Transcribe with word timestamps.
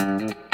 Thank 0.00 0.30
you. 0.30 0.49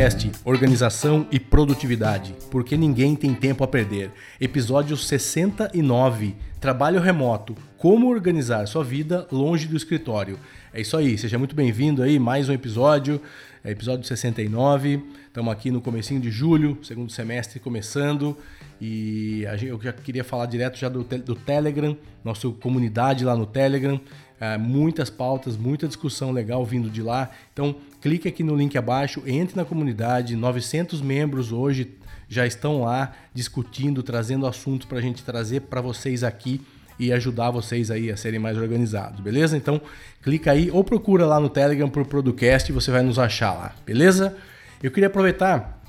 Producast 0.00 0.30
Organização 0.46 1.26
e 1.30 1.38
Produtividade, 1.38 2.34
porque 2.50 2.74
ninguém 2.74 3.14
tem 3.14 3.34
tempo 3.34 3.62
a 3.62 3.68
perder. 3.68 4.10
Episódio 4.40 4.96
69 4.96 6.34
Trabalho 6.58 7.02
Remoto 7.02 7.54
Como 7.76 8.08
organizar 8.08 8.66
sua 8.66 8.82
vida 8.82 9.26
longe 9.30 9.68
do 9.68 9.76
escritório. 9.76 10.38
É 10.72 10.80
isso 10.80 10.96
aí, 10.96 11.18
seja 11.18 11.36
muito 11.36 11.54
bem-vindo 11.54 12.02
aí, 12.02 12.18
mais 12.18 12.48
um 12.48 12.54
episódio, 12.54 13.20
é 13.62 13.72
episódio 13.72 14.06
69. 14.06 15.02
Estamos 15.26 15.52
aqui 15.52 15.70
no 15.70 15.82
comecinho 15.82 16.18
de 16.18 16.30
julho, 16.30 16.78
segundo 16.82 17.12
semestre 17.12 17.60
começando. 17.60 18.34
E 18.80 19.44
eu 19.62 19.78
já 19.82 19.92
queria 19.92 20.24
falar 20.24 20.46
direto 20.46 20.78
já 20.78 20.88
do, 20.88 21.02
do 21.02 21.34
Telegram, 21.34 21.94
nossa 22.24 22.48
comunidade 22.48 23.22
lá 23.22 23.36
no 23.36 23.44
Telegram. 23.44 24.00
É, 24.40 24.56
muitas 24.56 25.10
pautas, 25.10 25.56
muita 25.56 25.86
discussão 25.86 26.32
legal 26.32 26.64
vindo 26.64 26.88
de 26.88 27.02
lá. 27.02 27.30
Então, 27.52 27.76
clique 28.00 28.26
aqui 28.26 28.42
no 28.42 28.56
link 28.56 28.76
abaixo, 28.78 29.22
entre 29.26 29.54
na 29.54 29.66
comunidade. 29.66 30.34
900 30.34 31.02
membros 31.02 31.52
hoje 31.52 31.90
já 32.26 32.46
estão 32.46 32.82
lá 32.82 33.12
discutindo, 33.34 34.02
trazendo 34.02 34.46
assuntos 34.46 34.86
para 34.86 34.98
a 34.98 35.02
gente 35.02 35.22
trazer 35.22 35.62
para 35.62 35.80
vocês 35.80 36.24
aqui 36.24 36.60
e 36.98 37.12
ajudar 37.12 37.50
vocês 37.50 37.90
aí 37.90 38.10
a 38.10 38.16
serem 38.16 38.38
mais 38.38 38.56
organizados, 38.56 39.20
beleza? 39.20 39.56
Então, 39.56 39.80
clica 40.22 40.52
aí 40.52 40.70
ou 40.70 40.84
procura 40.84 41.26
lá 41.26 41.40
no 41.40 41.48
Telegram 41.48 41.88
por 41.88 42.04
Producast 42.06 42.70
e 42.70 42.74
você 42.74 42.90
vai 42.90 43.02
nos 43.02 43.18
achar 43.18 43.52
lá, 43.52 43.74
beleza? 43.86 44.36
Eu 44.82 44.90
queria 44.90 45.08
aproveitar 45.08 45.82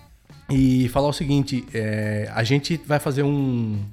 e 0.50 0.88
falar 0.90 1.10
o 1.10 1.14
seguinte: 1.14 1.66
é, 1.74 2.30
a 2.34 2.44
gente 2.44 2.80
vai 2.86 2.98
fazer 2.98 3.24
um, 3.24 3.84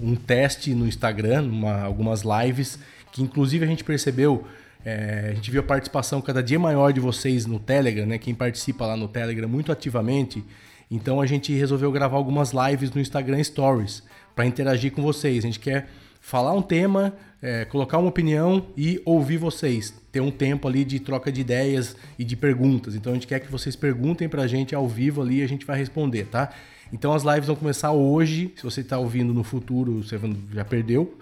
um 0.00 0.14
teste 0.14 0.74
no 0.74 0.86
Instagram, 0.86 1.42
uma, 1.44 1.82
algumas 1.82 2.22
lives 2.22 2.78
que 3.12 3.22
inclusive 3.22 3.64
a 3.64 3.68
gente 3.68 3.84
percebeu, 3.84 4.44
é, 4.84 5.28
a 5.30 5.34
gente 5.34 5.48
viu 5.50 5.60
a 5.60 5.64
participação 5.64 6.20
cada 6.20 6.42
dia 6.42 6.58
maior 6.58 6.92
de 6.92 6.98
vocês 6.98 7.46
no 7.46 7.60
Telegram, 7.60 8.04
né? 8.04 8.18
Quem 8.18 8.34
participa 8.34 8.86
lá 8.86 8.96
no 8.96 9.06
Telegram 9.06 9.48
muito 9.48 9.70
ativamente. 9.70 10.44
Então 10.90 11.20
a 11.20 11.26
gente 11.26 11.52
resolveu 11.54 11.92
gravar 11.92 12.16
algumas 12.16 12.52
lives 12.52 12.90
no 12.90 13.00
Instagram 13.00 13.42
Stories 13.42 14.02
para 14.34 14.44
interagir 14.44 14.92
com 14.92 15.00
vocês. 15.00 15.44
A 15.44 15.46
gente 15.46 15.60
quer 15.60 15.88
falar 16.20 16.52
um 16.52 16.60
tema, 16.60 17.14
é, 17.40 17.64
colocar 17.64 17.98
uma 17.98 18.08
opinião 18.08 18.66
e 18.76 19.00
ouvir 19.04 19.36
vocês. 19.36 19.94
Ter 20.10 20.20
um 20.20 20.30
tempo 20.30 20.66
ali 20.66 20.84
de 20.84 20.98
troca 20.98 21.30
de 21.30 21.40
ideias 21.40 21.96
e 22.18 22.24
de 22.24 22.34
perguntas. 22.34 22.94
Então 22.94 23.12
a 23.12 23.14
gente 23.14 23.28
quer 23.28 23.40
que 23.40 23.50
vocês 23.50 23.76
perguntem 23.76 24.28
para 24.28 24.42
a 24.42 24.46
gente 24.46 24.74
ao 24.74 24.88
vivo 24.88 25.22
ali 25.22 25.38
e 25.38 25.42
a 25.42 25.48
gente 25.48 25.64
vai 25.64 25.78
responder, 25.78 26.26
tá? 26.26 26.52
Então 26.94 27.12
as 27.12 27.24
lives 27.24 27.48
vão 27.48 27.56
começar 27.56 27.90
hoje. 27.90 28.54
Se 28.54 28.62
você 28.62 28.80
está 28.80 28.96
ouvindo 28.96 29.34
no 29.34 29.42
futuro, 29.42 30.00
você 30.04 30.16
já 30.52 30.64
perdeu. 30.64 31.18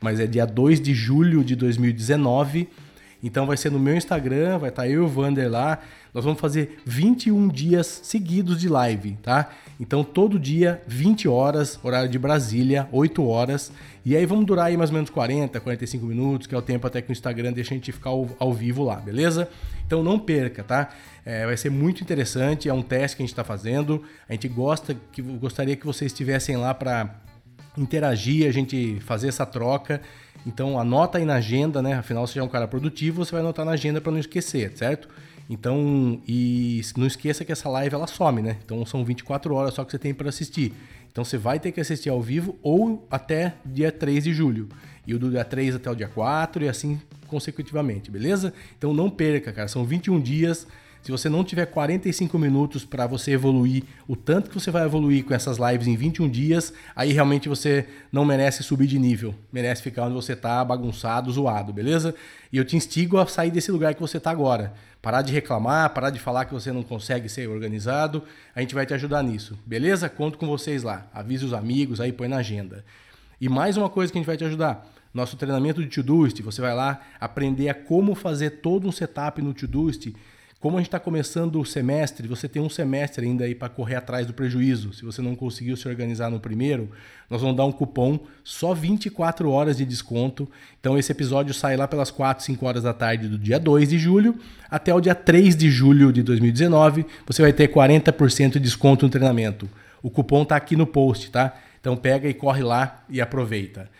Mas 0.00 0.20
é 0.20 0.26
dia 0.26 0.46
2 0.46 0.80
de 0.80 0.94
julho 0.94 1.42
de 1.42 1.56
2019. 1.56 2.68
Então 3.20 3.44
vai 3.44 3.56
ser 3.56 3.72
no 3.72 3.80
meu 3.80 3.96
Instagram, 3.96 4.58
vai 4.58 4.68
estar 4.68 4.82
tá 4.82 4.88
eu 4.88 5.02
e 5.02 5.04
o 5.04 5.08
Vander 5.08 5.50
lá. 5.50 5.80
Nós 6.14 6.24
vamos 6.24 6.40
fazer 6.40 6.78
21 6.84 7.48
dias 7.48 8.02
seguidos 8.04 8.60
de 8.60 8.68
live, 8.68 9.18
tá? 9.20 9.50
Então 9.78 10.02
todo 10.02 10.38
dia, 10.38 10.82
20 10.86 11.28
horas, 11.28 11.78
horário 11.82 12.08
de 12.08 12.18
Brasília, 12.18 12.88
8 12.90 13.26
horas. 13.26 13.70
E 14.04 14.16
aí 14.16 14.24
vamos 14.24 14.46
durar 14.46 14.66
aí 14.66 14.76
mais 14.76 14.90
ou 14.90 14.94
menos 14.94 15.10
40, 15.10 15.60
45 15.60 16.06
minutos, 16.06 16.46
que 16.46 16.54
é 16.54 16.58
o 16.58 16.62
tempo 16.62 16.86
até 16.86 17.02
que 17.02 17.10
o 17.10 17.12
Instagram 17.12 17.52
deixa 17.52 17.74
a 17.74 17.76
gente 17.76 17.92
ficar 17.92 18.10
ao, 18.10 18.28
ao 18.38 18.52
vivo 18.52 18.82
lá, 18.84 18.96
beleza? 18.96 19.48
Então 19.86 20.02
não 20.02 20.18
perca, 20.18 20.62
tá? 20.62 20.88
É, 21.24 21.44
vai 21.44 21.56
ser 21.56 21.70
muito 21.70 22.02
interessante, 22.02 22.68
é 22.68 22.72
um 22.72 22.82
teste 22.82 23.16
que 23.16 23.22
a 23.22 23.24
gente 23.24 23.32
está 23.32 23.44
fazendo. 23.44 24.02
A 24.28 24.32
gente 24.32 24.48
gosta, 24.48 24.96
que 25.12 25.20
gostaria 25.20 25.76
que 25.76 25.84
vocês 25.84 26.10
estivessem 26.10 26.56
lá 26.56 26.72
para 26.72 27.14
interagir, 27.76 28.48
a 28.48 28.52
gente 28.52 28.98
fazer 29.00 29.28
essa 29.28 29.44
troca. 29.44 30.00
Então 30.46 30.78
anota 30.78 31.18
aí 31.18 31.24
na 31.24 31.34
agenda, 31.34 31.82
né? 31.82 31.94
Afinal, 31.94 32.26
você 32.26 32.38
é 32.38 32.42
um 32.42 32.48
cara 32.48 32.66
produtivo, 32.66 33.24
você 33.24 33.32
vai 33.32 33.40
anotar 33.40 33.66
na 33.66 33.72
agenda 33.72 34.00
para 34.00 34.12
não 34.12 34.18
esquecer, 34.18 34.72
certo? 34.76 35.08
Então, 35.48 36.20
e 36.26 36.80
não 36.96 37.06
esqueça 37.06 37.44
que 37.44 37.52
essa 37.52 37.68
live 37.68 37.94
ela 37.94 38.06
some, 38.06 38.42
né? 38.42 38.56
Então 38.64 38.84
são 38.84 39.04
24 39.04 39.54
horas 39.54 39.74
só 39.74 39.84
que 39.84 39.92
você 39.92 39.98
tem 39.98 40.12
para 40.12 40.28
assistir. 40.28 40.72
Então 41.10 41.24
você 41.24 41.38
vai 41.38 41.58
ter 41.58 41.72
que 41.72 41.80
assistir 41.80 42.10
ao 42.10 42.20
vivo 42.20 42.58
ou 42.62 43.06
até 43.10 43.54
dia 43.64 43.92
3 43.92 44.24
de 44.24 44.32
julho. 44.32 44.68
E 45.06 45.14
o 45.14 45.18
do 45.18 45.30
dia 45.30 45.44
3 45.44 45.76
até 45.76 45.90
o 45.90 45.94
dia 45.94 46.08
4 46.08 46.64
e 46.64 46.68
assim 46.68 47.00
consecutivamente, 47.26 48.10
beleza? 48.10 48.52
Então 48.76 48.92
não 48.92 49.08
perca, 49.08 49.52
cara. 49.52 49.68
São 49.68 49.84
21 49.84 50.20
dias. 50.20 50.66
Se 51.06 51.12
você 51.12 51.28
não 51.28 51.44
tiver 51.44 51.66
45 51.66 52.36
minutos 52.36 52.84
para 52.84 53.06
você 53.06 53.30
evoluir 53.30 53.84
o 54.08 54.16
tanto 54.16 54.50
que 54.50 54.58
você 54.58 54.72
vai 54.72 54.84
evoluir 54.84 55.24
com 55.24 55.32
essas 55.32 55.56
lives 55.56 55.86
em 55.86 55.94
21 55.94 56.28
dias, 56.28 56.72
aí 56.96 57.12
realmente 57.12 57.48
você 57.48 57.86
não 58.10 58.24
merece 58.24 58.64
subir 58.64 58.88
de 58.88 58.98
nível, 58.98 59.32
merece 59.52 59.82
ficar 59.82 60.06
onde 60.06 60.14
você 60.14 60.32
está 60.32 60.64
bagunçado, 60.64 61.30
zoado, 61.30 61.72
beleza? 61.72 62.12
E 62.52 62.56
eu 62.56 62.64
te 62.64 62.74
instigo 62.76 63.18
a 63.18 63.26
sair 63.28 63.52
desse 63.52 63.70
lugar 63.70 63.94
que 63.94 64.00
você 64.00 64.16
está 64.16 64.32
agora. 64.32 64.74
Parar 65.00 65.22
de 65.22 65.32
reclamar, 65.32 65.90
parar 65.90 66.10
de 66.10 66.18
falar 66.18 66.44
que 66.44 66.52
você 66.52 66.72
não 66.72 66.82
consegue 66.82 67.28
ser 67.28 67.48
organizado. 67.48 68.24
A 68.52 68.60
gente 68.60 68.74
vai 68.74 68.84
te 68.84 68.92
ajudar 68.92 69.22
nisso, 69.22 69.56
beleza? 69.64 70.08
Conto 70.08 70.36
com 70.36 70.48
vocês 70.48 70.82
lá. 70.82 71.06
Avise 71.14 71.44
os 71.44 71.52
amigos, 71.52 72.00
aí 72.00 72.10
põe 72.10 72.26
na 72.26 72.38
agenda. 72.38 72.84
E 73.40 73.48
mais 73.48 73.76
uma 73.76 73.88
coisa 73.88 74.10
que 74.10 74.18
a 74.18 74.20
gente 74.20 74.26
vai 74.26 74.36
te 74.36 74.44
ajudar. 74.44 74.84
Nosso 75.14 75.36
treinamento 75.36 75.80
de 75.80 75.88
Todoist, 75.88 76.42
você 76.42 76.60
vai 76.60 76.74
lá 76.74 77.00
aprender 77.20 77.68
a 77.68 77.74
como 77.74 78.16
fazer 78.16 78.58
todo 78.60 78.88
um 78.88 78.92
setup 78.92 79.40
no 79.40 79.54
Todoist 79.54 80.12
como 80.58 80.76
a 80.76 80.80
gente 80.80 80.88
está 80.88 80.98
começando 80.98 81.60
o 81.60 81.66
semestre, 81.66 82.26
você 82.26 82.48
tem 82.48 82.62
um 82.62 82.68
semestre 82.68 83.26
ainda 83.26 83.44
aí 83.44 83.54
para 83.54 83.68
correr 83.68 83.94
atrás 83.94 84.26
do 84.26 84.32
prejuízo. 84.32 84.92
Se 84.94 85.04
você 85.04 85.20
não 85.20 85.36
conseguiu 85.36 85.76
se 85.76 85.86
organizar 85.86 86.30
no 86.30 86.40
primeiro, 86.40 86.90
nós 87.28 87.42
vamos 87.42 87.56
dar 87.56 87.66
um 87.66 87.72
cupom 87.72 88.18
só 88.42 88.72
24 88.72 89.50
horas 89.50 89.76
de 89.76 89.84
desconto. 89.84 90.48
Então 90.80 90.98
esse 90.98 91.12
episódio 91.12 91.52
sai 91.52 91.76
lá 91.76 91.86
pelas 91.86 92.10
4, 92.10 92.42
5 92.42 92.66
horas 92.66 92.84
da 92.84 92.94
tarde 92.94 93.28
do 93.28 93.38
dia 93.38 93.60
2 93.60 93.90
de 93.90 93.98
julho 93.98 94.34
até 94.70 94.94
o 94.94 95.00
dia 95.00 95.14
3 95.14 95.54
de 95.54 95.70
julho 95.70 96.10
de 96.10 96.22
2019. 96.22 97.04
Você 97.26 97.42
vai 97.42 97.52
ter 97.52 97.68
40% 97.68 98.52
de 98.52 98.60
desconto 98.60 99.04
no 99.04 99.10
treinamento. 99.10 99.68
O 100.02 100.10
cupom 100.10 100.42
está 100.42 100.56
aqui 100.56 100.74
no 100.74 100.86
post, 100.86 101.30
tá? 101.30 101.54
Então 101.78 101.94
pega 101.96 102.28
e 102.28 102.34
corre 102.34 102.62
lá 102.62 103.04
e 103.10 103.20
aproveita. 103.20 103.90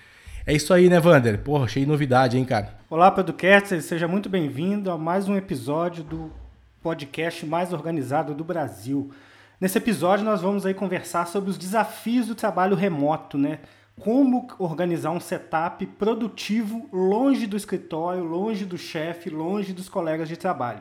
É 0.47 0.55
isso 0.55 0.73
aí, 0.73 0.89
né, 0.89 0.99
Vander? 0.99 1.39
Porra, 1.39 1.69
cheio 1.69 1.85
de 1.85 1.93
novidade, 1.93 2.39
hein, 2.39 2.45
cara? 2.45 2.79
Olá, 2.89 3.11
Pedro 3.11 3.35
Kertzer, 3.35 3.83
seja 3.83 4.09
muito 4.09 4.29
bem-vindo 4.29 4.91
a 4.91 4.97
mais 4.97 5.29
um 5.29 5.37
episódio 5.37 6.03
do 6.03 6.46
podcast 6.87 7.45
mais 7.45 7.73
organizado 7.73 8.33
do 8.33 8.45
Brasil. 8.45 9.11
Nesse 9.61 9.77
episódio 9.77 10.25
nós 10.25 10.41
vamos 10.41 10.65
aí 10.65 10.73
conversar 10.73 11.27
sobre 11.27 11.51
os 11.51 11.59
desafios 11.59 12.29
do 12.29 12.35
trabalho 12.37 12.77
remoto, 12.77 13.37
né? 13.37 13.59
Como 13.99 14.47
organizar 14.57 15.11
um 15.11 15.19
setup 15.19 15.85
produtivo 15.85 16.89
longe 16.93 17.45
do 17.49 17.57
escritório, 17.57 18.23
longe 18.23 18.65
do 18.65 18.79
chefe, 18.79 19.29
longe 19.29 19.73
dos 19.73 19.89
colegas 19.89 20.29
de 20.29 20.37
trabalho. 20.37 20.79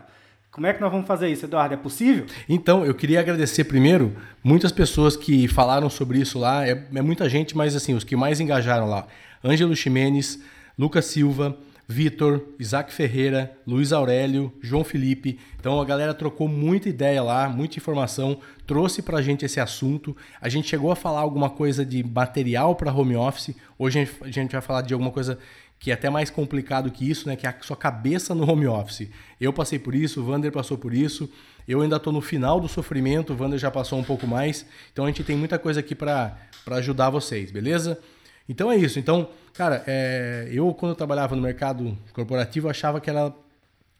Como 0.52 0.68
é 0.68 0.74
que 0.74 0.80
nós 0.80 0.92
vamos 0.92 1.08
fazer 1.08 1.28
isso, 1.28 1.46
Eduardo? 1.46 1.74
É 1.74 1.78
possível? 1.78 2.28
Então, 2.48 2.86
eu 2.86 2.94
queria 2.94 3.20
agradecer 3.20 3.64
primeiro 3.64 4.16
muitas 4.44 4.72
pessoas 4.72 5.18
que 5.18 5.48
falaram 5.48 5.90
sobre 5.90 6.20
isso 6.20 6.38
lá. 6.38 6.68
É, 6.68 6.86
é 6.94 7.02
muita 7.02 7.28
gente, 7.28 7.58
mas 7.58 7.76
assim, 7.76 7.96
os 7.96 8.04
que 8.04 8.16
mais 8.16 8.40
engajaram 8.40 8.88
lá. 8.88 9.08
Ângelo 9.44 9.76
Ximenes, 9.76 10.40
Lucas 10.78 11.06
Silva, 11.06 11.58
Vitor, 11.88 12.42
Isaac 12.60 12.92
Ferreira, 12.92 13.56
Luiz 13.66 13.94
Aurélio, 13.94 14.52
João 14.62 14.84
Felipe. 14.84 15.40
Então 15.60 15.80
a 15.80 15.86
galera 15.86 16.14
trocou 16.14 16.48
muita 16.48 16.90
ideia 16.90 17.22
lá, 17.22 17.48
muita 17.48 17.78
informação, 17.78 18.40
trouxe 18.66 19.02
para 19.02 19.20
a 19.20 19.22
gente 19.22 19.46
esse 19.46 19.60
assunto. 19.60 20.16
A 20.42 20.50
gente 20.50 20.68
chegou 20.68 20.92
a 20.92 20.96
falar 20.96 21.20
alguma 21.20 21.50
coisa 21.50 21.86
de 21.86 22.04
material 22.04 22.76
para 22.76 22.94
home 22.94 23.16
office. 23.16 23.56
Hoje 23.78 24.10
a 24.22 24.32
gente 24.32 24.52
vai 24.52 24.62
falar 24.62 24.82
de 24.82 24.94
alguma 24.94 25.12
coisa 25.12 25.38
que 25.78 25.92
é 25.92 25.94
até 25.94 26.10
mais 26.10 26.30
complicado 26.30 26.90
que 26.90 27.08
isso, 27.08 27.28
né? 27.28 27.36
Que 27.36 27.46
é 27.46 27.50
a 27.50 27.56
sua 27.62 27.78
cabeça 27.78 28.34
no 28.34 28.50
home 28.50 28.66
office. 28.66 29.10
Eu 29.40 29.54
passei 29.54 29.78
por 29.78 29.94
isso, 29.94 30.22
o 30.22 30.24
Vander 30.24 30.52
passou 30.52 30.78
por 30.78 30.94
isso. 30.94 31.30
Eu 31.68 31.82
ainda 31.82 31.98
estou 31.98 32.14
no 32.14 32.22
final 32.22 32.60
do 32.60 32.68
sofrimento, 32.68 33.34
o 33.34 33.36
Vander 33.36 33.60
já 33.60 33.70
passou 33.70 34.00
um 34.00 34.04
pouco 34.04 34.26
mais. 34.26 34.66
Então 34.92 35.06
a 35.06 35.08
gente 35.08 35.24
tem 35.24 35.36
muita 35.36 35.60
coisa 35.60 35.82
aqui 35.82 35.94
para 35.94 36.38
ajudar 36.68 37.10
vocês, 37.10 37.52
beleza? 37.52 38.00
Então 38.48 38.72
é 38.72 38.78
isso. 38.78 39.00
Então, 39.00 39.30
cara, 39.54 39.84
é, 39.88 40.48
eu 40.52 40.74
quando 40.74 40.92
eu 40.92 40.96
trabalhava 40.96 41.36
no 41.36 41.42
mercado 41.42 41.98
corporativo 42.14 42.70
achava 42.70 43.02
que 43.02 43.10
era, 43.10 43.34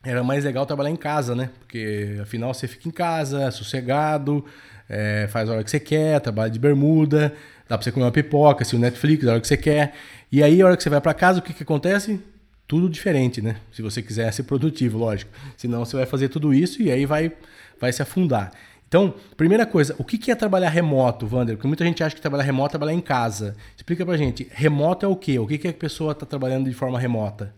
era 0.04 0.24
mais 0.24 0.44
legal 0.44 0.66
trabalhar 0.66 0.92
em 0.92 0.96
casa, 0.96 1.36
né? 1.36 1.50
Porque 1.60 2.18
afinal 2.22 2.54
você 2.54 2.68
fica 2.68 2.88
em 2.88 2.92
casa, 2.92 3.50
sossegado, 3.52 4.46
é, 4.90 5.28
faz 5.30 5.50
a 5.50 5.54
hora 5.54 5.64
que 5.64 5.72
você 5.72 5.80
quer, 5.80 6.20
trabalha 6.22 6.52
de 6.52 6.60
bermuda, 6.60 7.34
dá 7.68 7.78
pra 7.78 7.84
você 7.84 7.92
comer 7.92 8.06
uma 8.06 8.12
pipoca, 8.12 8.64
se 8.64 8.76
o 8.76 8.80
Netflix, 8.80 9.28
a 9.28 9.32
hora 9.32 9.42
que 9.42 9.48
você 9.48 9.58
quer. 9.58 9.94
E 10.32 10.44
aí, 10.44 10.62
a 10.62 10.66
hora 10.66 10.78
que 10.78 10.84
você 10.84 10.90
vai 10.90 11.02
para 11.02 11.14
casa, 11.14 11.40
o 11.40 11.42
que, 11.42 11.54
que 11.54 11.64
acontece? 11.64 12.20
Tudo 12.68 12.90
diferente, 12.90 13.42
né? 13.42 13.58
Se 13.72 13.82
você 13.82 14.02
quiser 14.02 14.32
ser 14.34 14.44
produtivo, 14.44 14.98
lógico. 14.98 15.32
Senão 15.56 15.86
você 15.86 15.96
vai 15.96 16.06
fazer 16.06 16.30
tudo 16.30 16.54
isso 16.54 16.82
e 16.82 16.92
aí 16.92 17.06
vai, 17.06 17.32
vai 17.80 17.92
se 17.94 18.02
afundar. 18.02 18.52
Então, 18.88 19.16
primeira 19.36 19.66
coisa, 19.66 19.96
o 19.98 20.04
que 20.04 20.32
é 20.32 20.36
trabalhar 20.36 20.70
remoto, 20.70 21.28
Wander? 21.32 21.56
Porque 21.56 21.68
muita 21.68 21.84
gente 21.84 22.04
acha 22.04 22.16
que 22.16 22.22
trabalhar 22.22 22.44
remoto 22.44 22.70
é 22.70 22.78
trabalhar 22.78 22.94
em 22.94 23.02
casa. 23.02 23.56
Explica 23.76 24.06
pra 24.06 24.16
gente, 24.16 24.48
remoto 24.52 25.06
é 25.06 25.10
o 25.10 25.16
quê? 25.16 25.40
O 25.40 25.48
que, 25.48 25.58
que 25.58 25.68
a 25.68 25.74
pessoa 25.74 26.12
está 26.12 26.26
trabalhando 26.26 26.70
de 26.70 26.76
forma 26.76 27.00
remota? 27.00 27.54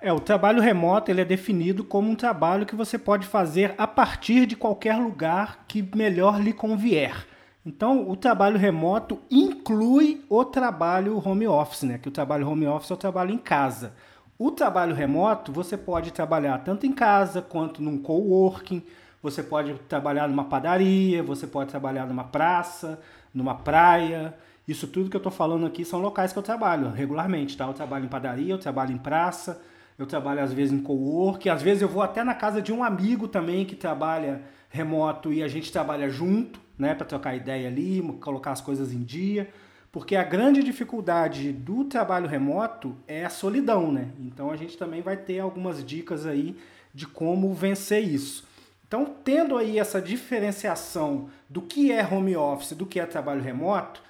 É, 0.00 0.12
o 0.12 0.20
trabalho 0.20 0.60
remoto 0.60 1.10
ele 1.10 1.22
é 1.22 1.24
definido 1.24 1.82
como 1.82 2.08
um 2.08 2.14
trabalho 2.14 2.64
que 2.64 2.76
você 2.76 2.96
pode 2.96 3.26
fazer 3.26 3.74
a 3.76 3.86
partir 3.86 4.46
de 4.46 4.54
qualquer 4.54 4.96
lugar 4.96 5.64
que 5.66 5.82
melhor 5.96 6.40
lhe 6.40 6.52
convier. 6.52 7.26
Então, 7.66 8.08
o 8.08 8.16
trabalho 8.16 8.56
remoto 8.56 9.18
inclui 9.30 10.24
o 10.28 10.44
trabalho 10.44 11.20
home 11.22 11.48
office, 11.48 11.82
né? 11.82 11.98
Que 11.98 12.08
o 12.08 12.12
trabalho 12.12 12.48
home 12.48 12.66
office 12.66 12.90
é 12.90 12.94
o 12.94 12.96
trabalho 12.96 13.32
em 13.32 13.38
casa. 13.38 13.92
O 14.38 14.52
trabalho 14.52 14.94
remoto, 14.94 15.50
você 15.50 15.76
pode 15.76 16.12
trabalhar 16.12 16.58
tanto 16.58 16.86
em 16.86 16.92
casa 16.92 17.42
quanto 17.42 17.82
num 17.82 17.98
coworking, 17.98 18.84
você 19.22 19.42
pode 19.42 19.74
trabalhar 19.88 20.28
numa 20.28 20.44
padaria, 20.44 21.22
você 21.22 21.46
pode 21.46 21.70
trabalhar 21.70 22.06
numa 22.06 22.24
praça, 22.24 23.00
numa 23.34 23.54
praia. 23.54 24.34
Isso 24.66 24.86
tudo 24.86 25.10
que 25.10 25.16
eu 25.16 25.20
estou 25.20 25.32
falando 25.32 25.66
aqui 25.66 25.84
são 25.84 25.98
locais 26.00 26.32
que 26.32 26.38
eu 26.38 26.42
trabalho 26.42 26.90
regularmente, 26.90 27.56
tá? 27.56 27.66
Eu 27.66 27.72
trabalho 27.72 28.04
em 28.04 28.08
padaria, 28.08 28.52
eu 28.52 28.58
trabalho 28.58 28.92
em 28.92 28.98
praça, 28.98 29.60
eu 29.98 30.06
trabalho 30.06 30.42
às 30.42 30.52
vezes 30.52 30.72
em 30.72 30.82
cowork, 30.82 31.48
às 31.48 31.62
vezes 31.62 31.82
eu 31.82 31.88
vou 31.88 32.02
até 32.02 32.22
na 32.22 32.34
casa 32.34 32.60
de 32.62 32.72
um 32.72 32.84
amigo 32.84 33.26
também 33.26 33.64
que 33.64 33.74
trabalha 33.74 34.42
remoto 34.68 35.32
e 35.32 35.42
a 35.42 35.48
gente 35.48 35.72
trabalha 35.72 36.08
junto, 36.08 36.60
né, 36.78 36.94
para 36.94 37.06
trocar 37.06 37.34
ideia 37.34 37.68
ali, 37.68 38.00
colocar 38.20 38.52
as 38.52 38.60
coisas 38.60 38.92
em 38.92 39.02
dia, 39.02 39.48
porque 39.90 40.14
a 40.14 40.22
grande 40.22 40.62
dificuldade 40.62 41.50
do 41.50 41.84
trabalho 41.84 42.28
remoto 42.28 42.94
é 43.06 43.24
a 43.24 43.30
solidão, 43.30 43.90
né? 43.90 44.10
Então 44.20 44.50
a 44.50 44.56
gente 44.56 44.76
também 44.76 45.00
vai 45.00 45.16
ter 45.16 45.40
algumas 45.40 45.84
dicas 45.84 46.26
aí 46.26 46.54
de 46.94 47.06
como 47.06 47.52
vencer 47.54 48.04
isso. 48.04 48.46
Então, 48.88 49.04
tendo 49.22 49.56
aí 49.58 49.78
essa 49.78 50.00
diferenciação 50.00 51.28
do 51.48 51.60
que 51.60 51.92
é 51.92 52.02
home 52.02 52.34
office, 52.34 52.72
do 52.72 52.86
que 52.86 52.98
é 52.98 53.04
trabalho 53.04 53.42
remoto, 53.42 54.02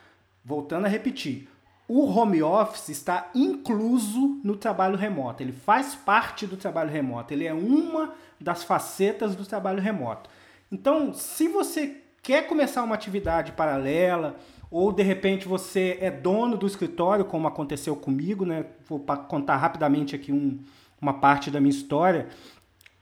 voltando 0.45 0.87
a 0.87 0.89
repetir, 0.89 1.49
o 1.89 2.07
home 2.07 2.43
office 2.43 2.91
está 2.91 3.29
incluso 3.35 4.41
no 4.45 4.57
trabalho 4.57 4.97
remoto. 4.97 5.43
Ele 5.43 5.53
faz 5.53 5.97
parte 5.97 6.47
do 6.47 6.57
trabalho 6.57 6.91
remoto. 6.91 7.35
Ele 7.35 7.45
é 7.47 7.53
uma 7.53 8.15
das 8.41 8.63
facetas 8.63 9.35
do 9.35 9.45
trabalho 9.45 9.83
remoto. 9.83 10.31
Então, 10.71 11.13
se 11.13 11.49
você 11.49 11.97
quer 12.23 12.47
começar 12.47 12.85
uma 12.85 12.95
atividade 12.95 13.53
paralela, 13.53 14.37
ou 14.71 14.93
de 14.93 15.03
repente 15.03 15.49
você 15.49 15.99
é 16.01 16.11
dono 16.11 16.57
do 16.57 16.67
escritório, 16.67 17.25
como 17.25 17.49
aconteceu 17.49 17.97
comigo, 17.97 18.45
né? 18.45 18.67
Vou 18.87 19.01
contar 19.01 19.57
rapidamente 19.57 20.15
aqui 20.15 20.31
um, 20.31 20.59
uma 21.01 21.15
parte 21.15 21.51
da 21.51 21.59
minha 21.59 21.75
história. 21.75 22.29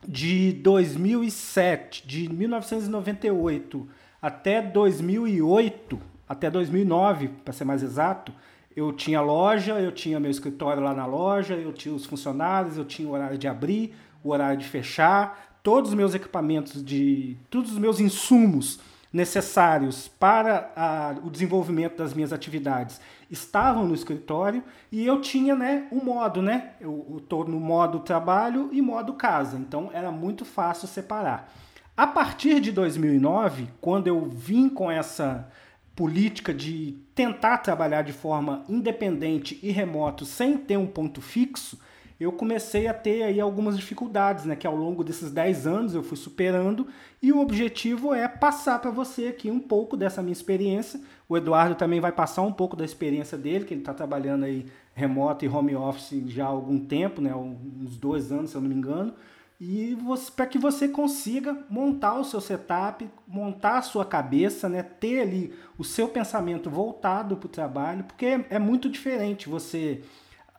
De 0.06 0.52
2007, 0.52 2.06
de 2.06 2.28
1998 2.32 3.88
até 4.22 4.62
2008, 4.62 6.00
até 6.28 6.50
2009, 6.50 7.28
para 7.44 7.52
ser 7.52 7.64
mais 7.64 7.82
exato, 7.82 8.32
eu 8.76 8.92
tinha 8.92 9.20
loja, 9.20 9.80
eu 9.80 9.90
tinha 9.90 10.20
meu 10.20 10.30
escritório 10.30 10.82
lá 10.82 10.94
na 10.94 11.06
loja, 11.06 11.54
eu 11.54 11.72
tinha 11.72 11.94
os 11.94 12.04
funcionários, 12.04 12.76
eu 12.76 12.84
tinha 12.84 13.08
o 13.08 13.12
horário 13.12 13.38
de 13.38 13.48
abrir, 13.48 13.94
o 14.22 14.30
horário 14.30 14.58
de 14.58 14.66
fechar, 14.66 15.58
todos 15.62 15.90
os 15.90 15.96
meus 15.96 16.14
equipamentos 16.14 16.84
de, 16.84 17.36
todos 17.50 17.72
os 17.72 17.78
meus 17.78 18.00
insumos 18.00 18.78
necessários 19.16 20.08
para 20.08 20.70
a, 20.76 21.14
o 21.24 21.30
desenvolvimento 21.30 21.96
das 21.96 22.12
minhas 22.12 22.34
atividades 22.34 23.00
estavam 23.30 23.86
no 23.86 23.94
escritório 23.94 24.62
e 24.92 25.06
eu 25.06 25.22
tinha 25.22 25.56
né, 25.56 25.88
um 25.90 26.04
modo, 26.04 26.42
né? 26.42 26.72
Eu 26.78 27.16
estou 27.16 27.48
no 27.48 27.58
modo 27.58 28.00
trabalho 28.00 28.68
e 28.72 28.82
modo 28.82 29.14
casa, 29.14 29.56
então 29.56 29.90
era 29.90 30.12
muito 30.12 30.44
fácil 30.44 30.86
separar. 30.86 31.50
A 31.96 32.06
partir 32.06 32.60
de 32.60 32.70
2009, 32.70 33.70
quando 33.80 34.06
eu 34.06 34.26
vim 34.26 34.68
com 34.68 34.90
essa 34.90 35.48
política 35.96 36.52
de 36.52 36.98
tentar 37.14 37.58
trabalhar 37.58 38.02
de 38.02 38.12
forma 38.12 38.64
independente 38.68 39.58
e 39.62 39.70
remoto 39.70 40.26
sem 40.26 40.58
ter 40.58 40.76
um 40.76 40.86
ponto 40.86 41.22
fixo, 41.22 41.80
eu 42.18 42.32
comecei 42.32 42.86
a 42.86 42.94
ter 42.94 43.22
aí 43.22 43.40
algumas 43.40 43.76
dificuldades, 43.76 44.44
né, 44.44 44.56
que 44.56 44.66
ao 44.66 44.74
longo 44.74 45.04
desses 45.04 45.30
10 45.30 45.66
anos 45.66 45.94
eu 45.94 46.02
fui 46.02 46.16
superando, 46.16 46.86
e 47.22 47.32
o 47.32 47.40
objetivo 47.40 48.14
é 48.14 48.26
passar 48.26 48.78
para 48.78 48.90
você 48.90 49.28
aqui 49.28 49.50
um 49.50 49.60
pouco 49.60 49.96
dessa 49.96 50.22
minha 50.22 50.32
experiência. 50.32 51.00
O 51.28 51.36
Eduardo 51.36 51.74
também 51.74 52.00
vai 52.00 52.12
passar 52.12 52.42
um 52.42 52.52
pouco 52.52 52.76
da 52.76 52.84
experiência 52.84 53.36
dele, 53.36 53.64
que 53.64 53.74
ele 53.74 53.80
está 53.80 53.92
trabalhando 53.92 54.44
aí 54.44 54.66
remoto 54.94 55.44
e 55.44 55.48
home 55.48 55.76
office 55.76 56.22
já 56.28 56.44
há 56.44 56.48
algum 56.48 56.78
tempo, 56.78 57.20
né, 57.20 57.34
uns 57.34 57.96
dois 57.96 58.32
anos, 58.32 58.50
se 58.50 58.56
eu 58.56 58.60
não 58.60 58.68
me 58.68 58.74
engano 58.74 59.12
e 59.60 59.96
para 60.34 60.46
que 60.46 60.58
você 60.58 60.86
consiga 60.86 61.56
montar 61.70 62.18
o 62.18 62.24
seu 62.24 62.40
setup, 62.40 63.08
montar 63.26 63.78
a 63.78 63.82
sua 63.82 64.04
cabeça, 64.04 64.68
né, 64.68 64.82
ter 64.82 65.20
ali 65.20 65.54
o 65.78 65.84
seu 65.84 66.08
pensamento 66.08 66.68
voltado 66.68 67.36
para 67.36 67.46
o 67.46 67.50
trabalho, 67.50 68.04
porque 68.04 68.44
é, 68.50 68.58
muito 68.58 68.88
diferente. 68.88 69.48
Você 69.48 70.02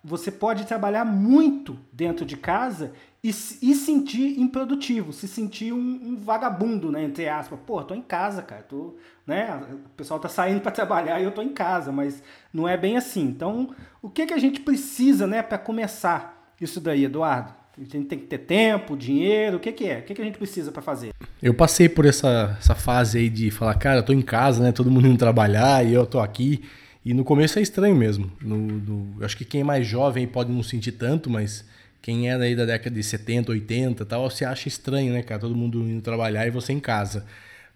você 0.04 0.32
pode 0.32 0.66
trabalhar 0.66 1.04
muito 1.04 1.78
dentro 1.92 2.26
de 2.26 2.38
casa 2.38 2.94
e, 3.24 3.30
e 3.30 3.76
sentir 3.76 4.40
improdutivo, 4.40 5.12
se 5.12 5.28
sentir 5.28 5.74
um, 5.74 5.78
um, 5.78 6.16
vagabundo, 6.16 6.92
né, 6.92 7.04
entre 7.04 7.28
aspas. 7.28 7.60
Pô, 7.66 7.84
tô 7.84 7.94
em 7.94 8.02
casa, 8.02 8.42
cara, 8.42 8.64
tô, 8.64 8.96
né, 9.26 9.62
o 9.86 9.90
pessoal 9.90 10.20
tá 10.20 10.30
saindo 10.30 10.62
para 10.62 10.72
trabalhar 10.72 11.20
e 11.20 11.24
eu 11.24 11.32
tô 11.32 11.42
em 11.42 11.54
casa, 11.54 11.92
mas 11.92 12.24
não 12.54 12.68
é 12.68 12.78
bem 12.78 12.98
assim. 12.98 13.24
Então, 13.24 13.76
o 14.02 14.10
que 14.10 14.26
que 14.26 14.34
a 14.34 14.38
gente 14.38 14.62
precisa, 14.62 15.28
né, 15.28 15.42
para 15.42 15.58
começar 15.58 16.54
isso 16.62 16.80
daí, 16.80 17.06
Eduardo? 17.06 17.54
A 17.78 17.84
gente 17.84 18.08
tem 18.08 18.18
que 18.18 18.26
ter 18.26 18.40
tempo, 18.40 18.98
dinheiro, 18.98 19.58
o 19.58 19.60
que, 19.60 19.72
que 19.72 19.88
é? 19.88 20.00
O 20.00 20.02
que, 20.02 20.16
que 20.16 20.22
a 20.22 20.26
gente 20.26 20.40
precisa 20.40 20.72
para 20.72 20.82
fazer? 20.82 21.14
Eu 21.42 21.54
passei 21.54 21.88
por 21.88 22.08
essa, 22.08 22.58
essa 22.60 22.74
fase 22.74 23.20
aí 23.20 23.30
de 23.30 23.52
falar, 23.52 23.76
cara, 23.76 24.00
eu 24.00 24.04
tô 24.04 24.14
em 24.14 24.22
casa, 24.22 24.64
né? 24.64 24.72
Todo 24.72 24.90
mundo 24.90 25.08
indo 25.08 25.18
trabalhar 25.18 25.86
e 25.86 25.94
eu 25.94 26.04
tô 26.04 26.20
aqui. 26.20 26.64
E 27.08 27.14
no 27.14 27.24
começo 27.24 27.58
é 27.58 27.62
estranho 27.62 27.96
mesmo. 27.96 28.30
No, 28.42 28.58
no, 28.58 29.24
acho 29.24 29.38
que 29.38 29.46
quem 29.46 29.62
é 29.62 29.64
mais 29.64 29.88
jovem 29.88 30.28
pode 30.28 30.52
não 30.52 30.62
sentir 30.62 30.92
tanto, 30.92 31.30
mas 31.30 31.64
quem 32.02 32.30
é 32.30 32.38
daí 32.38 32.54
da 32.54 32.66
década 32.66 32.94
de 32.94 33.02
70, 33.02 33.50
80 33.50 34.06
tal, 34.06 34.30
você 34.30 34.44
acha 34.44 34.68
estranho, 34.68 35.14
né, 35.14 35.24
cara? 35.24 35.40
Todo 35.40 35.56
mundo 35.56 35.80
indo 35.90 36.02
trabalhar 36.02 36.46
e 36.46 36.50
você 36.50 36.74
em 36.74 36.82
casa. 36.82 37.26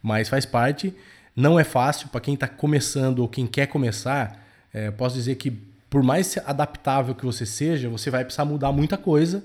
Mas 0.03 0.27
faz 0.27 0.45
parte. 0.45 0.93
Não 1.33 1.57
é 1.57 1.63
fácil 1.63 2.09
para 2.09 2.19
quem 2.19 2.33
está 2.33 2.45
começando 2.45 3.19
ou 3.19 3.27
quem 3.29 3.47
quer 3.47 3.67
começar. 3.67 4.45
É, 4.73 4.91
posso 4.91 5.15
dizer 5.15 5.35
que 5.35 5.49
por 5.89 6.03
mais 6.03 6.37
adaptável 6.45 7.15
que 7.15 7.23
você 7.23 7.45
seja, 7.45 7.87
você 7.87 8.09
vai 8.09 8.25
precisar 8.25 8.43
mudar 8.43 8.73
muita 8.73 8.97
coisa 8.97 9.41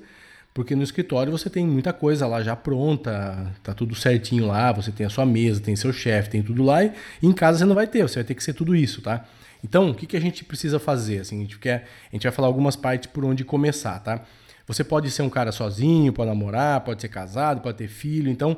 porque 0.52 0.74
no 0.74 0.82
escritório 0.82 1.30
você 1.30 1.50
tem 1.50 1.66
muita 1.66 1.92
coisa 1.92 2.26
lá 2.26 2.42
já 2.42 2.56
pronta, 2.56 3.52
tá 3.62 3.74
tudo 3.74 3.94
certinho 3.94 4.46
lá, 4.46 4.72
você 4.72 4.90
tem 4.90 5.06
a 5.06 5.10
sua 5.10 5.26
mesa, 5.26 5.60
tem 5.60 5.76
seu 5.76 5.92
chefe, 5.92 6.30
tem 6.30 6.42
tudo 6.42 6.62
lá, 6.62 6.82
e 6.82 6.92
em 7.22 7.32
casa 7.32 7.58
você 7.58 7.66
não 7.66 7.74
vai 7.74 7.86
ter, 7.86 8.02
você 8.02 8.14
vai 8.14 8.24
ter 8.24 8.34
que 8.34 8.42
ser 8.42 8.54
tudo 8.54 8.74
isso, 8.74 9.02
tá? 9.02 9.22
Então, 9.64 9.90
o 9.90 9.94
que, 9.94 10.06
que 10.06 10.16
a 10.16 10.20
gente 10.20 10.44
precisa 10.44 10.78
fazer? 10.78 11.20
Assim, 11.20 11.38
a, 11.38 11.42
gente 11.42 11.58
quer, 11.58 11.86
a 12.10 12.14
gente 12.14 12.24
vai 12.24 12.32
falar 12.32 12.48
algumas 12.48 12.76
partes 12.76 13.10
por 13.10 13.24
onde 13.24 13.44
começar, 13.44 13.98
tá? 14.00 14.22
Você 14.66 14.82
pode 14.82 15.10
ser 15.10 15.22
um 15.22 15.30
cara 15.30 15.52
sozinho, 15.52 16.12
pode 16.12 16.28
namorar, 16.28 16.80
pode 16.80 17.00
ser 17.00 17.08
casado, 17.08 17.60
pode 17.60 17.78
ter 17.78 17.88
filho, 17.88 18.30
então 18.30 18.56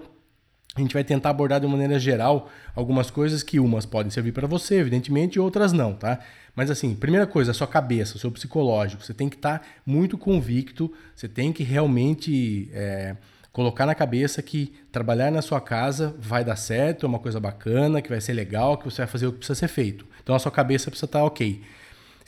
a 0.74 0.80
gente 0.80 0.94
vai 0.94 1.02
tentar 1.02 1.30
abordar 1.30 1.60
de 1.60 1.66
maneira 1.66 1.98
geral 1.98 2.48
algumas 2.74 3.10
coisas 3.10 3.42
que 3.42 3.58
umas 3.58 3.84
podem 3.84 4.10
servir 4.10 4.32
para 4.32 4.46
você, 4.46 4.76
evidentemente, 4.76 5.36
e 5.36 5.40
outras 5.40 5.72
não, 5.72 5.92
tá? 5.92 6.20
Mas 6.54 6.70
assim, 6.70 6.94
primeira 6.94 7.26
coisa, 7.26 7.50
a 7.50 7.54
sua 7.54 7.66
cabeça, 7.66 8.16
o 8.16 8.18
seu 8.18 8.30
psicológico, 8.30 9.02
você 9.02 9.12
tem 9.12 9.28
que 9.28 9.36
estar 9.36 9.58
tá 9.58 9.64
muito 9.84 10.16
convicto, 10.16 10.92
você 11.14 11.28
tem 11.28 11.52
que 11.52 11.62
realmente 11.62 12.70
é, 12.72 13.16
colocar 13.52 13.86
na 13.86 13.94
cabeça 13.94 14.42
que 14.42 14.72
trabalhar 14.92 15.30
na 15.30 15.42
sua 15.42 15.60
casa 15.60 16.14
vai 16.18 16.44
dar 16.44 16.56
certo, 16.56 17.06
é 17.06 17.08
uma 17.08 17.18
coisa 17.18 17.40
bacana, 17.40 18.00
que 18.00 18.08
vai 18.08 18.20
ser 18.20 18.32
legal, 18.32 18.76
que 18.76 18.84
você 18.84 19.02
vai 19.02 19.06
fazer 19.06 19.26
o 19.26 19.32
que 19.32 19.38
precisa 19.38 19.58
ser 19.58 19.68
feito. 19.68 20.06
Então 20.22 20.34
a 20.34 20.38
sua 20.38 20.52
cabeça 20.52 20.90
precisa 20.90 21.06
estar 21.06 21.20
tá 21.20 21.24
ok. 21.24 21.60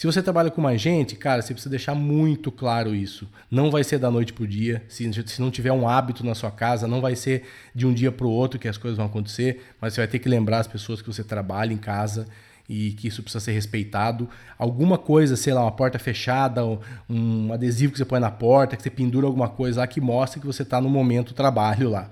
Se 0.00 0.06
você 0.06 0.22
trabalha 0.22 0.50
com 0.50 0.62
mais 0.62 0.80
gente, 0.80 1.14
cara, 1.14 1.42
você 1.42 1.52
precisa 1.52 1.68
deixar 1.68 1.94
muito 1.94 2.50
claro 2.50 2.94
isso. 2.94 3.28
Não 3.50 3.70
vai 3.70 3.84
ser 3.84 3.98
da 3.98 4.10
noite 4.10 4.32
pro 4.32 4.46
dia. 4.46 4.82
Se, 4.88 5.12
se 5.26 5.42
não 5.42 5.50
tiver 5.50 5.72
um 5.72 5.86
hábito 5.86 6.24
na 6.24 6.34
sua 6.34 6.50
casa, 6.50 6.88
não 6.88 7.02
vai 7.02 7.14
ser 7.14 7.42
de 7.74 7.86
um 7.86 7.92
dia 7.92 8.10
para 8.10 8.26
o 8.26 8.30
outro 8.30 8.58
que 8.58 8.66
as 8.66 8.78
coisas 8.78 8.96
vão 8.96 9.04
acontecer. 9.04 9.62
Mas 9.78 9.92
você 9.92 10.00
vai 10.00 10.08
ter 10.08 10.18
que 10.18 10.26
lembrar 10.26 10.60
as 10.60 10.66
pessoas 10.66 11.02
que 11.02 11.06
você 11.06 11.22
trabalha 11.22 11.74
em 11.74 11.76
casa 11.76 12.26
e 12.70 12.92
que 12.92 13.08
isso 13.08 13.20
precisa 13.20 13.44
ser 13.44 13.50
respeitado. 13.50 14.28
Alguma 14.56 14.96
coisa, 14.96 15.34
sei 15.34 15.52
lá, 15.52 15.62
uma 15.62 15.72
porta 15.72 15.98
fechada, 15.98 16.62
um 17.08 17.52
adesivo 17.52 17.90
que 17.90 17.98
você 17.98 18.04
põe 18.04 18.20
na 18.20 18.30
porta, 18.30 18.76
que 18.76 18.82
você 18.84 18.88
pendura 18.88 19.26
alguma 19.26 19.48
coisa 19.48 19.80
lá 19.80 19.88
que 19.88 20.00
mostra 20.00 20.40
que 20.40 20.46
você 20.46 20.62
está 20.62 20.80
no 20.80 20.88
momento 20.88 21.34
trabalho 21.34 21.90
lá. 21.90 22.08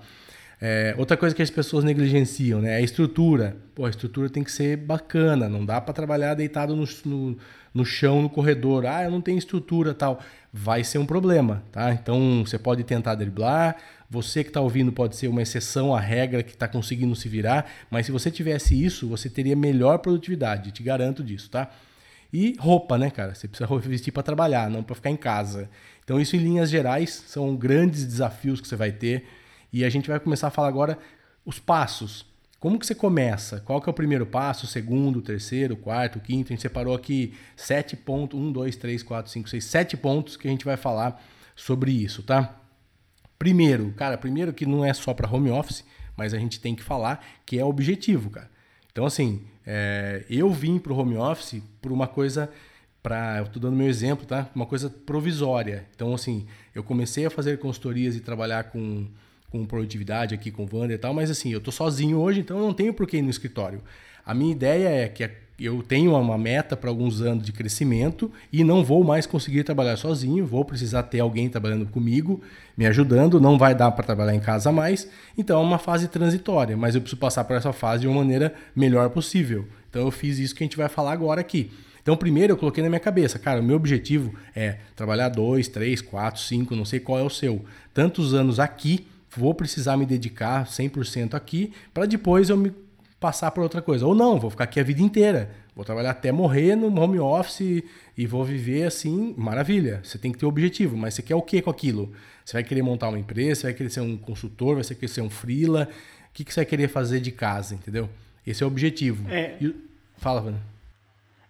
É, 0.60 0.96
outra 0.98 1.16
coisa 1.16 1.32
que 1.32 1.40
as 1.40 1.50
pessoas 1.50 1.84
negligenciam 1.84 2.60
né, 2.60 2.72
é 2.72 2.76
a 2.78 2.80
estrutura. 2.80 3.56
Pô, 3.72 3.86
a 3.86 3.90
estrutura 3.90 4.28
tem 4.28 4.42
que 4.42 4.50
ser 4.50 4.76
bacana, 4.76 5.48
não 5.48 5.64
dá 5.64 5.80
para 5.80 5.94
trabalhar 5.94 6.34
deitado 6.34 6.74
no, 6.74 6.84
no, 7.04 7.38
no, 7.72 7.84
chão, 7.84 8.20
no 8.20 8.28
corredor. 8.28 8.84
Ah, 8.84 9.04
eu 9.04 9.12
não 9.12 9.20
tenho 9.20 9.38
estrutura 9.38 9.94
tal. 9.94 10.20
Vai 10.52 10.82
ser 10.82 10.98
um 10.98 11.06
problema, 11.06 11.62
tá? 11.70 11.92
Então 11.92 12.42
você 12.44 12.58
pode 12.58 12.82
tentar 12.82 13.14
driblar, 13.14 13.76
você 14.08 14.42
que 14.42 14.50
está 14.50 14.60
ouvindo 14.60 14.90
pode 14.90 15.14
ser 15.14 15.28
uma 15.28 15.42
exceção 15.42 15.94
à 15.94 16.00
regra 16.00 16.42
que 16.42 16.52
está 16.52 16.66
conseguindo 16.66 17.14
se 17.14 17.28
virar, 17.28 17.70
mas 17.90 18.06
se 18.06 18.12
você 18.12 18.30
tivesse 18.30 18.82
isso, 18.82 19.06
você 19.08 19.28
teria 19.28 19.54
melhor 19.54 19.98
produtividade, 19.98 20.72
te 20.72 20.82
garanto 20.82 21.22
disso, 21.22 21.50
tá? 21.50 21.70
E 22.32 22.56
roupa, 22.58 22.98
né, 22.98 23.10
cara? 23.10 23.34
Você 23.34 23.48
precisa 23.48 23.68
vestir 23.80 24.12
para 24.12 24.22
trabalhar, 24.22 24.70
não 24.70 24.82
para 24.82 24.94
ficar 24.94 25.10
em 25.10 25.16
casa. 25.16 25.68
Então, 26.04 26.20
isso 26.20 26.36
em 26.36 26.38
linhas 26.38 26.70
gerais 26.70 27.24
são 27.26 27.54
grandes 27.56 28.04
desafios 28.04 28.60
que 28.60 28.68
você 28.68 28.76
vai 28.76 28.92
ter 28.92 29.26
e 29.72 29.84
a 29.84 29.90
gente 29.90 30.08
vai 30.08 30.18
começar 30.18 30.48
a 30.48 30.50
falar 30.50 30.68
agora 30.68 30.98
os 31.44 31.58
passos. 31.58 32.26
Como 32.60 32.78
que 32.78 32.86
você 32.86 32.94
começa? 32.94 33.60
Qual 33.60 33.80
que 33.80 33.88
é 33.88 33.92
o 33.92 33.94
primeiro 33.94 34.26
passo, 34.26 34.66
o 34.66 34.68
segundo, 34.68 35.20
o 35.20 35.22
terceiro, 35.22 35.74
o 35.74 35.76
quarto, 35.76 36.18
o 36.18 36.20
quinto? 36.20 36.52
A 36.52 36.54
gente 36.54 36.62
separou 36.62 36.94
aqui 36.94 37.34
sete 37.56 37.96
pontos, 37.96 38.38
um, 38.38 38.50
dois, 38.50 38.74
três, 38.74 39.02
quatro, 39.02 39.30
cinco, 39.30 39.48
seis, 39.48 39.64
sete 39.64 39.96
pontos 39.96 40.36
que 40.36 40.48
a 40.48 40.50
gente 40.50 40.64
vai 40.64 40.76
falar 40.76 41.22
sobre 41.54 41.92
isso, 41.92 42.22
tá? 42.22 42.56
Primeiro, 43.38 43.92
cara, 43.92 44.18
primeiro 44.18 44.52
que 44.52 44.66
não 44.66 44.84
é 44.84 44.92
só 44.92 45.14
para 45.14 45.32
home 45.32 45.50
office, 45.50 45.84
mas 46.16 46.34
a 46.34 46.38
gente 46.38 46.60
tem 46.60 46.74
que 46.74 46.82
falar 46.82 47.24
que 47.46 47.58
é 47.58 47.64
objetivo, 47.64 48.28
cara. 48.30 48.50
Então, 48.90 49.06
assim, 49.06 49.44
é, 49.64 50.24
eu 50.28 50.50
vim 50.50 50.78
para 50.80 50.92
o 50.92 50.98
home 50.98 51.16
office 51.16 51.62
por 51.80 51.92
uma 51.92 52.08
coisa 52.08 52.50
para, 53.00 53.38
eu 53.38 53.44
estou 53.44 53.62
dando 53.62 53.76
meu 53.76 53.86
exemplo, 53.86 54.26
tá? 54.26 54.50
Uma 54.52 54.66
coisa 54.66 54.90
provisória. 54.90 55.86
Então, 55.94 56.12
assim, 56.12 56.48
eu 56.74 56.82
comecei 56.82 57.24
a 57.24 57.30
fazer 57.30 57.58
consultorias 57.60 58.16
e 58.16 58.20
trabalhar 58.20 58.64
com, 58.64 59.06
com 59.50 59.64
produtividade 59.64 60.34
aqui 60.34 60.50
com 60.50 60.64
o 60.64 60.68
Wander 60.70 60.96
e 60.96 60.98
tal, 60.98 61.14
mas 61.14 61.30
assim, 61.30 61.50
eu 61.50 61.58
estou 61.58 61.72
sozinho 61.72 62.18
hoje, 62.18 62.40
então 62.40 62.58
eu 62.58 62.66
não 62.66 62.74
tenho 62.74 62.92
por 62.92 63.06
que 63.06 63.16
ir 63.16 63.22
no 63.22 63.30
escritório. 63.30 63.80
A 64.24 64.34
minha 64.34 64.52
ideia 64.52 64.88
é 64.88 65.08
que 65.08 65.28
eu 65.58 65.82
tenho 65.82 66.14
uma 66.14 66.38
meta 66.38 66.76
para 66.76 66.88
alguns 66.88 67.20
anos 67.20 67.44
de 67.44 67.50
crescimento 67.50 68.30
e 68.52 68.62
não 68.62 68.84
vou 68.84 69.02
mais 69.02 69.26
conseguir 69.26 69.64
trabalhar 69.64 69.96
sozinho, 69.96 70.46
vou 70.46 70.64
precisar 70.64 71.02
ter 71.04 71.20
alguém 71.20 71.48
trabalhando 71.48 71.86
comigo, 71.86 72.40
me 72.76 72.86
ajudando, 72.86 73.40
não 73.40 73.58
vai 73.58 73.74
dar 73.74 73.90
para 73.90 74.04
trabalhar 74.04 74.34
em 74.34 74.40
casa 74.40 74.70
mais, 74.70 75.08
então 75.36 75.58
é 75.58 75.62
uma 75.62 75.78
fase 75.78 76.06
transitória, 76.08 76.76
mas 76.76 76.94
eu 76.94 77.00
preciso 77.00 77.18
passar 77.18 77.42
por 77.44 77.56
essa 77.56 77.72
fase 77.72 78.02
de 78.02 78.08
uma 78.08 78.20
maneira 78.20 78.54
melhor 78.76 79.10
possível. 79.10 79.66
Então 79.90 80.02
eu 80.02 80.10
fiz 80.10 80.38
isso 80.38 80.54
que 80.54 80.62
a 80.62 80.66
gente 80.66 80.76
vai 80.76 80.88
falar 80.88 81.12
agora 81.12 81.40
aqui. 81.40 81.70
Então, 82.08 82.16
primeiro 82.16 82.54
eu 82.54 82.56
coloquei 82.56 82.82
na 82.82 82.88
minha 82.88 83.00
cabeça, 83.00 83.38
cara, 83.38 83.60
o 83.60 83.62
meu 83.62 83.76
objetivo 83.76 84.32
é 84.56 84.78
trabalhar 84.96 85.28
dois, 85.28 85.68
três, 85.68 86.00
quatro, 86.00 86.40
cinco, 86.40 86.74
não 86.74 86.86
sei 86.86 87.00
qual 87.00 87.18
é 87.18 87.22
o 87.22 87.28
seu, 87.28 87.62
tantos 87.92 88.32
anos 88.32 88.58
aqui, 88.58 89.06
vou 89.36 89.54
precisar 89.54 89.96
me 89.96 90.06
dedicar 90.06 90.66
100% 90.66 91.34
aqui, 91.34 91.72
para 91.92 92.06
depois 92.06 92.50
eu 92.50 92.56
me 92.56 92.72
passar 93.20 93.50
para 93.50 93.62
outra 93.62 93.82
coisa. 93.82 94.06
Ou 94.06 94.14
não, 94.14 94.38
vou 94.38 94.50
ficar 94.50 94.64
aqui 94.64 94.80
a 94.80 94.82
vida 94.82 95.02
inteira. 95.02 95.50
Vou 95.74 95.84
trabalhar 95.84 96.10
até 96.10 96.32
morrer 96.32 96.74
no 96.74 96.88
home 97.00 97.18
office 97.18 97.84
e 98.16 98.26
vou 98.26 98.44
viver 98.44 98.84
assim, 98.84 99.34
maravilha. 99.36 100.00
Você 100.02 100.18
tem 100.18 100.32
que 100.32 100.38
ter 100.38 100.46
objetivo, 100.46 100.96
mas 100.96 101.14
você 101.14 101.22
quer 101.22 101.36
o 101.36 101.42
que 101.42 101.62
com 101.62 101.70
aquilo? 101.70 102.12
Você 102.44 102.54
vai 102.54 102.64
querer 102.64 102.82
montar 102.82 103.08
uma 103.08 103.18
empresa, 103.18 103.60
você 103.60 103.66
vai 103.68 103.74
querer 103.74 103.90
ser 103.90 104.00
um 104.00 104.16
consultor, 104.16 104.74
vai 104.74 104.84
querer 104.84 105.08
ser 105.08 105.20
um 105.20 105.30
freela. 105.30 105.88
O 106.30 106.32
que, 106.32 106.44
que 106.44 106.52
você 106.52 106.60
vai 106.60 106.66
querer 106.66 106.88
fazer 106.88 107.20
de 107.20 107.30
casa, 107.30 107.74
entendeu? 107.74 108.08
Esse 108.46 108.62
é 108.62 108.66
o 108.66 108.68
objetivo. 108.68 109.28
É. 109.30 109.56
E... 109.60 109.74
Fala, 110.16 110.40
Vana. 110.40 110.60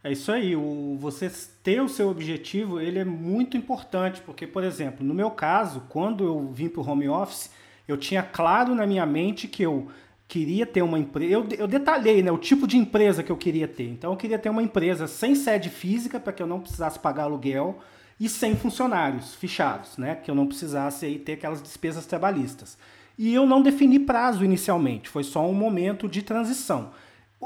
É 0.02 0.12
isso 0.12 0.30
aí. 0.30 0.54
O, 0.54 0.97
você 0.99 1.30
ter 1.62 1.80
o 1.80 1.88
seu 1.88 2.08
objetivo, 2.08 2.80
ele 2.80 2.99
é 2.99 3.04
muito 3.04 3.56
importante, 3.56 4.20
porque, 4.20 4.47
por 4.47 4.62
exemplo, 4.64 5.04
no 5.04 5.14
meu 5.14 5.30
caso, 5.30 5.85
quando 5.88 6.25
eu 6.25 6.52
vim 6.52 6.68
para 6.68 6.80
o 6.80 6.88
home 6.88 7.08
office, 7.08 7.50
eu 7.88 7.97
tinha 7.97 8.23
claro 8.23 8.75
na 8.75 8.87
minha 8.87 9.07
mente 9.07 9.49
que 9.49 9.62
eu 9.62 9.88
queria 10.28 10.66
ter 10.66 10.83
uma 10.83 10.99
empresa. 10.99 11.33
Eu, 11.33 11.49
eu 11.59 11.66
detalhei 11.66 12.23
né, 12.23 12.30
o 12.30 12.37
tipo 12.37 12.66
de 12.66 12.76
empresa 12.76 13.23
que 13.23 13.33
eu 13.33 13.37
queria 13.37 13.66
ter. 13.66 13.88
Então, 13.88 14.12
eu 14.12 14.16
queria 14.16 14.38
ter 14.38 14.50
uma 14.50 14.62
empresa 14.62 15.07
sem 15.07 15.35
sede 15.35 15.71
física, 15.71 16.21
para 16.21 16.35
que 16.35 16.42
eu 16.42 16.47
não 16.47 16.61
precisasse 16.61 16.99
pagar 16.99 17.25
aluguel, 17.25 17.78
e 18.21 18.28
sem 18.28 18.54
funcionários 18.54 19.35
fechados, 19.35 19.97
né, 19.97 20.16
que 20.16 20.30
eu 20.30 20.35
não 20.35 20.47
precisasse 20.47 21.07
aí 21.07 21.18
ter 21.18 21.33
aquelas 21.33 21.62
despesas 21.62 22.04
trabalhistas. 22.04 22.76
E 23.16 23.33
eu 23.35 23.47
não 23.47 23.62
defini 23.62 23.99
prazo 23.99 24.45
inicialmente, 24.45 25.09
foi 25.09 25.25
só 25.25 25.49
um 25.49 25.54
momento 25.54 26.09
de 26.09 26.23
transição. 26.23 26.90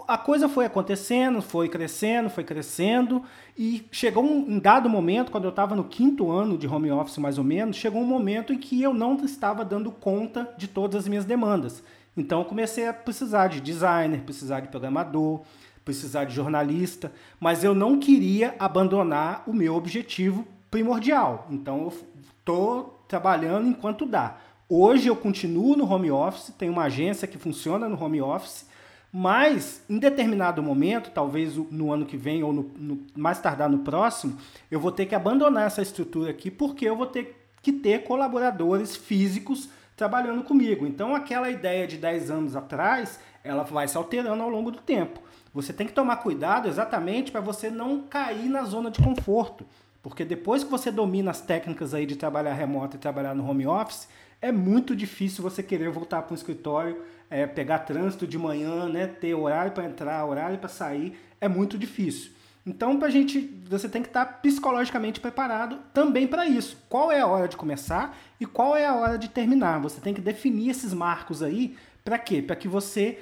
A 0.09 0.17
coisa 0.17 0.49
foi 0.49 0.65
acontecendo, 0.65 1.43
foi 1.43 1.69
crescendo, 1.69 2.31
foi 2.31 2.43
crescendo, 2.43 3.23
e 3.59 3.87
chegou 3.93 4.25
um, 4.25 4.59
dado 4.59 4.89
momento, 4.89 5.31
quando 5.31 5.45
eu 5.45 5.51
estava 5.51 5.77
no 5.77 5.85
quinto 5.85 6.31
ano 6.31 6.57
de 6.57 6.67
home 6.67 6.91
office 6.91 7.19
mais 7.19 7.37
ou 7.37 7.45
menos, 7.45 7.77
chegou 7.77 8.01
um 8.01 8.07
momento 8.07 8.55
em 8.55 8.59
que 8.59 8.81
eu 8.81 8.95
não 8.95 9.17
estava 9.17 9.65
dando 9.67 9.93
conta 9.93 10.49
de 10.57 10.67
todas 10.67 11.03
as 11.03 11.09
minhas 11.09 11.27
demandas. 11.27 11.83
Então 12.17 12.41
eu 12.41 12.45
comecei 12.47 12.89
a 12.89 12.95
precisar 12.95 13.49
de 13.49 13.61
designer, 13.61 14.23
precisar 14.23 14.61
de 14.61 14.69
programador, 14.69 15.43
precisar 15.85 16.25
de 16.25 16.35
jornalista, 16.35 17.13
mas 17.39 17.63
eu 17.63 17.75
não 17.75 17.99
queria 17.99 18.55
abandonar 18.59 19.43
o 19.47 19.53
meu 19.53 19.75
objetivo 19.75 20.47
primordial. 20.71 21.47
Então 21.51 21.83
eu 21.83 21.93
estou 22.39 23.05
trabalhando 23.07 23.69
enquanto 23.69 24.07
dá. 24.07 24.39
Hoje 24.69 25.09
eu 25.09 25.17
continuo 25.17 25.77
no 25.77 25.91
home 25.91 26.11
office, 26.11 26.55
tenho 26.57 26.73
uma 26.73 26.85
agência 26.85 27.29
que 27.29 27.37
funciona 27.37 27.91
no 27.91 28.03
home 28.03 28.23
office, 28.23 28.67
mas 29.13 29.85
em 29.91 29.99
determinado 29.99 30.63
momento, 30.63 31.11
talvez 31.11 31.55
no 31.55 31.93
ano 31.93 32.07
que 32.07 32.17
vem 32.17 32.43
ou 32.43 32.51
no, 32.51 32.63
no, 32.77 33.07
mais 33.15 33.39
tardar 33.39 33.69
no 33.69 33.81
próximo, 33.81 34.39
eu 34.71 34.81
vou 34.81 34.91
ter 34.91 35.05
que 35.05 35.15
abandonar 35.15 35.67
essa 35.67 35.83
estrutura 35.83 36.31
aqui 36.31 36.51
porque 36.51 36.89
eu 36.89 36.97
vou 36.97 37.05
ter 37.07 37.47
que 37.61 37.73
ter 37.73 38.05
colaboradores 38.05 38.97
físicos 38.97 39.69
trabalhando 39.95 40.43
comigo. 40.43 40.87
Então, 40.87 41.15
aquela 41.15 41.51
ideia 41.51 41.87
de 41.87 41.99
10 41.99 42.31
anos 42.31 42.57
atrás, 42.57 43.21
ela 43.45 43.63
vai 43.63 43.87
se 43.87 43.99
alterando 43.99 44.43
ao 44.43 44.49
longo 44.49 44.71
do 44.71 44.81
tempo. 44.81 45.21
Você 45.53 45.75
tem 45.75 45.87
que 45.87 45.93
tomar 45.93 46.17
cuidado 46.17 46.67
exatamente 46.67 47.31
para 47.31 47.43
você 47.43 47.71
não 47.71 48.05
cair 48.05 48.49
na 48.49 48.65
zona 48.65 48.91
de 48.91 49.03
conforto. 49.03 49.67
Porque 50.03 50.25
depois 50.25 50.65
que 50.65 50.71
você 50.71 50.91
domina 50.91 51.31
as 51.31 51.43
técnicas 51.43 51.93
aí 51.93 52.07
de 52.07 52.17
trabalhar 52.17 52.55
remoto 52.55 52.97
e 52.97 52.99
trabalhar 52.99 53.35
no 53.35 53.49
home 53.49 53.67
office, 53.67 54.09
é 54.43 54.51
muito 54.51 54.95
difícil 54.97 55.43
você 55.43 55.63
querer 55.63 55.89
voltar 55.89 56.21
para 56.23 56.33
um 56.33 56.37
escritório, 56.37 57.01
é, 57.31 57.47
pegar 57.47 57.79
trânsito 57.79 58.27
de 58.27 58.37
manhã, 58.37 58.89
né, 58.89 59.07
ter 59.07 59.33
horário 59.35 59.71
para 59.71 59.85
entrar, 59.85 60.27
horário 60.27 60.59
para 60.59 60.69
sair, 60.69 61.17
é 61.41 61.49
muito 61.49 61.79
difícil. 61.79 62.33
Então, 62.67 62.99
pra 62.99 63.09
gente, 63.09 63.41
você 63.69 63.89
tem 63.89 64.03
que 64.03 64.09
estar 64.09 64.25
psicologicamente 64.25 65.21
preparado 65.21 65.79
também 65.95 66.27
para 66.27 66.47
isso. 66.47 66.77
Qual 66.89 67.11
é 67.11 67.21
a 67.21 67.27
hora 67.27 67.49
de 67.49 67.57
começar 67.57 68.17
e 68.39 68.47
qual 68.47 68.77
é 68.77 68.87
a 68.87 68.95
hora 68.95 69.17
de 69.17 69.29
terminar? 69.29 69.81
Você 69.81 70.01
tem 70.01 70.13
que 70.13 70.21
definir 70.21 70.71
esses 70.71 70.93
marcos 70.93 71.43
aí 71.43 71.77
para 72.05 72.19
quê? 72.19 72.43
Para 72.43 72.55
que 72.55 72.69
você 72.69 73.19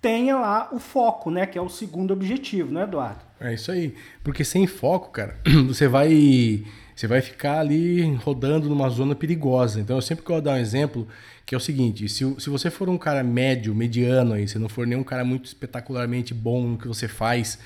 tenha 0.00 0.36
lá 0.36 0.68
o 0.70 0.78
foco, 0.78 1.30
né, 1.30 1.46
que 1.46 1.56
é 1.56 1.62
o 1.62 1.68
segundo 1.68 2.12
objetivo, 2.12 2.72
né, 2.72 2.82
Eduardo? 2.82 3.20
É 3.40 3.54
isso 3.54 3.72
aí. 3.72 3.94
Porque 4.22 4.44
sem 4.44 4.66
foco, 4.66 5.10
cara, 5.10 5.38
você 5.66 5.88
vai 5.88 6.64
você 6.94 7.06
vai 7.06 7.20
ficar 7.20 7.58
ali 7.58 8.02
rodando 8.16 8.68
numa 8.68 8.88
zona 8.88 9.14
perigosa. 9.14 9.80
Então, 9.80 9.96
eu 9.96 10.02
sempre 10.02 10.24
quero 10.24 10.40
dar 10.40 10.52
um 10.52 10.58
exemplo 10.58 11.08
que 11.44 11.54
é 11.54 11.58
o 11.58 11.60
seguinte: 11.60 12.08
se, 12.08 12.24
se 12.38 12.50
você 12.50 12.70
for 12.70 12.88
um 12.88 12.98
cara 12.98 13.22
médio, 13.22 13.74
mediano 13.74 14.34
aí, 14.34 14.46
se 14.46 14.58
não 14.58 14.68
for 14.68 14.86
nenhum 14.86 15.04
cara 15.04 15.24
muito 15.24 15.46
espetacularmente 15.46 16.32
bom 16.32 16.66
no 16.66 16.78
que 16.78 16.86
você 16.86 17.08
faz, 17.08 17.58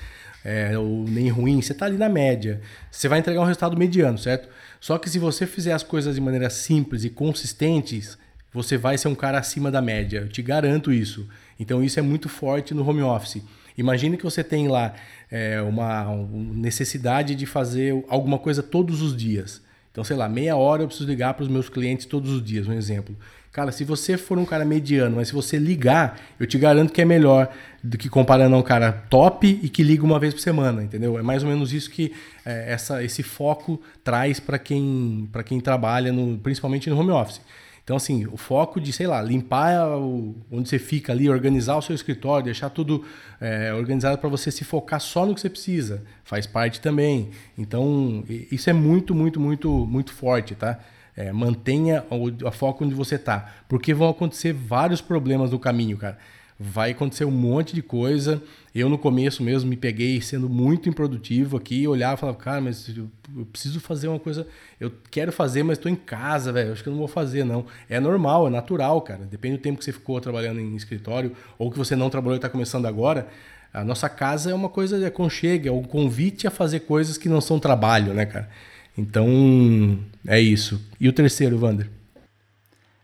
é, 0.43 0.77
ou 0.77 1.03
nem 1.03 1.29
ruim, 1.29 1.61
você 1.61 1.73
está 1.73 1.85
ali 1.85 1.97
na 1.97 2.09
média. 2.09 2.61
Você 2.89 3.07
vai 3.07 3.19
entregar 3.19 3.41
um 3.41 3.45
resultado 3.45 3.77
mediano, 3.77 4.17
certo? 4.17 4.49
Só 4.79 4.97
que 4.97 5.09
se 5.09 5.19
você 5.19 5.45
fizer 5.45 5.73
as 5.73 5.83
coisas 5.83 6.15
de 6.15 6.21
maneira 6.21 6.49
simples 6.49 7.03
e 7.03 7.09
consistentes, 7.09 8.17
você 8.51 8.77
vai 8.77 8.97
ser 8.97 9.09
um 9.09 9.15
cara 9.15 9.37
acima 9.37 9.69
da 9.69 9.81
média. 9.81 10.21
Eu 10.21 10.29
te 10.29 10.41
garanto 10.41 10.91
isso. 10.91 11.27
Então 11.59 11.83
isso 11.83 11.99
é 11.99 12.01
muito 12.01 12.29
forte 12.29 12.73
no 12.73 12.87
home 12.87 13.01
office. 13.01 13.43
Imagine 13.79 14.17
que 14.17 14.23
você 14.23 14.43
tem 14.43 14.67
lá 14.67 14.93
é, 15.31 15.61
uma 15.61 16.05
necessidade 16.53 17.33
de 17.33 17.45
fazer 17.45 18.03
alguma 18.09 18.37
coisa 18.37 18.61
todos 18.61 19.01
os 19.01 19.15
dias. 19.15 19.61
Então, 19.91 20.03
sei 20.03 20.15
lá, 20.15 20.29
meia 20.29 20.55
hora 20.55 20.83
eu 20.83 20.87
preciso 20.87 21.09
ligar 21.09 21.33
para 21.33 21.43
os 21.43 21.49
meus 21.49 21.69
clientes 21.69 22.05
todos 22.05 22.31
os 22.31 22.43
dias, 22.43 22.67
um 22.67 22.73
exemplo. 22.73 23.15
Cara, 23.51 23.71
se 23.71 23.83
você 23.83 24.15
for 24.15 24.37
um 24.37 24.45
cara 24.45 24.63
mediano, 24.63 25.15
mas 25.15 25.29
se 25.29 25.33
você 25.33 25.57
ligar, 25.57 26.19
eu 26.39 26.45
te 26.45 26.57
garanto 26.57 26.93
que 26.93 27.01
é 27.01 27.05
melhor 27.05 27.51
do 27.83 27.97
que 27.97 28.07
comparando 28.07 28.55
a 28.55 28.59
um 28.59 28.61
cara 28.61 28.91
top 28.91 29.59
e 29.63 29.67
que 29.67 29.81
liga 29.81 30.03
uma 30.03 30.19
vez 30.19 30.33
por 30.33 30.39
semana, 30.39 30.83
entendeu? 30.83 31.17
É 31.17 31.23
mais 31.23 31.41
ou 31.41 31.49
menos 31.49 31.73
isso 31.73 31.89
que 31.89 32.13
é, 32.45 32.71
essa, 32.71 33.03
esse 33.03 33.23
foco 33.23 33.81
traz 34.03 34.39
para 34.39 34.59
quem, 34.59 35.27
quem 35.45 35.59
trabalha, 35.59 36.13
no, 36.13 36.37
principalmente 36.37 36.89
no 36.89 36.99
home 36.99 37.11
office. 37.11 37.41
Então, 37.89 37.97
assim, 37.97 38.27
o 38.27 38.37
foco 38.37 38.79
de, 38.79 38.93
sei 38.93 39.07
lá, 39.07 39.19
limpar 39.19 39.97
o, 39.97 40.35
onde 40.51 40.69
você 40.69 40.77
fica 40.77 41.11
ali, 41.11 41.27
organizar 41.27 41.75
o 41.75 41.81
seu 41.81 41.95
escritório, 41.95 42.45
deixar 42.45 42.69
tudo 42.69 43.03
é, 43.41 43.73
organizado 43.73 44.15
para 44.19 44.29
você 44.29 44.51
se 44.51 44.63
focar 44.63 44.99
só 44.99 45.25
no 45.25 45.33
que 45.33 45.41
você 45.41 45.49
precisa, 45.49 46.03
faz 46.23 46.45
parte 46.45 46.79
também. 46.81 47.31
Então, 47.57 48.23
isso 48.29 48.69
é 48.69 48.73
muito, 48.73 49.15
muito, 49.15 49.39
muito, 49.39 49.87
muito 49.87 50.13
forte, 50.13 50.53
tá? 50.53 50.77
É, 51.17 51.31
mantenha 51.33 52.05
o 52.11 52.47
a 52.47 52.51
foco 52.51 52.85
onde 52.85 52.93
você 52.93 53.15
está, 53.15 53.55
porque 53.67 53.91
vão 53.91 54.09
acontecer 54.09 54.53
vários 54.53 55.01
problemas 55.01 55.49
no 55.49 55.57
caminho, 55.57 55.97
cara. 55.97 56.19
Vai 56.59 56.91
acontecer 56.91 57.25
um 57.25 57.31
monte 57.31 57.73
de 57.73 57.81
coisa. 57.81 58.39
Eu, 58.73 58.87
no 58.87 58.97
começo 58.97 59.41
mesmo, 59.41 59.69
me 59.69 59.75
peguei 59.75 60.21
sendo 60.21 60.47
muito 60.47 60.87
improdutivo 60.87 61.57
aqui, 61.57 61.87
olhava 61.87 62.15
e 62.15 62.17
falava, 62.17 62.37
cara, 62.37 62.61
mas 62.61 62.87
eu 62.95 63.09
preciso 63.51 63.79
fazer 63.79 64.07
uma 64.07 64.19
coisa. 64.19 64.47
Eu 64.79 64.91
quero 65.09 65.31
fazer, 65.31 65.63
mas 65.63 65.77
estou 65.77 65.91
em 65.91 65.95
casa, 65.95 66.51
velho. 66.51 66.71
Acho 66.71 66.83
que 66.83 66.89
eu 66.89 66.91
não 66.91 66.99
vou 66.99 67.07
fazer, 67.07 67.43
não. 67.43 67.65
É 67.89 67.99
normal, 67.99 68.47
é 68.47 68.49
natural, 68.49 69.01
cara. 69.01 69.25
Depende 69.25 69.57
do 69.57 69.61
tempo 69.61 69.79
que 69.79 69.85
você 69.85 69.91
ficou 69.91 70.19
trabalhando 70.21 70.59
em 70.59 70.75
escritório 70.75 71.31
ou 71.57 71.71
que 71.71 71.77
você 71.77 71.95
não 71.95 72.09
trabalhou 72.09 72.35
e 72.35 72.37
está 72.37 72.49
começando 72.49 72.85
agora. 72.85 73.27
A 73.73 73.83
nossa 73.83 74.09
casa 74.09 74.51
é 74.51 74.53
uma 74.53 74.69
coisa 74.69 74.97
de 74.97 75.05
aconchego, 75.05 75.67
é 75.67 75.71
um 75.71 75.83
convite 75.83 76.47
a 76.47 76.51
fazer 76.51 76.81
coisas 76.81 77.17
que 77.17 77.29
não 77.29 77.41
são 77.41 77.59
trabalho, 77.59 78.13
né, 78.13 78.25
cara? 78.25 78.49
Então, 78.97 79.99
é 80.27 80.39
isso. 80.39 80.81
E 80.99 81.07
o 81.07 81.13
terceiro, 81.13 81.59
Wander? 81.59 81.98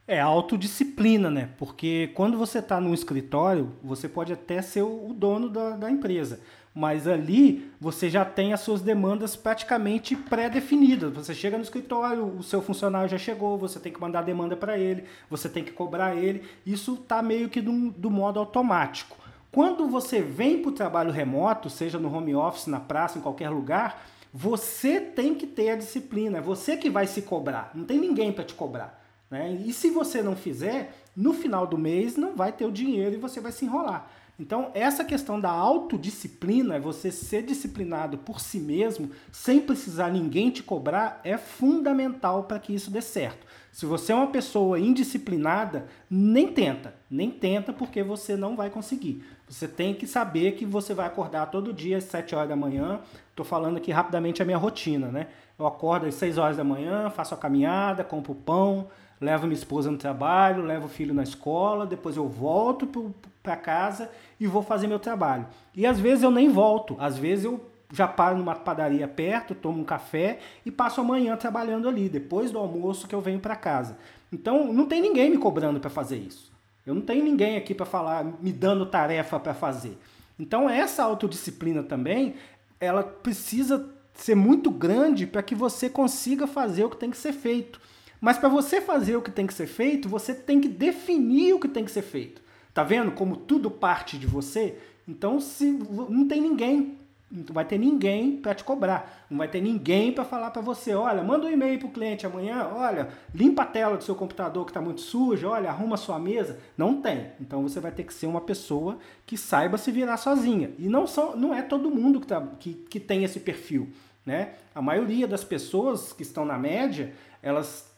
É 0.08 0.20
autodisciplina, 0.20 1.32
né? 1.32 1.50
Porque 1.58 2.12
quando 2.14 2.38
você 2.38 2.60
está 2.60 2.80
no 2.80 2.94
escritório, 2.94 3.72
você 3.84 4.08
pode 4.08 4.32
até 4.32 4.62
ser 4.62 4.84
o 4.84 5.12
dono 5.16 5.50
da, 5.50 5.72
da, 5.72 5.90
empresa. 5.90 6.40
mas 6.76 7.08
ali 7.08 7.72
você 7.80 8.08
já 8.08 8.24
tem 8.24 8.54
as 8.54 8.60
suas 8.60 8.82
demandas 8.82 9.36
praticamente 9.36 10.16
pré-definidas. 10.16 11.12
Você 11.14 11.34
chega 11.34 11.58
no 11.58 11.64
escritório, 11.64 12.24
o 12.24 12.44
seu 12.44 12.62
funcionário 12.62 13.10
já 13.10 13.18
chegou, 13.18 13.58
você 13.58 13.80
tem 13.80 13.92
que 13.92 14.00
mandar 14.00 14.20
a 14.20 14.24
demanda 14.24 14.56
para 14.56 14.78
ele, 14.78 15.06
você 15.28 15.50
tem 15.50 15.64
que 15.64 15.72
cobrar 15.72 16.16
ele. 16.16 16.44
Isso 16.66 16.94
está 16.94 17.24
meio 17.24 17.50
que 17.50 17.60
do, 17.60 17.90
do 17.92 18.12
modo 18.12 18.40
automático. 18.40 19.18
Quando 19.52 19.88
você 19.88 20.22
vem 20.22 20.62
para 20.62 20.70
o 20.70 20.74
trabalho 20.74 21.12
remoto, 21.12 21.70
seja 21.70 21.98
no 21.98 22.14
home 22.14 22.36
office, 22.36 22.68
na 22.68 22.80
praça, 22.80 23.18
em 23.18 23.22
qualquer 23.22 23.50
lugar, 23.50 24.06
você 24.32 25.00
tem 25.00 25.34
que 25.34 25.48
ter 25.48 25.70
a 25.70 25.78
disciplina, 25.78 26.40
é 26.40 26.42
você 26.42 26.76
que 26.76 26.90
vai 26.90 27.08
se 27.08 27.22
cobrar, 27.22 27.72
não 27.74 27.86
tem 27.86 27.98
ninguém 27.98 28.34
para 28.34 28.44
te 28.44 28.54
cobrar. 28.54 29.05
Né? 29.30 29.58
E 29.66 29.74
se 29.74 29.90
você 29.90 30.22
não 30.22 30.36
fizer, 30.36 30.96
no 31.16 31.34
final 31.34 31.66
do 31.66 31.78
mês 31.78 32.16
não 32.16 32.36
vai 32.36 32.52
ter 32.52 32.66
o 32.66 32.72
dinheiro 32.72 33.16
e 33.16 33.20
você 33.20 33.40
vai 33.40 33.52
se 33.52 33.66
enrolar. 33.66 34.10
Então, 34.38 34.70
essa 34.74 35.06
questão 35.06 35.40
da 35.40 35.50
autodisciplina, 35.50 36.78
você 36.78 37.10
ser 37.10 37.42
disciplinado 37.42 38.18
por 38.18 38.42
si 38.42 38.60
mesmo, 38.60 39.10
sem 39.32 39.62
precisar 39.62 40.12
ninguém 40.12 40.50
te 40.50 40.62
cobrar, 40.62 41.22
é 41.24 41.38
fundamental 41.38 42.44
para 42.44 42.60
que 42.60 42.76
isso 42.76 42.92
dê 42.92 43.02
certo. 43.02 43.48
Se 43.72 43.86
você 43.86 44.12
é 44.12 44.16
uma 44.16 44.28
pessoa 44.28 44.78
indisciplinada, 44.78 45.88
nem 46.10 46.52
tenta, 46.52 46.94
nem 47.10 47.32
tenta 47.32 47.72
porque 47.72 48.04
você 48.04 48.36
não 48.36 48.58
vai 48.58 48.70
conseguir. 48.70 49.24
Você 49.48 49.68
tem 49.68 49.94
que 49.94 50.06
saber 50.06 50.54
que 50.54 50.66
você 50.66 50.94
vai 50.94 51.06
acordar 51.06 51.46
todo 51.48 51.74
dia 51.74 51.98
às 51.98 52.06
7 52.06 52.36
horas 52.36 52.50
da 52.50 52.56
manhã. 52.56 53.00
Estou 53.30 53.46
falando 53.46 53.78
aqui 53.78 53.92
rapidamente 53.92 54.42
a 54.42 54.46
minha 54.46 54.58
rotina, 54.58 55.08
né? 55.08 55.28
Eu 55.58 55.66
acordo 55.66 56.08
às 56.08 56.16
6 56.16 56.38
horas 56.38 56.58
da 56.58 56.64
manhã, 56.64 57.10
faço 57.10 57.34
a 57.34 57.38
caminhada, 57.38 58.04
compro 58.04 58.36
pão, 58.36 58.88
levo 59.20 59.48
minha 59.48 59.58
esposa 59.58 59.90
no 59.90 59.98
trabalho, 59.98 60.64
levo 60.64 60.86
o 60.86 60.90
filho 60.90 61.14
na 61.14 61.24
escola, 61.24 61.86
depois 61.86 62.18
eu 62.18 62.28
volto 62.28 63.14
para 63.42 63.56
casa 63.56 64.10
e 64.40 64.48
vou 64.48 64.62
fazer 64.62 64.88
meu 64.88 65.00
trabalho. 65.00 65.48
E 65.76 65.86
às 65.86 66.00
vezes 66.00 66.24
eu 66.24 66.32
nem 66.32 66.50
volto, 66.50 66.96
às 67.00 67.18
vezes 67.18 67.46
eu 67.46 67.70
já 67.92 68.08
paro 68.08 68.38
numa 68.38 68.56
padaria 68.56 69.08
perto, 69.08 69.56
tomo 69.56 69.82
um 69.82 69.86
café 69.86 70.40
e 70.66 70.72
passo 70.72 71.00
a 71.00 71.04
manhã 71.04 71.36
trabalhando 71.38 71.88
ali, 71.88 72.10
depois 72.10 72.52
do 72.52 72.60
almoço 72.60 73.08
que 73.08 73.16
eu 73.16 73.22
venho 73.22 73.40
para 73.40 73.56
casa. 73.56 73.98
Então 74.32 74.74
não 74.74 74.86
tem 74.86 75.02
ninguém 75.02 75.30
me 75.30 75.38
cobrando 75.38 75.80
para 75.80 75.90
fazer 75.90 76.18
isso. 76.18 76.52
Eu 76.86 76.94
não 76.94 77.02
tenho 77.02 77.24
ninguém 77.24 77.58
aqui 77.58 77.74
para 77.74 77.86
falar, 77.86 78.24
me 78.24 78.52
dando 78.52 78.86
tarefa 78.86 79.40
para 79.40 79.54
fazer. 79.54 79.98
Então 80.38 80.70
essa 80.70 81.04
autodisciplina 81.04 81.82
também, 81.82 82.36
ela 82.80 83.04
precisa 83.04 83.90
ser 84.14 84.36
muito 84.36 84.70
grande 84.70 85.26
para 85.26 85.44
que 85.44 85.56
você 85.56 85.90
consiga 85.90 86.48
fazer 86.48 86.84
o 86.84 86.90
que 86.90 86.98
tem 86.98 87.12
que 87.12 87.18
ser 87.18 87.34
feito. 87.34 87.80
Mas 88.26 88.40
para 88.40 88.50
você 88.50 88.82
fazer 88.82 89.16
o 89.16 89.22
que 89.22 89.30
tem 89.30 89.46
que 89.46 89.54
ser 89.54 89.68
feito, 89.68 90.10
você 90.10 90.34
tem 90.34 90.60
que 90.60 90.68
definir 90.68 91.54
o 91.54 91.60
que 91.60 91.68
tem 91.68 91.86
que 91.86 91.92
ser 91.92 92.02
feito. 92.02 92.42
Tá 92.74 92.84
vendo 92.84 93.12
como 93.12 93.38
tudo 93.38 93.70
parte 93.70 94.18
de 94.18 94.26
você? 94.26 94.80
Então, 95.08 95.40
se 95.40 95.66
não 96.10 96.28
tem 96.28 96.42
ninguém 96.42 96.98
não 97.30 97.54
vai 97.54 97.66
ter 97.66 97.78
ninguém 97.78 98.38
para 98.38 98.56
te 98.56 98.64
cobrar, 98.64 99.26
não 99.30 99.40
vai 99.40 99.48
ter 99.48 99.62
ninguém 99.62 100.12
para 100.12 100.24
falar 100.24 100.50
para 100.52 100.62
você, 100.62 100.94
olha, 100.94 101.24
manda 101.24 101.46
um 101.46 101.52
e-mail 101.52 101.78
para 101.78 101.88
o 101.88 101.92
cliente 101.92 102.26
amanhã, 102.26 102.68
olha, 102.74 103.10
limpa 103.34 103.64
a 103.64 103.66
tela 103.66 103.98
do 103.98 104.04
seu 104.04 104.16
computador 104.16 104.66
que 104.66 104.72
está 104.72 104.82
muito 104.82 105.02
suja, 105.02 105.50
olha, 105.50 105.70
arruma 105.70 105.96
a 105.96 105.98
sua 105.98 106.18
mesa. 106.18 106.60
Não 106.78 107.02
tem. 107.02 107.28
Então 107.40 107.62
você 107.62 107.80
vai 107.80 107.92
ter 107.92 108.04
que 108.04 108.14
ser 108.14 108.28
uma 108.28 108.42
pessoa 108.42 108.98
que 109.26 109.38
saiba 109.38 109.78
se 109.78 109.92
virar 109.92 110.18
sozinha. 110.18 110.72
E 110.80 110.88
não, 110.88 111.06
são, 111.06 111.36
não 111.36 111.54
é 111.54 111.62
todo 111.62 111.92
mundo 111.92 112.20
que, 112.22 112.28
tá, 112.28 112.42
que, 112.60 112.74
que 112.74 113.00
tem 113.00 113.24
esse 113.24 113.40
perfil. 113.40 113.90
Né? 114.26 114.54
A 114.74 114.82
maioria 114.82 115.28
das 115.28 115.44
pessoas 115.44 116.14
que 116.14 116.24
estão 116.24 116.46
na 116.46 116.58
média, 116.58 117.14
elas 117.42 117.95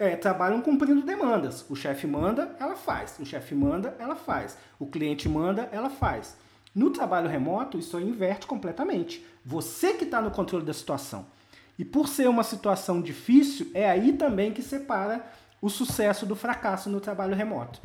é, 0.00 0.16
trabalham 0.16 0.62
cumprindo 0.62 1.02
demandas. 1.02 1.64
O 1.68 1.76
chefe 1.76 2.06
manda, 2.06 2.56
ela 2.58 2.74
faz. 2.74 3.16
O 3.20 3.26
chefe 3.26 3.54
manda, 3.54 3.94
ela 3.98 4.16
faz. 4.16 4.56
O 4.78 4.86
cliente 4.86 5.28
manda, 5.28 5.68
ela 5.70 5.90
faz. 5.90 6.36
No 6.74 6.90
trabalho 6.90 7.28
remoto, 7.28 7.78
isso 7.78 8.00
inverte 8.00 8.46
completamente. 8.46 9.22
Você 9.44 9.92
que 9.92 10.04
está 10.04 10.22
no 10.22 10.30
controle 10.30 10.64
da 10.64 10.72
situação. 10.72 11.26
E 11.78 11.84
por 11.84 12.08
ser 12.08 12.28
uma 12.28 12.42
situação 12.42 13.02
difícil, 13.02 13.70
é 13.74 13.90
aí 13.90 14.14
também 14.14 14.52
que 14.52 14.62
separa 14.62 15.24
o 15.60 15.68
sucesso 15.68 16.24
do 16.24 16.34
fracasso 16.34 16.88
no 16.88 17.00
trabalho 17.00 17.34
remoto. 17.34 17.78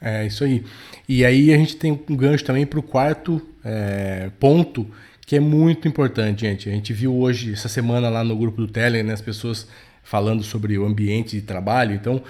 É 0.00 0.24
isso 0.24 0.44
aí. 0.44 0.64
E 1.08 1.24
aí 1.24 1.52
a 1.52 1.56
gente 1.56 1.76
tem 1.76 1.92
um 1.92 2.16
gancho 2.16 2.44
também 2.44 2.66
para 2.66 2.78
o 2.78 2.82
quarto 2.82 3.40
é, 3.64 4.30
ponto, 4.38 4.88
que 5.26 5.34
é 5.34 5.40
muito 5.40 5.88
importante, 5.88 6.42
gente. 6.42 6.68
A 6.68 6.72
gente 6.72 6.92
viu 6.92 7.16
hoje, 7.16 7.52
essa 7.52 7.68
semana, 7.68 8.08
lá 8.08 8.22
no 8.22 8.36
grupo 8.36 8.60
do 8.60 8.68
Telegram, 8.68 9.08
né, 9.08 9.14
as 9.14 9.20
pessoas 9.20 9.66
falando 10.02 10.42
sobre 10.42 10.78
o 10.78 10.84
ambiente 10.84 11.36
de 11.36 11.42
trabalho. 11.42 11.94
Então, 11.94 12.22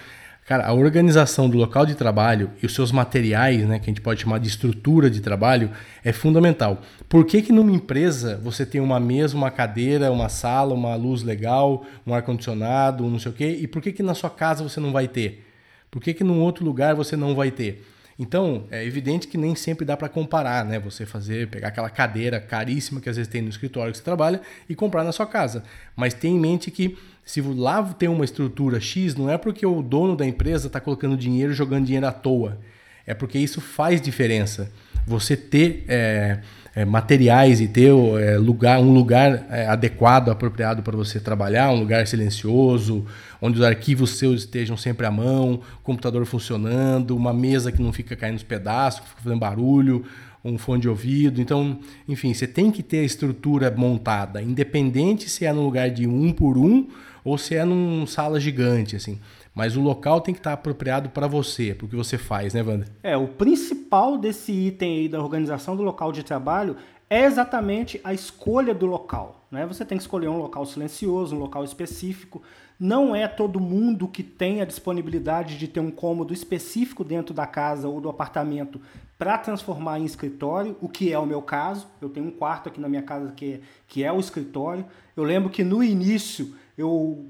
Cara, 0.45 0.67
a 0.67 0.73
organização 0.73 1.49
do 1.49 1.57
local 1.57 1.87
de 1.87 1.95
trabalho 1.95 2.51
e 2.61 2.67
os 2.67 2.75
seus 2.75 2.91
materiais, 2.91 3.65
né, 3.67 3.79
que 3.79 3.85
a 3.85 3.91
gente 3.91 4.01
pode 4.01 4.21
chamar 4.21 4.39
de 4.39 4.49
estrutura 4.49 5.09
de 5.09 5.21
trabalho, 5.21 5.71
é 6.05 6.13
fundamental. 6.13 6.83
Por 7.09 7.25
que, 7.25 7.43
que 7.43 7.53
numa 7.53 7.71
empresa 7.71 8.41
você 8.43 8.67
tem 8.67 8.81
uma 8.81 8.99
mesa, 8.99 9.37
uma 9.37 9.53
cadeira, 9.53 10.11
uma 10.11 10.29
sala, 10.29 10.75
uma 10.75 10.97
luz 10.97 11.23
legal, 11.23 11.87
um 12.05 12.13
ar-condicionado, 12.13 13.05
um 13.05 13.11
não 13.11 13.21
sei 13.21 13.31
o 13.31 13.35
quê, 13.35 13.59
e 13.61 13.69
por 13.69 13.81
que, 13.81 13.93
que 13.93 14.03
na 14.03 14.15
sua 14.15 14.31
casa 14.31 14.65
você 14.65 14.81
não 14.81 14.91
vai 14.91 15.07
ter? 15.07 15.47
Por 15.89 16.03
que, 16.03 16.13
que 16.13 16.25
num 16.25 16.41
outro 16.41 16.65
lugar 16.65 16.97
você 16.97 17.17
não 17.17 17.37
vai 17.37 17.53
ter? 17.53 17.87
Então, 18.19 18.67
é 18.71 18.85
evidente 18.85 19.27
que 19.27 19.39
nem 19.39 19.55
sempre 19.55 19.85
dá 19.85 19.97
para 19.97 20.09
comparar, 20.09 20.65
né? 20.65 20.79
Você 20.79 21.07
fazer, 21.07 21.49
pegar 21.49 21.69
aquela 21.69 21.91
cadeira 21.91 22.41
caríssima 22.41 23.01
que 23.01 23.09
às 23.09 23.17
vezes 23.17 23.31
tem 23.31 23.43
no 23.43 23.49
escritório 23.49 23.93
que 23.93 23.99
você 23.99 24.05
trabalha 24.05 24.41
e 24.69 24.75
comprar 24.75 25.03
na 25.05 25.13
sua 25.13 25.27
casa. 25.27 25.63
Mas 25.97 26.15
tenha 26.15 26.37
em 26.37 26.41
mente 26.41 26.71
que 26.71 26.97
se 27.25 27.41
lá 27.41 27.83
tem 27.83 28.09
uma 28.09 28.25
estrutura 28.25 28.81
X, 28.81 29.15
não 29.15 29.31
é 29.31 29.39
porque 29.39 29.65
o 29.65 29.83
dono 29.83 30.17
da 30.17 30.27
empresa 30.27 30.67
está 30.67 30.81
colocando 30.81 31.17
dinheiro 31.17 31.53
jogando 31.53 31.87
dinheiro 31.87 32.07
à 32.07 32.13
toa. 32.13 32.59
É 33.07 33.15
porque 33.15 33.39
isso 33.39 33.61
faz 33.61 34.01
diferença. 34.01 34.71
Você 35.07 35.37
ter 35.37 35.85
é, 35.89 36.41
é, 36.75 36.85
materiais 36.85 37.61
e 37.61 37.69
ter 37.69 37.91
é, 37.91 38.37
lugar, 38.39 38.81
um 38.81 38.93
lugar 38.93 39.47
é, 39.51 39.67
adequado, 39.67 40.31
apropriado 40.31 40.83
para 40.83 40.97
você 40.97 41.21
trabalhar, 41.21 41.71
um 41.71 41.79
lugar 41.79 42.07
silencioso, 42.07 43.05
onde 43.41 43.59
os 43.59 43.65
arquivos 43.65 44.11
seus 44.19 44.43
estejam 44.43 44.77
sempre 44.77 45.07
à 45.07 45.11
mão, 45.11 45.61
computador 45.83 46.25
funcionando, 46.25 47.17
uma 47.17 47.33
mesa 47.33 47.71
que 47.71 47.83
não 47.83 47.93
fica 47.93 48.17
caindo 48.17 48.35
nos 48.35 48.43
pedaços, 48.43 49.01
que 49.01 49.09
fica 49.09 49.23
fazendo 49.23 49.41
barulho, 49.41 50.05
um 50.45 50.59
fone 50.59 50.81
de 50.81 50.89
ouvido. 50.89 51.41
Então, 51.41 51.79
enfim, 52.09 52.33
você 52.33 52.47
tem 52.47 52.71
que 52.71 52.83
ter 52.83 53.01
a 53.01 53.05
estrutura 53.05 53.71
montada, 53.71 54.43
independente 54.43 55.29
se 55.29 55.45
é 55.45 55.53
no 55.53 55.63
lugar 55.63 55.91
de 55.91 56.07
um 56.07 56.33
por 56.33 56.57
um 56.57 56.89
ou 57.25 57.39
se 57.39 57.55
é 57.55 57.65
numa 57.65 58.07
sala 58.07 58.41
gigante, 58.41 58.97
assim. 58.97 59.21
Mas 59.55 59.77
o 59.77 59.81
local 59.81 60.21
tem 60.21 60.33
que 60.33 60.41
estar 60.41 60.55
apropriado 60.55 61.11
para 61.11 61.27
você, 61.27 61.75
para 61.75 61.85
o 61.85 61.89
que 61.89 61.97
você 61.97 62.17
faz, 62.17 62.55
né, 62.55 62.63
Wander? 62.63 62.89
É, 63.03 63.17
o 63.17 63.29
principal 63.29 64.17
desse 64.17 64.51
item 64.51 65.01
aí 65.01 65.09
da 65.09 65.21
organização 65.21 65.77
do 65.77 65.83
local 65.83 66.11
de 66.11 66.23
trabalho 66.23 66.77
é 67.11 67.25
exatamente 67.25 68.01
a 68.03 68.15
escolha 68.15 68.73
do 68.73 68.87
local. 68.87 69.47
Né? 69.51 69.67
Você 69.67 69.85
tem 69.85 69.99
que 69.99 70.03
escolher 70.03 70.29
um 70.29 70.39
local 70.39 70.65
silencioso, 70.65 71.37
um 71.37 71.39
local 71.39 71.63
específico. 71.63 72.43
Não 72.81 73.15
é 73.15 73.29
todo 73.29 73.61
mundo 73.61 74.09
que 74.09 74.23
tem 74.23 74.63
a 74.63 74.65
disponibilidade 74.65 75.59
de 75.59 75.69
ter 75.69 75.81
um 75.81 75.91
cômodo 75.91 76.33
específico 76.33 77.05
dentro 77.05 77.35
da 77.35 77.47
casa 77.47 77.87
ou 77.87 78.01
do 78.01 78.09
apartamento 78.09 78.81
para 79.19 79.37
transformar 79.37 80.01
em 80.01 80.05
escritório, 80.05 80.75
o 80.81 80.89
que 80.89 81.13
é 81.13 81.19
o 81.19 81.27
meu 81.27 81.43
caso. 81.43 81.87
Eu 82.01 82.09
tenho 82.09 82.27
um 82.27 82.31
quarto 82.31 82.71
aqui 82.71 82.81
na 82.81 82.89
minha 82.89 83.03
casa 83.03 83.31
que 83.33 83.53
é, 83.55 83.61
que 83.87 84.03
é 84.03 84.11
o 84.11 84.19
escritório. 84.19 84.87
Eu 85.15 85.23
lembro 85.23 85.51
que 85.51 85.63
no 85.63 85.85
início 85.85 86.55
eu 86.77 87.27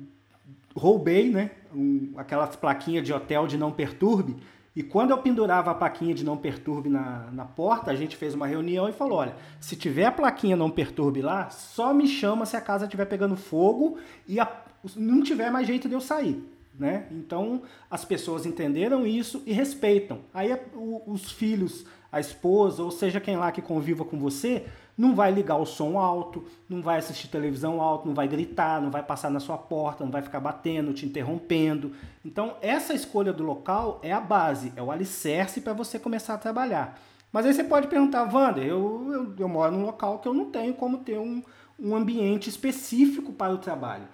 roubei 0.76 1.28
né, 1.28 1.50
um, 1.74 2.12
aquelas 2.16 2.56
plaquinhas 2.56 3.04
de 3.04 3.12
hotel 3.12 3.46
de 3.46 3.56
não 3.56 3.70
perturbe. 3.70 4.36
E 4.74 4.82
quando 4.82 5.10
eu 5.10 5.18
pendurava 5.18 5.70
a 5.70 5.74
plaquinha 5.74 6.14
de 6.14 6.24
não 6.24 6.36
perturbe 6.36 6.88
na, 6.88 7.30
na 7.30 7.44
porta, 7.44 7.90
a 7.90 7.94
gente 7.94 8.16
fez 8.16 8.34
uma 8.34 8.46
reunião 8.46 8.88
e 8.88 8.92
falou: 8.92 9.18
olha, 9.18 9.36
se 9.60 9.76
tiver 9.76 10.06
a 10.06 10.12
plaquinha 10.12 10.56
não 10.56 10.70
perturbe 10.70 11.20
lá, 11.20 11.50
só 11.50 11.92
me 11.92 12.06
chama 12.08 12.46
se 12.46 12.56
a 12.56 12.60
casa 12.60 12.86
estiver 12.86 13.04
pegando 13.04 13.36
fogo 13.36 13.98
e 14.26 14.40
a, 14.40 14.50
não 14.96 15.22
tiver 15.22 15.50
mais 15.50 15.66
jeito 15.66 15.88
de 15.88 15.94
eu 15.94 16.00
sair. 16.00 16.42
Né? 16.78 17.06
Então 17.10 17.62
as 17.90 18.02
pessoas 18.02 18.46
entenderam 18.46 19.06
isso 19.06 19.42
e 19.44 19.52
respeitam. 19.52 20.20
Aí 20.32 20.58
os 21.06 21.30
filhos, 21.30 21.84
a 22.10 22.18
esposa, 22.18 22.82
ou 22.82 22.90
seja 22.90 23.20
quem 23.20 23.36
lá 23.36 23.52
que 23.52 23.60
conviva 23.60 24.06
com 24.06 24.18
você, 24.18 24.64
não 24.96 25.14
vai 25.14 25.32
ligar 25.32 25.56
o 25.56 25.64
som 25.64 25.98
alto, 25.98 26.44
não 26.68 26.82
vai 26.82 26.98
assistir 26.98 27.28
televisão 27.28 27.80
alto, 27.80 28.06
não 28.06 28.14
vai 28.14 28.28
gritar, 28.28 28.80
não 28.80 28.90
vai 28.90 29.02
passar 29.02 29.30
na 29.30 29.40
sua 29.40 29.56
porta, 29.56 30.04
não 30.04 30.12
vai 30.12 30.22
ficar 30.22 30.40
batendo, 30.40 30.92
te 30.92 31.06
interrompendo. 31.06 31.92
Então, 32.24 32.56
essa 32.60 32.92
escolha 32.92 33.32
do 33.32 33.42
local 33.42 33.98
é 34.02 34.12
a 34.12 34.20
base, 34.20 34.72
é 34.76 34.82
o 34.82 34.90
alicerce 34.90 35.60
para 35.60 35.72
você 35.72 35.98
começar 35.98 36.34
a 36.34 36.38
trabalhar. 36.38 37.00
Mas 37.32 37.46
aí 37.46 37.54
você 37.54 37.64
pode 37.64 37.88
perguntar, 37.88 38.30
Wander, 38.32 38.64
eu, 38.64 39.10
eu, 39.10 39.34
eu, 39.38 39.48
moro 39.48 39.72
num 39.72 39.86
local 39.86 40.18
que 40.18 40.28
eu 40.28 40.34
não 40.34 40.50
tenho 40.50 40.74
como 40.74 40.98
ter 40.98 41.18
um, 41.18 41.42
um 41.80 41.96
ambiente 41.96 42.50
específico 42.50 43.32
para 43.32 43.54
o 43.54 43.58
trabalho. 43.58 44.04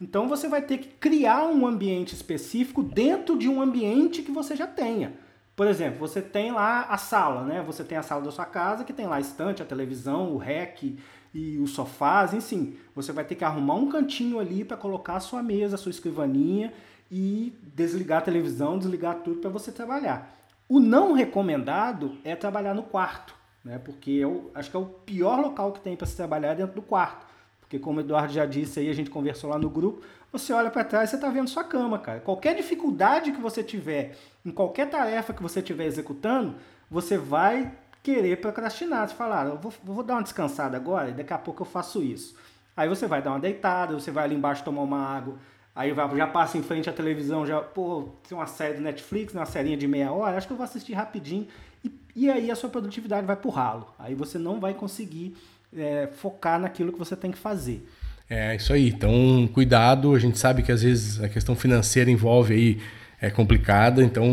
Então 0.00 0.28
você 0.28 0.48
vai 0.48 0.62
ter 0.62 0.78
que 0.78 0.88
criar 0.88 1.46
um 1.46 1.66
ambiente 1.66 2.14
específico 2.14 2.82
dentro 2.82 3.36
de 3.36 3.48
um 3.48 3.60
ambiente 3.60 4.22
que 4.22 4.30
você 4.30 4.54
já 4.54 4.66
tenha. 4.66 5.12
Por 5.60 5.66
exemplo, 5.66 5.98
você 5.98 6.22
tem 6.22 6.50
lá 6.50 6.86
a 6.88 6.96
sala, 6.96 7.44
né? 7.44 7.62
Você 7.66 7.84
tem 7.84 7.98
a 7.98 8.02
sala 8.02 8.22
da 8.22 8.30
sua 8.30 8.46
casa 8.46 8.82
que 8.82 8.94
tem 8.94 9.06
lá 9.06 9.16
a 9.16 9.20
estante, 9.20 9.60
a 9.62 9.66
televisão, 9.66 10.32
o 10.32 10.38
rec 10.38 10.96
e 11.34 11.58
os 11.58 11.72
sofás, 11.72 12.32
enfim. 12.32 12.78
Você 12.94 13.12
vai 13.12 13.24
ter 13.26 13.34
que 13.34 13.44
arrumar 13.44 13.74
um 13.74 13.90
cantinho 13.90 14.40
ali 14.40 14.64
para 14.64 14.78
colocar 14.78 15.16
a 15.16 15.20
sua 15.20 15.42
mesa, 15.42 15.74
a 15.74 15.78
sua 15.78 15.90
escrivaninha 15.90 16.72
e 17.10 17.52
desligar 17.74 18.20
a 18.20 18.22
televisão, 18.22 18.78
desligar 18.78 19.16
tudo 19.16 19.40
para 19.40 19.50
você 19.50 19.70
trabalhar. 19.70 20.34
O 20.66 20.80
não 20.80 21.12
recomendado 21.12 22.16
é 22.24 22.34
trabalhar 22.34 22.72
no 22.72 22.84
quarto. 22.84 23.34
né? 23.62 23.78
Porque 23.78 24.12
eu 24.12 24.50
acho 24.54 24.70
que 24.70 24.76
é 24.78 24.80
o 24.80 24.86
pior 24.86 25.42
local 25.42 25.72
que 25.72 25.80
tem 25.80 25.94
para 25.94 26.06
se 26.06 26.16
trabalhar 26.16 26.52
é 26.52 26.54
dentro 26.54 26.76
do 26.76 26.80
quarto. 26.80 27.26
Porque 27.60 27.78
como 27.78 27.98
o 27.98 28.00
Eduardo 28.00 28.32
já 28.32 28.46
disse 28.46 28.80
aí, 28.80 28.88
a 28.88 28.94
gente 28.94 29.10
conversou 29.10 29.50
lá 29.50 29.58
no 29.58 29.68
grupo, 29.68 30.04
você 30.32 30.52
olha 30.52 30.70
para 30.70 30.84
trás 30.84 31.08
e 31.08 31.10
você 31.10 31.16
está 31.16 31.28
vendo 31.28 31.48
sua 31.48 31.64
cama, 31.64 31.98
cara. 31.98 32.20
Qualquer 32.20 32.54
dificuldade 32.54 33.32
que 33.32 33.40
você 33.40 33.62
tiver, 33.62 34.16
em 34.44 34.50
qualquer 34.50 34.88
tarefa 34.88 35.32
que 35.32 35.42
você 35.42 35.60
estiver 35.60 35.86
executando, 35.86 36.54
você 36.90 37.18
vai 37.18 37.72
querer 38.02 38.40
procrastinar. 38.40 39.08
Você 39.08 39.14
falar, 39.14 39.46
ah, 39.46 39.48
eu 39.50 39.58
vou, 39.58 39.72
vou 39.82 40.02
dar 40.02 40.14
uma 40.14 40.22
descansada 40.22 40.76
agora 40.76 41.10
e 41.10 41.12
daqui 41.12 41.32
a 41.32 41.38
pouco 41.38 41.62
eu 41.62 41.66
faço 41.66 42.02
isso. 42.02 42.36
Aí 42.76 42.88
você 42.88 43.06
vai 43.06 43.20
dar 43.20 43.30
uma 43.30 43.40
deitada, 43.40 43.94
você 43.94 44.10
vai 44.10 44.24
ali 44.24 44.34
embaixo 44.34 44.64
tomar 44.64 44.82
uma 44.82 44.98
água, 44.98 45.36
aí 45.74 45.92
vai, 45.92 46.16
já 46.16 46.26
passa 46.26 46.56
em 46.56 46.62
frente 46.62 46.88
à 46.88 46.92
televisão, 46.92 47.44
já, 47.44 47.60
pô, 47.60 48.08
tem 48.26 48.38
uma 48.38 48.46
série 48.46 48.74
do 48.74 48.80
Netflix, 48.80 49.34
uma 49.34 49.44
serinha 49.44 49.76
de 49.76 49.86
meia 49.86 50.12
hora, 50.12 50.36
acho 50.36 50.46
que 50.46 50.52
eu 50.52 50.56
vou 50.56 50.64
assistir 50.64 50.94
rapidinho. 50.94 51.46
E, 51.84 51.92
e 52.14 52.30
aí 52.30 52.50
a 52.50 52.56
sua 52.56 52.70
produtividade 52.70 53.26
vai 53.26 53.36
pro 53.36 53.50
ralo. 53.50 53.92
Aí 53.98 54.14
você 54.14 54.38
não 54.38 54.60
vai 54.60 54.74
conseguir 54.74 55.36
é, 55.76 56.06
focar 56.06 56.58
naquilo 56.58 56.92
que 56.92 56.98
você 56.98 57.16
tem 57.16 57.30
que 57.30 57.38
fazer. 57.38 57.86
É 58.32 58.54
isso 58.54 58.72
aí. 58.72 58.88
Então, 58.88 59.50
cuidado. 59.52 60.14
A 60.14 60.18
gente 60.20 60.38
sabe 60.38 60.62
que 60.62 60.70
às 60.70 60.82
vezes 60.82 61.20
a 61.20 61.28
questão 61.28 61.56
financeira 61.56 62.08
envolve 62.08 62.54
aí 62.54 62.78
é 63.20 63.28
complicada. 63.28 64.04
Então, 64.04 64.24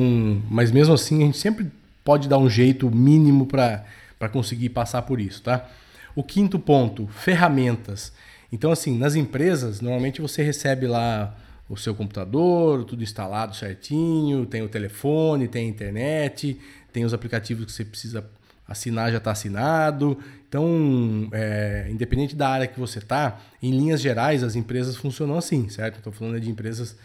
mas 0.49 0.69
mesmo 0.71 0.93
assim 0.93 1.23
a 1.23 1.25
gente 1.25 1.38
sempre 1.39 1.65
pode 2.05 2.29
dar 2.29 2.38
um 2.38 2.47
jeito 2.49 2.89
mínimo 2.89 3.47
para 3.47 4.29
conseguir 4.31 4.69
passar 4.69 5.01
por 5.01 5.19
isso, 5.19 5.41
tá? 5.41 5.67
O 6.15 6.23
quinto 6.23 6.60
ponto, 6.60 7.07
ferramentas. 7.07 8.13
Então, 8.51 8.71
assim, 8.71 8.97
nas 8.97 9.15
empresas, 9.15 9.81
normalmente 9.81 10.21
você 10.21 10.43
recebe 10.43 10.88
lá 10.88 11.36
o 11.67 11.75
seu 11.75 11.93
computador, 11.93 12.86
tudo 12.86 13.03
instalado 13.03 13.55
certinho, 13.55 14.45
tem 14.45 14.62
o 14.62 14.69
telefone, 14.69 15.47
tem 15.47 15.65
a 15.65 15.69
internet, 15.69 16.57
tem 16.93 17.03
os 17.03 17.13
aplicativos 17.13 17.65
que 17.65 17.71
você 17.71 17.83
precisa 17.83 18.23
assinar, 18.67 19.12
já 19.12 19.17
está 19.17 19.32
assinado. 19.32 20.17
Então, 20.47 21.27
é, 21.32 21.88
independente 21.89 22.36
da 22.36 22.49
área 22.49 22.67
que 22.67 22.80
você 22.80 22.99
está, 22.99 23.39
em 23.62 23.71
linhas 23.71 24.01
gerais, 24.01 24.43
as 24.43 24.56
empresas 24.56 24.95
funcionam 24.95 25.38
assim, 25.38 25.69
certo? 25.69 25.97
Estou 25.97 26.13
falando 26.13 26.39
de 26.39 26.49
empresas 26.49 26.95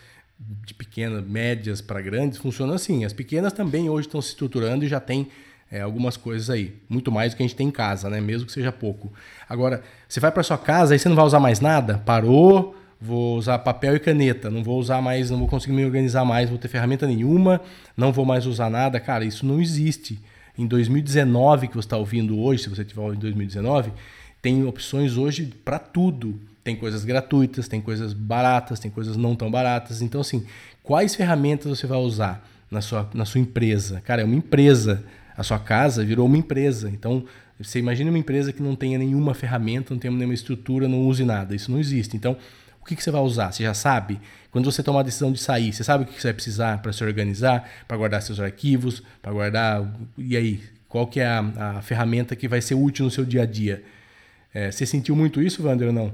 de 0.65 0.75
pequenas, 0.75 1.25
médias 1.25 1.81
para 1.81 2.01
grandes, 2.01 2.39
funcionam 2.39 2.75
assim. 2.75 3.05
As 3.05 3.13
pequenas 3.13 3.53
também 3.53 3.89
hoje 3.89 4.07
estão 4.07 4.21
se 4.21 4.31
estruturando 4.31 4.85
e 4.85 4.89
já 4.89 5.01
tem 5.01 5.29
é, 5.71 5.81
algumas 5.81 6.17
coisas 6.17 6.51
aí. 6.51 6.77
Muito 6.89 7.11
mais 7.11 7.33
do 7.33 7.37
que 7.37 7.43
a 7.43 7.47
gente 7.47 7.57
tem 7.57 7.69
em 7.69 7.73
casa, 7.73 8.11
né? 8.11 8.21
Mesmo 8.21 8.47
que 8.47 8.53
seja 8.53 8.71
pouco. 8.71 9.13
Agora, 9.49 9.83
você 10.09 10.21
vai 10.21 10.31
para 10.31 10.43
sua 10.43 10.59
casa 10.59 10.95
e 10.95 10.99
você 10.99 11.09
não 11.09 11.17
vai 11.17 11.25
usar 11.25 11.41
mais 11.41 11.61
nada? 11.61 11.99
Parou, 11.99 12.77
vou 13.01 13.37
usar 13.37 13.59
papel 13.59 13.97
e 13.97 14.01
caneta, 14.01 14.51
não 14.51 14.63
vou 14.63 14.79
usar 14.79 15.01
mais, 15.01 15.31
não 15.31 15.39
vou 15.39 15.49
conseguir 15.49 15.75
me 15.75 15.85
organizar 15.85 16.25
mais, 16.25 16.49
vou 16.49 16.59
ter 16.59 16.69
ferramenta 16.69 17.07
nenhuma, 17.07 17.61
não 17.97 18.13
vou 18.13 18.25
mais 18.25 18.47
usar 18.47 18.71
nada. 18.71 19.01
Cara, 19.01 19.25
isso 19.25 19.45
não 19.47 19.61
existe. 19.61 20.21
Em 20.57 20.67
2019, 20.67 21.69
que 21.69 21.75
você 21.75 21.87
está 21.87 21.97
ouvindo 21.97 22.39
hoje, 22.39 22.65
se 22.65 22.69
você 22.69 22.83
estiver 22.83 23.15
em 23.15 23.19
2019, 23.19 23.93
tem 24.43 24.65
opções 24.67 25.17
hoje 25.17 25.53
para 25.65 25.79
tudo. 25.79 26.39
Tem 26.63 26.77
coisas 26.77 27.05
gratuitas, 27.05 27.67
tem 27.67 27.81
coisas 27.81 28.13
baratas, 28.13 28.79
tem 28.79 28.91
coisas 28.91 29.17
não 29.17 29.35
tão 29.35 29.51
baratas. 29.51 30.03
Então, 30.03 30.21
assim, 30.21 30.45
quais 30.83 31.15
ferramentas 31.15 31.67
você 31.67 31.87
vai 31.87 31.99
usar 31.99 32.47
na 32.71 32.81
sua, 32.81 33.09
na 33.15 33.25
sua 33.25 33.41
empresa? 33.41 34.01
Cara, 34.03 34.23
é 34.23 34.25
uma 34.25 34.37
empresa. 34.37 35.03
A 35.37 35.43
sua 35.43 35.59
casa 35.59 36.05
virou 36.05 36.27
uma 36.27 36.37
empresa. 36.37 36.91
Então, 36.91 37.25
você 37.59 37.79
imagina 37.79 38.11
uma 38.11 38.19
empresa 38.19 38.53
que 38.53 38.63
não 38.63 38.77
tenha 38.77 38.99
nenhuma 38.99 39.35
ferramenta, 39.35 39.95
não 39.95 39.99
tenha 39.99 40.13
nenhuma 40.13 40.35
estrutura, 40.35 40.87
não 40.87 41.07
use 41.07 41.25
nada. 41.25 41.55
Isso 41.55 41.71
não 41.71 41.79
existe. 41.79 42.17
Então, 42.17 42.37
o 42.83 42.85
que, 42.85 42.97
que 42.97 43.03
você 43.03 43.13
vai 43.13 43.23
usar? 43.23 43.53
Você 43.53 43.63
já 43.63 43.73
sabe? 43.73 44.21
Quando 44.51 44.71
você 44.71 44.83
tomar 44.83 45.01
a 45.01 45.05
decisão 45.05 45.31
de 45.31 45.39
sair, 45.39 45.73
você 45.73 45.85
sabe 45.85 46.03
o 46.03 46.07
que 46.07 46.21
você 46.21 46.29
vai 46.29 46.35
precisar 46.35 46.83
para 46.83 46.93
se 46.93 47.03
organizar, 47.05 47.71
para 47.87 47.97
guardar 47.97 48.21
seus 48.21 48.41
arquivos, 48.41 49.03
para 49.23 49.33
guardar. 49.33 49.89
E 50.19 50.37
aí? 50.37 50.61
Qual 50.89 51.07
que 51.07 51.21
é 51.21 51.27
a, 51.27 51.79
a, 51.79 51.83
ferramenta 51.83 52.37
que 52.37 52.47
vai 52.47 52.61
ser 52.61 52.75
útil 52.75 53.05
no 53.05 53.11
seu 53.11 53.25
dia 53.25 53.43
a 53.43 53.47
dia? 53.47 53.83
É, 54.53 54.71
você 54.71 54.85
sentiu 54.85 55.17
muito 55.17 55.41
isso, 55.41 55.67
Wander, 55.67 55.89
ou 55.89 55.95
não? 55.95 56.13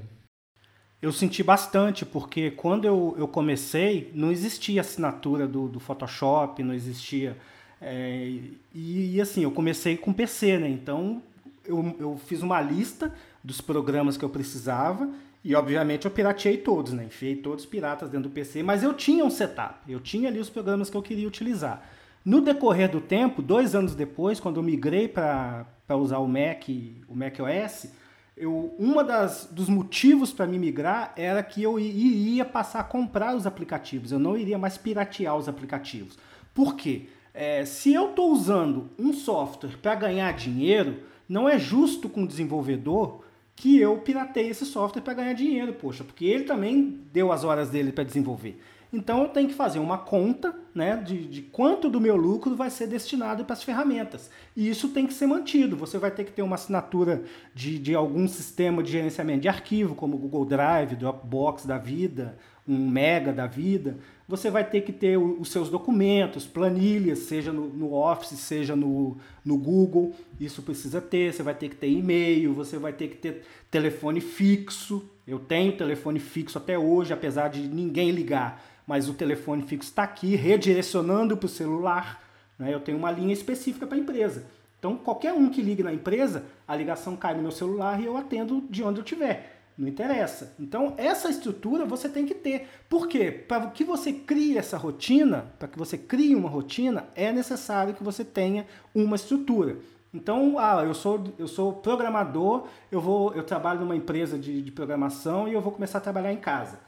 Eu 1.01 1.11
senti 1.11 1.43
bastante, 1.43 2.05
porque 2.05 2.53
quando 2.53 2.85
eu, 2.85 3.17
eu 3.19 3.27
comecei, 3.27 4.13
não 4.15 4.31
existia 4.31 4.83
assinatura 4.83 5.49
do, 5.49 5.69
do 5.69 5.81
Photoshop, 5.81 6.63
não 6.63 6.75
existia. 6.75 7.37
É, 7.81 8.31
e, 8.75 9.15
e, 9.15 9.21
assim, 9.21 9.43
eu 9.43 9.51
comecei 9.51 9.97
com 9.97 10.13
PC, 10.13 10.59
né? 10.59 10.69
Então 10.69 11.23
eu, 11.65 11.97
eu 11.99 12.21
fiz 12.27 12.43
uma 12.43 12.61
lista 12.61 13.13
dos 13.43 13.61
programas 13.61 14.17
que 14.17 14.25
eu 14.25 14.29
precisava 14.29 15.09
e 15.49 15.55
obviamente 15.55 16.05
eu 16.05 16.11
pirateei 16.11 16.59
todos, 16.59 16.93
né? 16.93 17.05
Enfiei 17.05 17.35
todos 17.35 17.65
piratas 17.65 18.11
dentro 18.11 18.29
do 18.29 18.35
PC, 18.35 18.63
mas 18.63 18.83
eu 18.83 18.93
tinha 18.93 19.25
um 19.25 19.31
setup, 19.31 19.91
eu 19.91 19.99
tinha 19.99 20.29
ali 20.29 20.39
os 20.39 20.51
programas 20.51 20.91
que 20.91 20.97
eu 20.99 21.01
queria 21.01 21.27
utilizar. 21.27 21.83
No 22.23 22.43
decorrer 22.43 22.91
do 22.91 23.01
tempo, 23.01 23.41
dois 23.41 23.75
anos 23.75 23.95
depois, 23.95 24.39
quando 24.39 24.59
eu 24.59 24.63
migrei 24.63 25.09
para 25.09 25.65
usar 25.97 26.19
o 26.19 26.29
Mac, 26.29 26.69
o 27.09 27.17
Mac 27.17 27.39
OS, 27.41 27.91
eu, 28.37 28.75
uma 28.79 29.03
das, 29.03 29.49
dos 29.51 29.71
motivos 29.71 30.35
para 30.35 30.47
me 30.47 30.59
migrar 30.59 31.15
era 31.17 31.43
que 31.43 31.63
eu 31.63 31.81
iria 31.81 32.45
passar 32.45 32.81
a 32.81 32.85
comprar 32.85 33.35
os 33.35 33.47
aplicativos, 33.47 34.13
eu 34.13 34.19
não 34.19 34.37
iria 34.37 34.59
mais 34.59 34.77
piratear 34.77 35.35
os 35.35 35.49
aplicativos. 35.49 36.19
Por 36.53 36.77
quê? 36.77 37.09
É, 37.33 37.65
se 37.65 37.95
eu 37.95 38.11
estou 38.11 38.33
usando 38.33 38.91
um 38.99 39.15
software 39.15 39.79
para 39.81 39.95
ganhar 39.95 40.31
dinheiro, 40.35 40.99
não 41.27 41.49
é 41.49 41.59
justo 41.59 42.07
com 42.07 42.25
o 42.25 42.29
desenvolvedor 42.29 43.27
que 43.59 43.81
eu 43.81 43.99
piratei 43.99 44.49
esse 44.49 44.65
software 44.65 45.03
para 45.03 45.15
ganhar 45.15 45.33
dinheiro, 45.33 45.73
poxa, 45.73 46.05
porque 46.05 46.25
ele 46.25 46.45
também 46.45 47.01
deu 47.13 47.33
as 47.33 47.43
horas 47.43 47.69
dele 47.69 47.91
para 47.91 48.05
desenvolver. 48.05 48.61
Então 48.93 49.23
eu 49.23 49.29
tenho 49.29 49.49
que 49.49 49.55
fazer 49.55 49.81
uma 49.81 49.99
conta 49.99 50.55
né, 50.73 50.97
de, 50.97 51.27
de 51.27 51.43
quanto 51.43 51.91
do 51.91 52.01
meu 52.01 52.17
lucro 52.17 52.55
vai 52.55 52.71
ser 52.71 52.87
destinado 52.87 53.45
para 53.45 53.55
as 53.55 53.63
ferramentas. 53.65 54.31
E 54.57 54.69
isso 54.69 54.91
tem 54.91 55.09
que 55.09 55.13
ser 55.13 55.27
mantido. 55.27 55.77
Você 55.77 55.99
vai 55.99 56.11
ter 56.11 56.25
que 56.25 56.33
ter 56.33 56.41
uma 56.41 56.55
assinatura 56.55 57.25
de, 57.53 57.79
de 57.81 57.95
algum 57.95 58.29
sistema 58.29 58.81
de 58.83 58.93
gerenciamento 58.93 59.41
de 59.41 59.49
arquivo, 59.49 59.95
como 59.95 60.15
o 60.17 60.19
Google 60.19 60.45
Drive, 60.45 60.97
Dropbox 60.97 61.67
da 61.67 61.77
vida, 61.79 62.39
um 62.69 62.89
Mega 62.89 63.33
da 63.33 63.47
vida 63.47 63.97
você 64.29 64.51
vai 64.51 64.63
ter 64.63 64.83
que 64.83 64.93
ter 64.93 65.17
os 65.17 65.51
seus 65.51 65.71
documentos, 65.71 66.47
planilhas, 66.47 67.21
seja 67.21 67.51
no, 67.51 67.69
no, 67.69 67.95
Office, 67.95 68.39
seja 68.39 68.77
no, 68.77 69.17
no 69.43 69.57
Google, 69.57 70.15
isso 70.39 70.61
precisa 70.61 71.01
ter. 71.01 71.33
Você 71.33 71.43
vai 71.43 71.55
ter 71.55 71.71
que 71.71 71.77
ter 71.77 71.89
e-mail, 71.89 72.53
você 72.53 72.77
vai 72.77 72.93
ter 72.93 73.09
que 73.09 73.17
ter 73.17 73.43
telefone 73.71 74.21
fixo. 74.21 75.03
Eu 75.27 75.39
tenho 75.39 75.75
telefone 75.75 76.21
fixo 76.21 76.59
até 76.59 76.79
hoje, 76.79 77.11
apesar 77.11 77.49
de 77.49 77.61
ninguém 77.63 78.11
ligar, 78.11 78.63
mas 78.87 79.09
o 79.09 79.15
telefone 79.15 79.63
fixo 79.63 79.89
está 79.89 80.03
aqui, 80.03 80.37
redirecionando 80.37 81.35
para 81.35 81.47
o 81.47 81.49
celular. 81.49 82.23
Né? 82.59 82.75
Eu 82.75 82.81
tenho 82.81 82.99
uma 82.99 83.11
linha 83.11 83.33
específica 83.33 83.87
para 83.87 83.97
a 83.97 84.01
empresa. 84.01 84.45
Então, 84.79 84.95
qualquer 84.95 85.33
um 85.33 85.49
que 85.49 85.63
ligue 85.63 85.83
na 85.83 85.93
empresa, 85.93 86.45
a 86.67 86.77
ligação 86.77 87.17
cai 87.17 87.35
no 87.35 87.41
meu 87.41 87.51
celular 87.51 87.99
e 87.99 88.05
eu 88.05 88.17
atendo 88.17 88.63
de 88.69 88.83
onde 88.83 89.01
eu 89.01 89.05
estiver. 89.05 89.58
Não 89.79 89.87
interessa. 89.87 90.57
Então, 90.59 90.95
essa 90.97 91.31
estrutura 91.31 91.87
você 91.87 92.09
tem 92.09 92.27
que 92.27 92.35
ter. 92.35 92.69
Por 92.89 93.07
quê? 93.07 93.31
Para 93.31 93.69
que 93.69 93.85
você 93.85 94.13
crie 94.13 94.59
essa 94.59 94.77
rotina, 94.77 95.53
para 95.57 95.69
que 95.69 95.79
você 95.79 95.97
crie 95.97 96.35
uma 96.35 96.49
rotina, 96.49 97.07
é 97.15 97.31
necessário 97.31 97.95
que 97.95 98.03
você 98.03 98.25
tenha 98.25 98.67
uma 98.93 99.15
estrutura. 99.15 99.77
Então, 100.13 100.59
ah, 100.59 100.83
eu 100.85 100.95
sou, 100.95 101.33
eu 101.39 101.47
sou 101.47 101.75
programador, 101.75 102.67
eu 102.91 103.01
vou, 103.01 103.33
eu 103.35 103.45
trabalho 103.45 103.79
numa 103.81 103.95
empresa 103.95 104.37
de, 104.37 104.63
de 104.63 104.73
programação 104.73 105.47
e 105.47 105.53
eu 105.53 105.61
vou 105.61 105.71
começar 105.71 105.99
a 105.99 106.01
trabalhar 106.01 106.33
em 106.33 106.39
casa. 106.39 106.81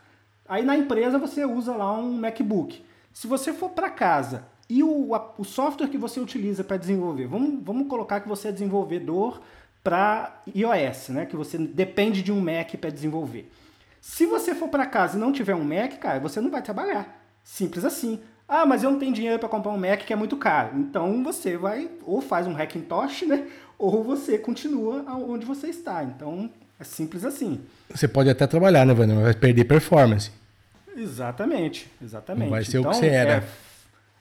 Aí 0.49 0.65
na 0.65 0.77
empresa 0.77 1.17
você 1.17 1.45
usa 1.45 1.77
lá 1.77 1.93
um 1.97 2.13
MacBook. 2.15 2.85
Se 3.13 3.29
você 3.29 3.53
for 3.53 3.71
para 3.71 3.89
casa 3.89 4.49
e 4.69 4.83
o, 4.83 5.11
o 5.39 5.45
software 5.45 5.89
que 5.89 5.99
você 5.99 6.19
utiliza 6.19 6.65
para 6.65 6.77
desenvolver, 6.77 7.29
vamos, 7.29 7.63
vamos 7.63 7.87
colocar 7.87 8.21
que 8.21 8.29
você 8.29 8.49
é 8.49 8.53
desenvolvedor 8.53 9.41
para 9.83 10.43
iOS, 10.55 11.09
né? 11.11 11.27
Que 11.27 11.37
você 11.37 11.59
depende 11.59 12.23
de 12.23 12.33
um 12.33 12.41
Mac 12.41 12.75
para 12.81 12.91
desenvolver. 12.91 13.51
Se 14.01 14.27
você 14.27 14.55
for 14.55 14.69
para 14.69 14.87
casa 14.87 15.17
e 15.17 15.21
não 15.21 15.33
tiver 15.33 15.55
um 15.55 15.65
Mac, 15.65 15.99
cara, 15.99 16.21
você 16.21 16.41
não 16.41 16.51
vai 16.51 16.63
trabalhar. 16.63 17.23
Simples 17.43 17.85
assim. 17.85 18.21
Ah, 18.49 18.67
mas 18.67 18.83
eu 18.83 18.91
não 18.91 18.99
tenho 18.99 19.13
dinheiro 19.13 19.39
para 19.39 19.49
comprar 19.49 19.71
um 19.73 19.79
Mac 19.79 20.01
que 20.01 20.13
é 20.13 20.17
muito 20.17 20.37
caro. 20.37 20.77
Então 20.79 21.23
você 21.23 21.57
vai 21.57 21.91
ou 22.03 22.21
faz 22.21 22.47
um 22.47 22.55
Hackintosh, 22.55 23.23
né? 23.23 23.47
Ou 23.79 24.03
você 24.03 24.39
continua 24.39 25.05
onde 25.15 25.47
você 25.47 25.69
está. 25.69 26.03
Então 26.03 26.51
é 26.79 26.85
simples 26.85 27.25
assim. 27.25 27.61
Você 27.91 28.09
pode 28.09 28.29
até 28.29 28.47
trabalhar, 28.47 28.85
né, 28.85 28.93
Wander? 28.93 29.15
Mas 29.15 29.25
vai 29.25 29.35
perder 29.35 29.65
performance. 29.65 30.31
Exatamente, 30.97 31.91
exatamente. 32.03 32.45
Não 32.45 32.51
vai 32.51 32.65
ser 32.65 32.79
então, 32.79 32.91
o 32.91 32.95
que 32.95 33.01
você 33.01 33.07
era. 33.07 33.45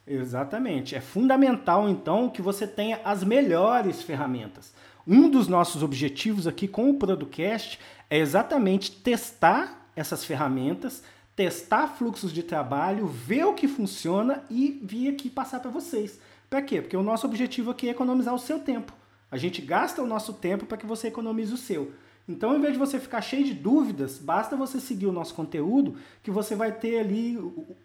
É, 0.05 0.13
exatamente. 0.13 0.95
É 0.95 1.01
fundamental, 1.01 1.89
então, 1.89 2.29
que 2.29 2.41
você 2.41 2.67
tenha 2.67 2.99
as 3.03 3.23
melhores 3.23 4.01
ferramentas. 4.01 4.73
Um 5.11 5.27
dos 5.27 5.47
nossos 5.47 5.81
objetivos 5.81 6.45
aqui 6.45 6.67
com 6.67 6.87
o 6.87 6.93
Producast 6.93 7.79
é 8.11 8.19
exatamente 8.19 8.91
testar 8.91 9.89
essas 9.95 10.23
ferramentas, 10.23 11.01
testar 11.35 11.87
fluxos 11.87 12.31
de 12.31 12.43
trabalho, 12.43 13.07
ver 13.07 13.43
o 13.45 13.55
que 13.55 13.67
funciona 13.67 14.43
e 14.51 14.79
vir 14.83 15.09
aqui 15.11 15.27
passar 15.27 15.61
para 15.61 15.71
vocês. 15.71 16.19
Para 16.47 16.61
quê? 16.61 16.79
Porque 16.79 16.95
o 16.95 17.01
nosso 17.01 17.25
objetivo 17.25 17.71
aqui 17.71 17.87
é 17.87 17.91
economizar 17.91 18.35
o 18.35 18.39
seu 18.39 18.59
tempo. 18.59 18.93
A 19.31 19.37
gente 19.37 19.63
gasta 19.63 19.99
o 19.99 20.05
nosso 20.05 20.33
tempo 20.33 20.67
para 20.67 20.77
que 20.77 20.85
você 20.85 21.07
economize 21.07 21.51
o 21.51 21.57
seu. 21.57 21.91
Então, 22.27 22.55
em 22.55 22.61
vez 22.61 22.73
de 22.73 22.79
você 22.79 22.99
ficar 22.99 23.21
cheio 23.21 23.43
de 23.43 23.55
dúvidas, 23.55 24.19
basta 24.19 24.55
você 24.55 24.79
seguir 24.79 25.07
o 25.07 25.11
nosso 25.11 25.33
conteúdo, 25.33 25.95
que 26.21 26.29
você 26.29 26.55
vai 26.55 26.71
ter 26.71 26.99
ali 26.99 27.35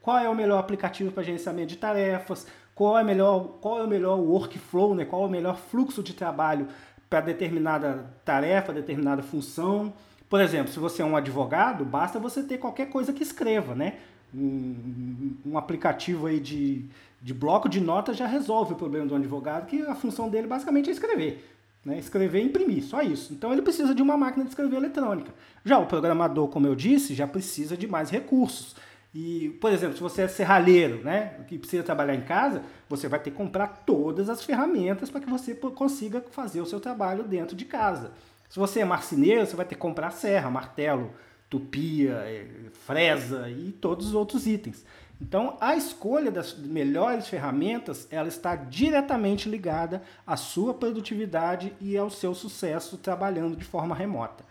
qual 0.02 0.18
é 0.18 0.28
o 0.28 0.34
melhor 0.34 0.58
aplicativo 0.58 1.10
para 1.10 1.22
gerenciamento 1.22 1.68
de 1.68 1.76
tarefas, 1.76 2.46
qual 2.74 2.98
é, 2.98 3.04
melhor, 3.04 3.58
qual 3.62 3.78
é 3.78 3.84
o 3.84 3.88
melhor 3.88 4.18
workflow, 4.18 4.94
né? 4.94 5.06
qual 5.06 5.22
é 5.22 5.26
o 5.26 5.30
melhor 5.30 5.56
fluxo 5.56 6.02
de 6.02 6.12
trabalho 6.12 6.68
para 7.14 7.20
determinada 7.20 8.10
tarefa, 8.24 8.72
determinada 8.72 9.22
função. 9.22 9.92
Por 10.28 10.40
exemplo, 10.40 10.72
se 10.72 10.80
você 10.80 11.00
é 11.00 11.04
um 11.04 11.16
advogado, 11.16 11.84
basta 11.84 12.18
você 12.18 12.42
ter 12.42 12.58
qualquer 12.58 12.90
coisa 12.90 13.12
que 13.12 13.22
escreva, 13.22 13.72
né? 13.72 13.98
Um, 14.34 15.36
um 15.46 15.56
aplicativo 15.56 16.26
aí 16.26 16.40
de, 16.40 16.86
de 17.22 17.32
bloco 17.32 17.68
de 17.68 17.80
notas 17.80 18.16
já 18.16 18.26
resolve 18.26 18.72
o 18.72 18.76
problema 18.76 19.06
do 19.06 19.14
advogado, 19.14 19.66
que 19.66 19.80
a 19.82 19.94
função 19.94 20.28
dele 20.28 20.48
basicamente 20.48 20.90
é 20.90 20.92
escrever. 20.92 21.48
Né? 21.84 22.00
Escrever 22.00 22.40
e 22.40 22.46
imprimir, 22.46 22.82
só 22.82 23.00
isso. 23.00 23.32
Então 23.32 23.52
ele 23.52 23.62
precisa 23.62 23.94
de 23.94 24.02
uma 24.02 24.16
máquina 24.16 24.42
de 24.42 24.50
escrever 24.50 24.74
eletrônica. 24.74 25.32
Já 25.64 25.78
o 25.78 25.86
programador, 25.86 26.48
como 26.48 26.66
eu 26.66 26.74
disse, 26.74 27.14
já 27.14 27.28
precisa 27.28 27.76
de 27.76 27.86
mais 27.86 28.10
recursos. 28.10 28.74
E, 29.14 29.50
por 29.60 29.72
exemplo, 29.72 29.94
se 29.94 30.02
você 30.02 30.22
é 30.22 30.28
serralheiro, 30.28 31.04
né, 31.04 31.36
que 31.46 31.56
precisa 31.56 31.84
trabalhar 31.84 32.16
em 32.16 32.22
casa, 32.22 32.62
você 32.88 33.06
vai 33.06 33.20
ter 33.20 33.30
que 33.30 33.36
comprar 33.36 33.84
todas 33.86 34.28
as 34.28 34.42
ferramentas 34.42 35.08
para 35.08 35.20
que 35.20 35.30
você 35.30 35.54
consiga 35.54 36.20
fazer 36.32 36.60
o 36.60 36.66
seu 36.66 36.80
trabalho 36.80 37.22
dentro 37.22 37.54
de 37.54 37.64
casa. 37.64 38.10
Se 38.48 38.58
você 38.58 38.80
é 38.80 38.84
marceneiro, 38.84 39.46
você 39.46 39.54
vai 39.54 39.64
ter 39.64 39.76
que 39.76 39.80
comprar 39.80 40.10
serra, 40.10 40.50
martelo, 40.50 41.12
tupia, 41.48 42.14
eh, 42.26 42.46
fresa 42.84 43.48
e 43.48 43.70
todos 43.70 44.08
os 44.08 44.14
outros 44.14 44.48
itens. 44.48 44.84
Então, 45.20 45.56
a 45.60 45.76
escolha 45.76 46.30
das 46.30 46.58
melhores 46.58 47.28
ferramentas, 47.28 48.08
ela 48.10 48.26
está 48.26 48.56
diretamente 48.56 49.48
ligada 49.48 50.02
à 50.26 50.36
sua 50.36 50.74
produtividade 50.74 51.72
e 51.80 51.96
ao 51.96 52.10
seu 52.10 52.34
sucesso 52.34 52.98
trabalhando 52.98 53.56
de 53.56 53.64
forma 53.64 53.94
remota. 53.94 54.44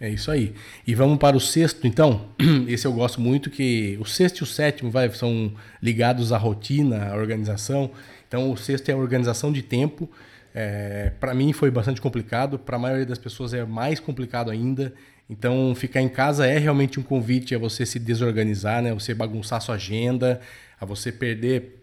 É 0.00 0.08
isso 0.08 0.30
aí. 0.30 0.54
E 0.86 0.94
vamos 0.94 1.18
para 1.18 1.36
o 1.36 1.40
sexto, 1.40 1.86
então. 1.86 2.28
Esse 2.68 2.86
eu 2.86 2.92
gosto 2.92 3.20
muito, 3.20 3.50
que 3.50 3.98
o 4.00 4.04
sexto 4.04 4.38
e 4.38 4.42
o 4.44 4.46
sétimo 4.46 4.90
vai, 4.90 5.10
são 5.10 5.52
ligados 5.82 6.32
à 6.32 6.38
rotina, 6.38 7.10
à 7.10 7.16
organização. 7.16 7.90
Então, 8.28 8.52
o 8.52 8.56
sexto 8.56 8.88
é 8.90 8.92
a 8.92 8.96
organização 8.96 9.52
de 9.52 9.62
tempo. 9.62 10.08
É, 10.54 11.12
para 11.18 11.34
mim 11.34 11.52
foi 11.52 11.70
bastante 11.70 12.00
complicado, 12.00 12.58
para 12.58 12.76
a 12.76 12.78
maioria 12.78 13.06
das 13.06 13.18
pessoas 13.18 13.52
é 13.52 13.64
mais 13.64 13.98
complicado 13.98 14.50
ainda. 14.50 14.94
Então, 15.28 15.74
ficar 15.74 16.00
em 16.00 16.08
casa 16.08 16.46
é 16.46 16.58
realmente 16.58 17.00
um 17.00 17.02
convite 17.02 17.54
a 17.54 17.58
você 17.58 17.84
se 17.84 17.98
desorganizar, 17.98 18.80
né? 18.80 18.94
Você 18.94 19.12
bagunçar 19.14 19.60
sua 19.60 19.74
agenda, 19.74 20.40
a 20.80 20.86
você 20.86 21.10
perder 21.10 21.74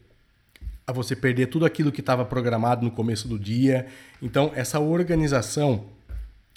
a 0.87 0.93
você 0.93 1.15
perder 1.15 1.47
tudo 1.47 1.65
aquilo 1.65 1.91
que 1.91 1.99
estava 1.99 2.23
programado 2.23 2.85
no 2.85 2.91
começo 2.91 3.27
do 3.27 3.39
dia. 3.39 3.87
Então, 4.21 4.51
essa 4.55 4.79
organização 4.79 5.94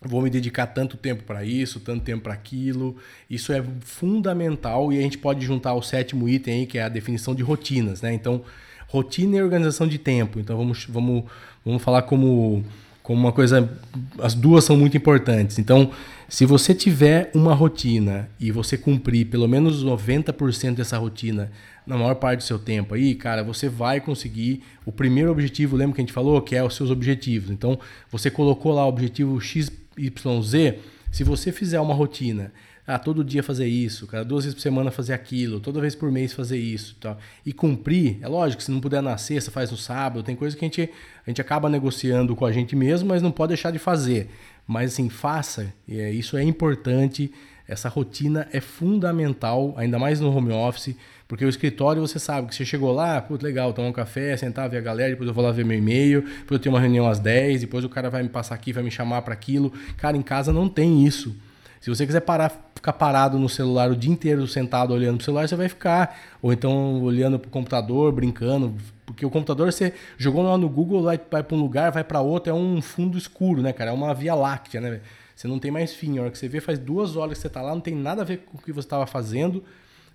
vou 0.02 0.22
me 0.22 0.30
dedicar 0.30 0.66
tanto 0.66 0.96
tempo 0.96 1.24
para 1.24 1.44
isso, 1.44 1.80
tanto 1.80 2.04
tempo 2.04 2.22
para 2.22 2.34
aquilo. 2.34 2.96
Isso 3.28 3.52
é 3.52 3.62
fundamental 3.80 4.92
e 4.92 4.98
a 4.98 5.02
gente 5.02 5.18
pode 5.18 5.44
juntar 5.44 5.74
o 5.74 5.82
sétimo 5.82 6.28
item 6.28 6.60
aí, 6.60 6.66
que 6.66 6.78
é 6.78 6.82
a 6.82 6.88
definição 6.88 7.34
de 7.34 7.42
rotinas, 7.42 8.00
né? 8.00 8.12
Então, 8.12 8.42
rotina 8.86 9.36
e 9.36 9.42
organização 9.42 9.86
de 9.86 9.98
tempo. 9.98 10.38
Então, 10.38 10.56
vamos, 10.56 10.86
vamos, 10.88 11.24
vamos 11.64 11.82
falar 11.82 12.02
como, 12.02 12.64
como 13.02 13.20
uma 13.20 13.32
coisa. 13.32 13.68
As 14.20 14.34
duas 14.34 14.64
são 14.64 14.76
muito 14.76 14.96
importantes. 14.96 15.58
Então, 15.58 15.90
se 16.28 16.44
você 16.44 16.74
tiver 16.74 17.30
uma 17.34 17.54
rotina 17.54 18.28
e 18.38 18.52
você 18.52 18.76
cumprir 18.76 19.26
pelo 19.26 19.48
menos 19.48 19.84
90% 19.84 20.74
dessa 20.74 20.98
rotina 20.98 21.50
na 21.86 21.96
maior 21.96 22.16
parte 22.16 22.40
do 22.40 22.44
seu 22.44 22.58
tempo 22.58 22.94
aí, 22.94 23.14
cara, 23.14 23.42
você 23.42 23.66
vai 23.68 23.98
conseguir 23.98 24.62
o 24.84 24.92
primeiro 24.92 25.32
objetivo, 25.32 25.74
lembra 25.74 25.94
que 25.94 26.02
a 26.02 26.04
gente 26.04 26.12
falou, 26.12 26.40
que 26.42 26.54
é 26.54 26.62
os 26.62 26.76
seus 26.76 26.90
objetivos. 26.90 27.50
Então, 27.50 27.78
você 28.12 28.30
colocou 28.30 28.74
lá 28.74 28.84
o 28.84 28.88
objetivo 28.88 29.40
X 29.40 29.72
YZ, 29.98 30.78
se 31.10 31.24
você 31.24 31.50
fizer 31.50 31.80
uma 31.80 31.94
rotina, 31.94 32.52
ah, 32.86 32.98
todo 32.98 33.22
dia 33.22 33.42
fazer 33.42 33.66
isso, 33.66 34.06
cada 34.06 34.24
duas 34.24 34.44
vezes 34.44 34.54
por 34.54 34.62
semana 34.62 34.90
fazer 34.90 35.12
aquilo, 35.12 35.60
toda 35.60 35.78
vez 35.78 35.94
por 35.94 36.10
mês 36.10 36.32
fazer 36.32 36.56
isso, 36.56 36.96
tá? 36.98 37.18
e 37.44 37.52
cumprir, 37.52 38.18
é 38.22 38.26
lógico, 38.26 38.62
se 38.62 38.70
não 38.70 38.80
puder 38.80 39.02
na 39.02 39.18
sexta, 39.18 39.50
faz 39.50 39.70
no 39.70 39.76
sábado, 39.76 40.22
tem 40.22 40.34
coisa 40.34 40.56
que 40.56 40.64
a 40.64 40.68
gente, 40.68 40.90
a 41.26 41.30
gente 41.30 41.40
acaba 41.40 41.68
negociando 41.68 42.34
com 42.34 42.46
a 42.46 42.52
gente 42.52 42.74
mesmo, 42.74 43.06
mas 43.08 43.20
não 43.20 43.30
pode 43.30 43.48
deixar 43.48 43.70
de 43.70 43.78
fazer. 43.78 44.30
Mas 44.66 44.94
assim, 44.94 45.10
faça, 45.10 45.72
é, 45.86 46.10
isso 46.12 46.36
é 46.38 46.42
importante, 46.42 47.30
essa 47.66 47.90
rotina 47.90 48.48
é 48.52 48.60
fundamental, 48.60 49.74
ainda 49.76 49.98
mais 49.98 50.18
no 50.18 50.34
home 50.34 50.52
office, 50.52 50.96
porque 51.28 51.44
o 51.44 51.48
escritório 51.48 52.00
você 52.00 52.18
sabe 52.18 52.48
que 52.48 52.54
você 52.54 52.64
chegou 52.64 52.90
lá, 52.90 53.20
putz, 53.20 53.44
legal, 53.44 53.74
tomar 53.74 53.88
um 53.88 53.92
café, 53.92 54.34
sentar, 54.36 54.68
ver 54.70 54.78
a 54.78 54.80
galera, 54.80 55.10
depois 55.10 55.28
eu 55.28 55.34
vou 55.34 55.44
lá 55.44 55.52
ver 55.52 55.62
meu 55.62 55.76
e-mail, 55.76 56.22
depois 56.22 56.52
eu 56.52 56.58
tenho 56.58 56.74
uma 56.74 56.80
reunião 56.80 57.06
às 57.06 57.18
10, 57.18 57.60
depois 57.60 57.84
o 57.84 57.88
cara 57.88 58.08
vai 58.08 58.22
me 58.22 58.30
passar 58.30 58.54
aqui, 58.54 58.72
vai 58.72 58.82
me 58.82 58.90
chamar 58.90 59.20
para 59.20 59.34
aquilo. 59.34 59.70
Cara, 59.98 60.16
em 60.16 60.22
casa 60.22 60.54
não 60.54 60.70
tem 60.70 61.04
isso. 61.04 61.36
Se 61.80 61.90
você 61.90 62.06
quiser 62.06 62.20
parar, 62.22 62.70
ficar 62.74 62.94
parado 62.94 63.38
no 63.38 63.48
celular 63.48 63.90
o 63.90 63.96
dia 63.96 64.10
inteiro 64.10 64.46
sentado 64.46 64.92
olhando 64.92 65.16
pro 65.16 65.24
celular, 65.24 65.46
você 65.46 65.54
vai 65.54 65.68
ficar. 65.68 66.18
Ou 66.40 66.52
então 66.52 67.02
olhando 67.02 67.38
pro 67.38 67.50
computador, 67.50 68.10
brincando. 68.10 68.74
Porque 69.04 69.24
o 69.24 69.30
computador 69.30 69.72
você 69.72 69.92
jogou 70.16 70.42
lá 70.42 70.56
no 70.58 70.68
Google, 70.68 71.02
vai, 71.02 71.18
para 71.18 71.44
um 71.52 71.60
lugar, 71.60 71.92
vai 71.92 72.04
para 72.04 72.20
outro, 72.20 72.50
é 72.50 72.54
um 72.54 72.80
fundo 72.82 73.16
escuro, 73.16 73.62
né, 73.62 73.72
cara? 73.72 73.90
É 73.90 73.92
uma 73.94 74.12
via 74.14 74.34
láctea, 74.34 74.80
né? 74.80 75.00
Você 75.36 75.46
não 75.46 75.58
tem 75.58 75.70
mais 75.70 75.94
fim. 75.94 76.18
A 76.18 76.22
hora 76.22 76.30
que 76.30 76.38
você 76.38 76.48
vê, 76.48 76.60
faz 76.60 76.78
duas 76.78 77.16
horas 77.16 77.38
que 77.38 77.42
você 77.42 77.48
tá 77.48 77.62
lá, 77.62 77.72
não 77.72 77.80
tem 77.80 77.94
nada 77.94 78.22
a 78.22 78.24
ver 78.24 78.38
com 78.38 78.58
o 78.58 78.60
que 78.60 78.72
você 78.72 78.86
estava 78.86 79.06
fazendo. 79.06 79.62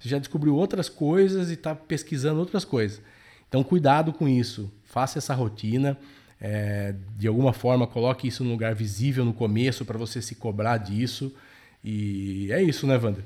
Você 0.03 0.09
já 0.09 0.19
descobriu 0.19 0.53
outras 0.53 0.89
coisas 0.89 1.49
e 1.49 1.53
está 1.53 1.73
pesquisando 1.73 2.41
outras 2.41 2.65
coisas. 2.65 3.01
Então, 3.47 3.63
cuidado 3.63 4.11
com 4.11 4.27
isso. 4.27 4.69
Faça 4.83 5.17
essa 5.17 5.33
rotina. 5.33 5.97
É, 6.41 6.93
de 7.17 7.25
alguma 7.25 7.53
forma, 7.53 7.87
coloque 7.87 8.27
isso 8.27 8.43
num 8.43 8.51
lugar 8.51 8.75
visível 8.75 9.23
no 9.23 9.33
começo 9.33 9.85
para 9.85 9.97
você 9.97 10.21
se 10.21 10.35
cobrar 10.35 10.75
disso. 10.75 11.33
E 11.81 12.51
é 12.51 12.61
isso, 12.61 12.85
né, 12.85 12.97
Wander? 12.97 13.23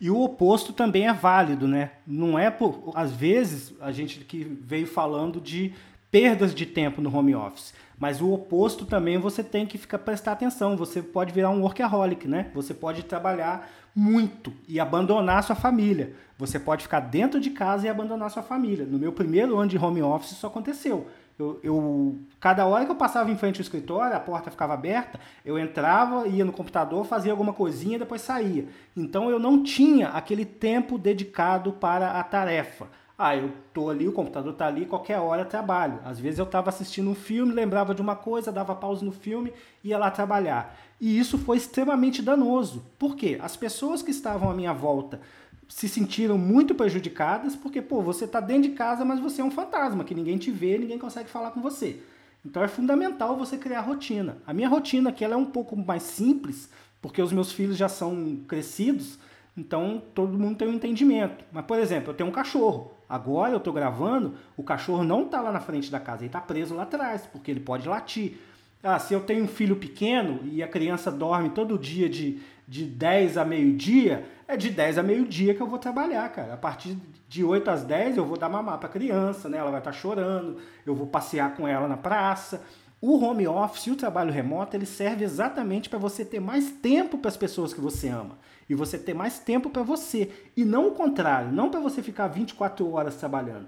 E 0.00 0.10
o 0.10 0.20
oposto 0.22 0.72
também 0.72 1.08
é 1.08 1.12
válido, 1.12 1.66
né? 1.66 1.90
Não 2.06 2.38
é 2.38 2.52
por. 2.52 2.92
Às 2.94 3.10
vezes, 3.10 3.72
a 3.80 3.90
gente 3.90 4.20
que 4.20 4.44
veio 4.44 4.86
falando 4.86 5.40
de 5.40 5.72
perdas 6.08 6.54
de 6.54 6.66
tempo 6.66 7.02
no 7.02 7.12
home 7.12 7.34
office. 7.34 7.74
Mas 7.98 8.20
o 8.20 8.32
oposto 8.32 8.84
também 8.84 9.18
você 9.18 9.42
tem 9.42 9.66
que 9.66 9.76
ficar 9.76 9.98
prestar 9.98 10.32
atenção. 10.32 10.76
Você 10.76 11.02
pode 11.02 11.32
virar 11.32 11.50
um 11.50 11.62
workaholic, 11.62 12.28
né? 12.28 12.48
Você 12.54 12.72
pode 12.72 13.02
trabalhar 13.02 13.68
muito 13.94 14.52
e 14.66 14.80
abandonar 14.80 15.42
sua 15.42 15.56
família. 15.56 16.14
Você 16.38 16.58
pode 16.58 16.82
ficar 16.82 17.00
dentro 17.00 17.40
de 17.40 17.50
casa 17.50 17.86
e 17.86 17.90
abandonar 17.90 18.30
sua 18.30 18.42
família. 18.42 18.84
No 18.84 18.98
meu 18.98 19.12
primeiro 19.12 19.58
ano 19.58 19.70
de 19.70 19.78
home 19.78 20.02
office 20.02 20.32
isso 20.32 20.46
aconteceu. 20.46 21.06
Eu, 21.38 21.58
eu, 21.62 22.18
cada 22.38 22.66
hora 22.66 22.84
que 22.84 22.90
eu 22.90 22.96
passava 22.96 23.30
em 23.30 23.36
frente 23.36 23.58
ao 23.58 23.62
escritório, 23.62 24.14
a 24.14 24.20
porta 24.20 24.50
ficava 24.50 24.74
aberta, 24.74 25.18
eu 25.44 25.58
entrava, 25.58 26.28
ia 26.28 26.44
no 26.44 26.52
computador, 26.52 27.04
fazia 27.06 27.32
alguma 27.32 27.52
coisinha 27.52 27.98
depois 27.98 28.20
saía. 28.20 28.66
Então 28.96 29.30
eu 29.30 29.38
não 29.38 29.62
tinha 29.62 30.08
aquele 30.08 30.44
tempo 30.44 30.98
dedicado 30.98 31.72
para 31.72 32.12
a 32.12 32.22
tarefa. 32.22 32.86
Ah, 33.16 33.36
eu 33.36 33.52
tô 33.72 33.90
ali, 33.90 34.08
o 34.08 34.12
computador 34.12 34.54
tá 34.54 34.66
ali, 34.66 34.86
qualquer 34.86 35.18
hora 35.18 35.42
eu 35.42 35.46
trabalho. 35.46 36.00
Às 36.04 36.18
vezes 36.18 36.38
eu 36.38 36.44
estava 36.44 36.70
assistindo 36.70 37.10
um 37.10 37.14
filme, 37.14 37.52
lembrava 37.52 37.94
de 37.94 38.02
uma 38.02 38.16
coisa, 38.16 38.50
dava 38.50 38.74
pausa 38.74 39.04
no 39.04 39.12
filme, 39.12 39.52
ia 39.84 39.98
lá 39.98 40.10
trabalhar. 40.10 40.76
E 41.00 41.18
isso 41.18 41.38
foi 41.38 41.56
extremamente 41.56 42.22
danoso. 42.22 42.84
Por 42.98 43.14
quê? 43.14 43.38
As 43.40 43.56
pessoas 43.56 44.02
que 44.02 44.10
estavam 44.10 44.50
à 44.50 44.54
minha 44.54 44.72
volta 44.72 45.20
se 45.68 45.88
sentiram 45.88 46.36
muito 46.36 46.74
prejudicadas, 46.74 47.56
porque, 47.56 47.80
pô, 47.80 48.02
você 48.02 48.26
está 48.26 48.40
dentro 48.40 48.70
de 48.70 48.76
casa, 48.76 49.04
mas 49.04 49.20
você 49.20 49.40
é 49.40 49.44
um 49.44 49.50
fantasma, 49.50 50.04
que 50.04 50.14
ninguém 50.14 50.36
te 50.36 50.50
vê, 50.50 50.76
ninguém 50.76 50.98
consegue 50.98 51.30
falar 51.30 51.50
com 51.50 51.62
você. 51.62 52.02
Então 52.44 52.62
é 52.62 52.68
fundamental 52.68 53.36
você 53.36 53.56
criar 53.56 53.80
rotina. 53.80 54.38
A 54.46 54.52
minha 54.52 54.68
rotina 54.68 55.10
aqui 55.10 55.24
ela 55.24 55.34
é 55.34 55.36
um 55.36 55.46
pouco 55.46 55.76
mais 55.76 56.02
simples, 56.02 56.68
porque 57.00 57.22
os 57.22 57.32
meus 57.32 57.52
filhos 57.52 57.76
já 57.76 57.88
são 57.88 58.40
crescidos, 58.48 59.18
então 59.56 60.02
todo 60.14 60.38
mundo 60.38 60.56
tem 60.56 60.68
um 60.68 60.74
entendimento. 60.74 61.44
Mas, 61.52 61.64
por 61.64 61.78
exemplo, 61.78 62.10
eu 62.10 62.14
tenho 62.14 62.28
um 62.28 62.32
cachorro. 62.32 62.92
Agora 63.12 63.52
eu 63.52 63.58
estou 63.58 63.74
gravando, 63.74 64.36
o 64.56 64.62
cachorro 64.62 65.04
não 65.04 65.26
está 65.26 65.38
lá 65.42 65.52
na 65.52 65.60
frente 65.60 65.90
da 65.90 66.00
casa, 66.00 66.22
ele 66.22 66.28
está 66.28 66.40
preso 66.40 66.74
lá 66.74 66.84
atrás, 66.84 67.28
porque 67.30 67.50
ele 67.50 67.60
pode 67.60 67.86
latir. 67.86 68.38
Ah, 68.82 68.98
se 68.98 69.12
eu 69.12 69.20
tenho 69.20 69.44
um 69.44 69.48
filho 69.48 69.76
pequeno 69.76 70.40
e 70.44 70.62
a 70.62 70.66
criança 70.66 71.10
dorme 71.10 71.50
todo 71.50 71.78
dia 71.78 72.08
de, 72.08 72.40
de 72.66 72.86
10 72.86 73.36
a 73.36 73.44
meio-dia, 73.44 74.24
é 74.48 74.56
de 74.56 74.70
10 74.70 74.96
a 74.96 75.02
meio-dia 75.02 75.54
que 75.54 75.60
eu 75.60 75.66
vou 75.66 75.78
trabalhar, 75.78 76.26
cara. 76.30 76.54
A 76.54 76.56
partir 76.56 76.96
de 77.28 77.44
8 77.44 77.70
às 77.70 77.84
10 77.84 78.16
eu 78.16 78.24
vou 78.24 78.38
dar 78.38 78.48
mamar 78.48 78.78
para 78.78 78.88
a 78.88 78.92
criança, 78.92 79.46
né? 79.46 79.58
Ela 79.58 79.70
vai 79.70 79.80
estar 79.80 79.92
tá 79.92 79.96
chorando, 79.98 80.56
eu 80.86 80.94
vou 80.94 81.06
passear 81.06 81.54
com 81.54 81.68
ela 81.68 81.86
na 81.86 81.98
praça. 81.98 82.64
O 82.98 83.22
home 83.22 83.46
office 83.46 83.88
e 83.88 83.90
o 83.90 83.96
trabalho 83.96 84.32
remoto, 84.32 84.74
ele 84.74 84.86
serve 84.86 85.22
exatamente 85.22 85.90
para 85.90 85.98
você 85.98 86.24
ter 86.24 86.40
mais 86.40 86.70
tempo 86.70 87.18
para 87.18 87.28
as 87.28 87.36
pessoas 87.36 87.74
que 87.74 87.80
você 87.80 88.08
ama 88.08 88.38
e 88.72 88.74
você 88.74 88.98
ter 88.98 89.12
mais 89.12 89.38
tempo 89.38 89.68
para 89.68 89.82
você 89.82 90.30
e 90.56 90.64
não 90.64 90.88
o 90.88 90.92
contrário, 90.92 91.52
não 91.52 91.68
para 91.68 91.78
você 91.78 92.02
ficar 92.02 92.26
24 92.26 92.90
horas 92.90 93.16
trabalhando. 93.16 93.66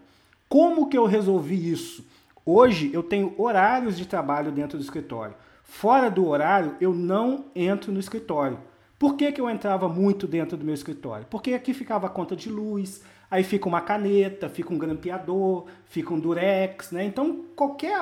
Como 0.48 0.88
que 0.88 0.96
eu 0.96 1.04
resolvi 1.04 1.70
isso? 1.70 2.06
Hoje 2.44 2.90
eu 2.92 3.02
tenho 3.02 3.34
horários 3.36 3.98
de 3.98 4.06
trabalho 4.06 4.50
dentro 4.50 4.78
do 4.78 4.82
escritório. 4.82 5.34
Fora 5.62 6.10
do 6.10 6.26
horário, 6.26 6.74
eu 6.80 6.94
não 6.94 7.44
entro 7.54 7.92
no 7.92 8.00
escritório. 8.00 8.58
Por 8.98 9.14
que, 9.14 9.30
que 9.30 9.40
eu 9.40 9.50
entrava 9.50 9.88
muito 9.88 10.26
dentro 10.26 10.56
do 10.56 10.64
meu 10.64 10.74
escritório? 10.74 11.26
Porque 11.28 11.52
aqui 11.52 11.74
ficava 11.74 12.06
a 12.06 12.10
conta 12.10 12.34
de 12.34 12.48
luz, 12.48 13.02
aí 13.30 13.44
fica 13.44 13.68
uma 13.68 13.82
caneta, 13.82 14.48
fica 14.48 14.72
um 14.72 14.78
grampeador, 14.78 15.66
fica 15.84 16.14
um 16.14 16.18
durex, 16.18 16.92
né? 16.92 17.04
Então, 17.04 17.44
qualquer 17.54 17.94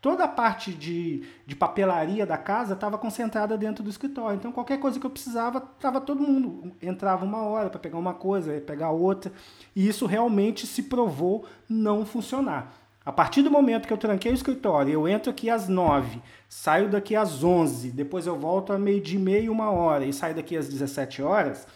toda 0.00 0.24
a 0.24 0.28
parte 0.28 0.72
de, 0.72 1.24
de 1.46 1.56
papelaria 1.56 2.24
da 2.24 2.36
casa 2.36 2.74
estava 2.74 2.96
concentrada 2.98 3.56
dentro 3.56 3.82
do 3.82 3.90
escritório. 3.90 4.36
Então, 4.36 4.52
qualquer 4.52 4.78
coisa 4.78 4.98
que 4.98 5.06
eu 5.06 5.10
precisava, 5.10 5.58
estava 5.58 6.00
todo 6.00 6.22
mundo. 6.22 6.72
Entrava 6.80 7.24
uma 7.24 7.42
hora 7.42 7.68
para 7.68 7.80
pegar 7.80 7.98
uma 7.98 8.14
coisa, 8.14 8.60
pegar 8.60 8.90
outra. 8.90 9.32
E 9.74 9.88
isso 9.88 10.06
realmente 10.06 10.66
se 10.66 10.84
provou 10.84 11.44
não 11.68 12.06
funcionar. 12.06 12.72
A 13.04 13.12
partir 13.12 13.42
do 13.42 13.50
momento 13.50 13.86
que 13.86 13.92
eu 13.92 13.96
tranquei 13.96 14.30
o 14.30 14.34
escritório, 14.34 14.92
eu 14.92 15.08
entro 15.08 15.30
aqui 15.30 15.48
às 15.48 15.66
9, 15.66 16.20
saio 16.46 16.90
daqui 16.90 17.16
às 17.16 17.42
11, 17.42 17.90
depois 17.90 18.26
eu 18.26 18.38
volto 18.38 18.70
a 18.70 18.78
meio 18.78 19.00
de 19.00 19.18
meia, 19.18 19.50
uma 19.50 19.70
hora 19.70 20.04
e 20.04 20.12
saio 20.12 20.34
daqui 20.34 20.54
às 20.54 20.68
17 20.68 21.22
horas, 21.22 21.66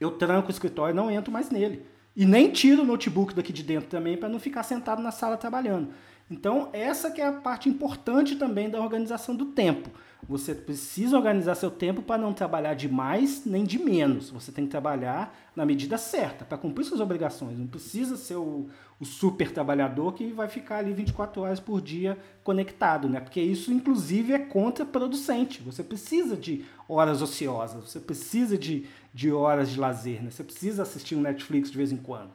eu 0.00 0.12
tranco 0.12 0.48
o 0.48 0.50
escritório 0.50 0.94
e 0.94 0.96
não 0.96 1.10
entro 1.10 1.30
mais 1.30 1.50
nele. 1.50 1.84
E 2.16 2.24
nem 2.24 2.50
tiro 2.50 2.82
o 2.82 2.86
notebook 2.86 3.34
daqui 3.34 3.52
de 3.52 3.62
dentro 3.62 3.90
também 3.90 4.16
para 4.16 4.28
não 4.28 4.38
ficar 4.40 4.62
sentado 4.62 5.02
na 5.02 5.10
sala 5.10 5.36
trabalhando. 5.36 5.90
Então, 6.30 6.70
essa 6.72 7.10
que 7.10 7.20
é 7.20 7.26
a 7.26 7.32
parte 7.32 7.68
importante 7.68 8.36
também 8.36 8.70
da 8.70 8.80
organização 8.80 9.36
do 9.36 9.46
tempo. 9.46 9.90
Você 10.26 10.54
precisa 10.54 11.16
organizar 11.16 11.54
seu 11.54 11.70
tempo 11.70 12.00
para 12.00 12.20
não 12.20 12.32
trabalhar 12.32 12.72
de 12.72 12.88
mais 12.88 13.44
nem 13.44 13.62
de 13.62 13.78
menos. 13.78 14.30
Você 14.30 14.50
tem 14.50 14.64
que 14.64 14.70
trabalhar 14.70 15.36
na 15.54 15.66
medida 15.66 15.98
certa, 15.98 16.46
para 16.46 16.56
cumprir 16.56 16.84
suas 16.84 17.00
obrigações. 17.00 17.58
Não 17.58 17.66
precisa 17.66 18.16
ser 18.16 18.36
o, 18.36 18.66
o, 18.98 19.04
super 19.04 19.52
trabalhador 19.52 20.14
que 20.14 20.32
vai 20.32 20.48
ficar 20.48 20.78
ali 20.78 20.94
24 20.94 21.42
horas 21.42 21.60
por 21.60 21.80
dia 21.82 22.18
conectado, 22.42 23.06
né? 23.06 23.20
Porque 23.20 23.40
isso, 23.40 23.70
inclusive, 23.70 24.32
é 24.32 24.38
contraproducente. 24.38 25.62
Você 25.62 25.82
precisa 25.82 26.36
de 26.36 26.64
horas 26.88 27.20
ociosas, 27.20 27.84
você 27.84 28.00
precisa 28.00 28.56
de, 28.56 28.86
de 29.12 29.30
horas 29.30 29.68
de 29.68 29.78
lazer, 29.78 30.22
né? 30.22 30.30
Você 30.30 30.42
precisa 30.42 30.84
assistir 30.84 31.16
um 31.16 31.20
Netflix 31.20 31.70
de 31.70 31.76
vez 31.76 31.92
em 31.92 31.98
quando. 31.98 32.30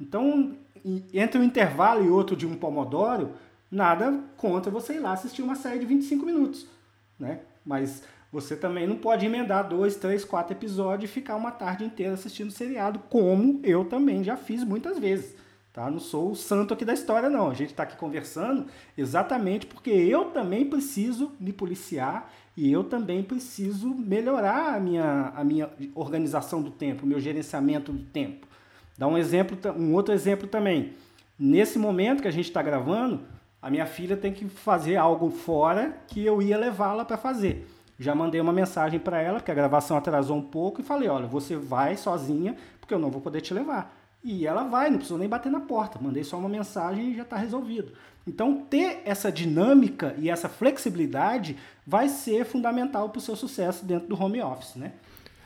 Então, 0.00 0.56
entre 1.12 1.38
um 1.38 1.44
intervalo 1.44 2.04
e 2.04 2.08
outro 2.08 2.34
de 2.34 2.46
um 2.46 2.54
Pomodoro, 2.54 3.34
nada 3.70 4.24
contra 4.36 4.70
você 4.70 4.94
ir 4.94 5.00
lá 5.00 5.12
assistir 5.12 5.42
uma 5.42 5.54
série 5.54 5.78
de 5.78 5.86
25 5.86 6.24
minutos, 6.24 6.66
né? 7.18 7.40
Mas 7.64 8.02
você 8.32 8.56
também 8.56 8.86
não 8.86 8.96
pode 8.96 9.26
emendar 9.26 9.68
dois, 9.68 9.96
três, 9.96 10.24
quatro 10.24 10.54
episódios 10.54 11.10
e 11.10 11.12
ficar 11.12 11.36
uma 11.36 11.50
tarde 11.50 11.84
inteira 11.84 12.14
assistindo 12.14 12.50
seriado, 12.50 13.00
como 13.10 13.60
eu 13.62 13.84
também 13.84 14.24
já 14.24 14.36
fiz 14.36 14.64
muitas 14.64 14.98
vezes. 14.98 15.34
Tá? 15.72 15.88
Não 15.88 16.00
sou 16.00 16.32
o 16.32 16.36
santo 16.36 16.74
aqui 16.74 16.84
da 16.84 16.92
história, 16.92 17.28
não. 17.28 17.48
A 17.48 17.54
gente 17.54 17.70
está 17.70 17.84
aqui 17.84 17.96
conversando 17.96 18.66
exatamente 18.98 19.66
porque 19.66 19.90
eu 19.90 20.26
também 20.26 20.68
preciso 20.68 21.32
me 21.38 21.52
policiar 21.52 22.30
e 22.56 22.72
eu 22.72 22.82
também 22.84 23.22
preciso 23.22 23.88
melhorar 23.88 24.74
a 24.74 24.80
minha, 24.80 25.32
a 25.34 25.44
minha 25.44 25.70
organização 25.94 26.60
do 26.60 26.70
tempo, 26.70 27.06
meu 27.06 27.20
gerenciamento 27.20 27.92
do 27.92 28.04
tempo. 28.04 28.49
Dá 29.00 29.06
um 29.06 29.16
exemplo, 29.16 29.56
um 29.78 29.94
outro 29.94 30.12
exemplo 30.12 30.46
também. 30.46 30.92
Nesse 31.38 31.78
momento 31.78 32.20
que 32.20 32.28
a 32.28 32.30
gente 32.30 32.48
está 32.48 32.60
gravando, 32.60 33.22
a 33.62 33.70
minha 33.70 33.86
filha 33.86 34.14
tem 34.14 34.30
que 34.30 34.46
fazer 34.46 34.96
algo 34.96 35.30
fora 35.30 35.96
que 36.06 36.22
eu 36.22 36.42
ia 36.42 36.58
levá-la 36.58 37.02
para 37.02 37.16
fazer. 37.16 37.66
Já 37.98 38.14
mandei 38.14 38.42
uma 38.42 38.52
mensagem 38.52 39.00
para 39.00 39.18
ela, 39.18 39.40
que 39.40 39.50
a 39.50 39.54
gravação 39.54 39.96
atrasou 39.96 40.36
um 40.36 40.42
pouco, 40.42 40.82
e 40.82 40.84
falei: 40.84 41.08
olha, 41.08 41.26
você 41.26 41.56
vai 41.56 41.96
sozinha, 41.96 42.54
porque 42.78 42.92
eu 42.92 42.98
não 42.98 43.10
vou 43.10 43.22
poder 43.22 43.40
te 43.40 43.54
levar. 43.54 43.96
E 44.22 44.46
ela 44.46 44.64
vai, 44.64 44.90
não 44.90 44.98
precisou 44.98 45.16
nem 45.16 45.30
bater 45.30 45.50
na 45.50 45.60
porta. 45.60 45.98
Mandei 45.98 46.22
só 46.22 46.36
uma 46.36 46.50
mensagem 46.50 47.12
e 47.12 47.16
já 47.16 47.22
está 47.22 47.38
resolvido. 47.38 47.92
Então, 48.26 48.66
ter 48.68 49.00
essa 49.06 49.32
dinâmica 49.32 50.14
e 50.18 50.28
essa 50.28 50.46
flexibilidade 50.46 51.56
vai 51.86 52.10
ser 52.10 52.44
fundamental 52.44 53.08
para 53.08 53.18
o 53.18 53.22
seu 53.22 53.34
sucesso 53.34 53.82
dentro 53.82 54.08
do 54.08 54.22
home 54.22 54.42
office, 54.42 54.76
né? 54.76 54.92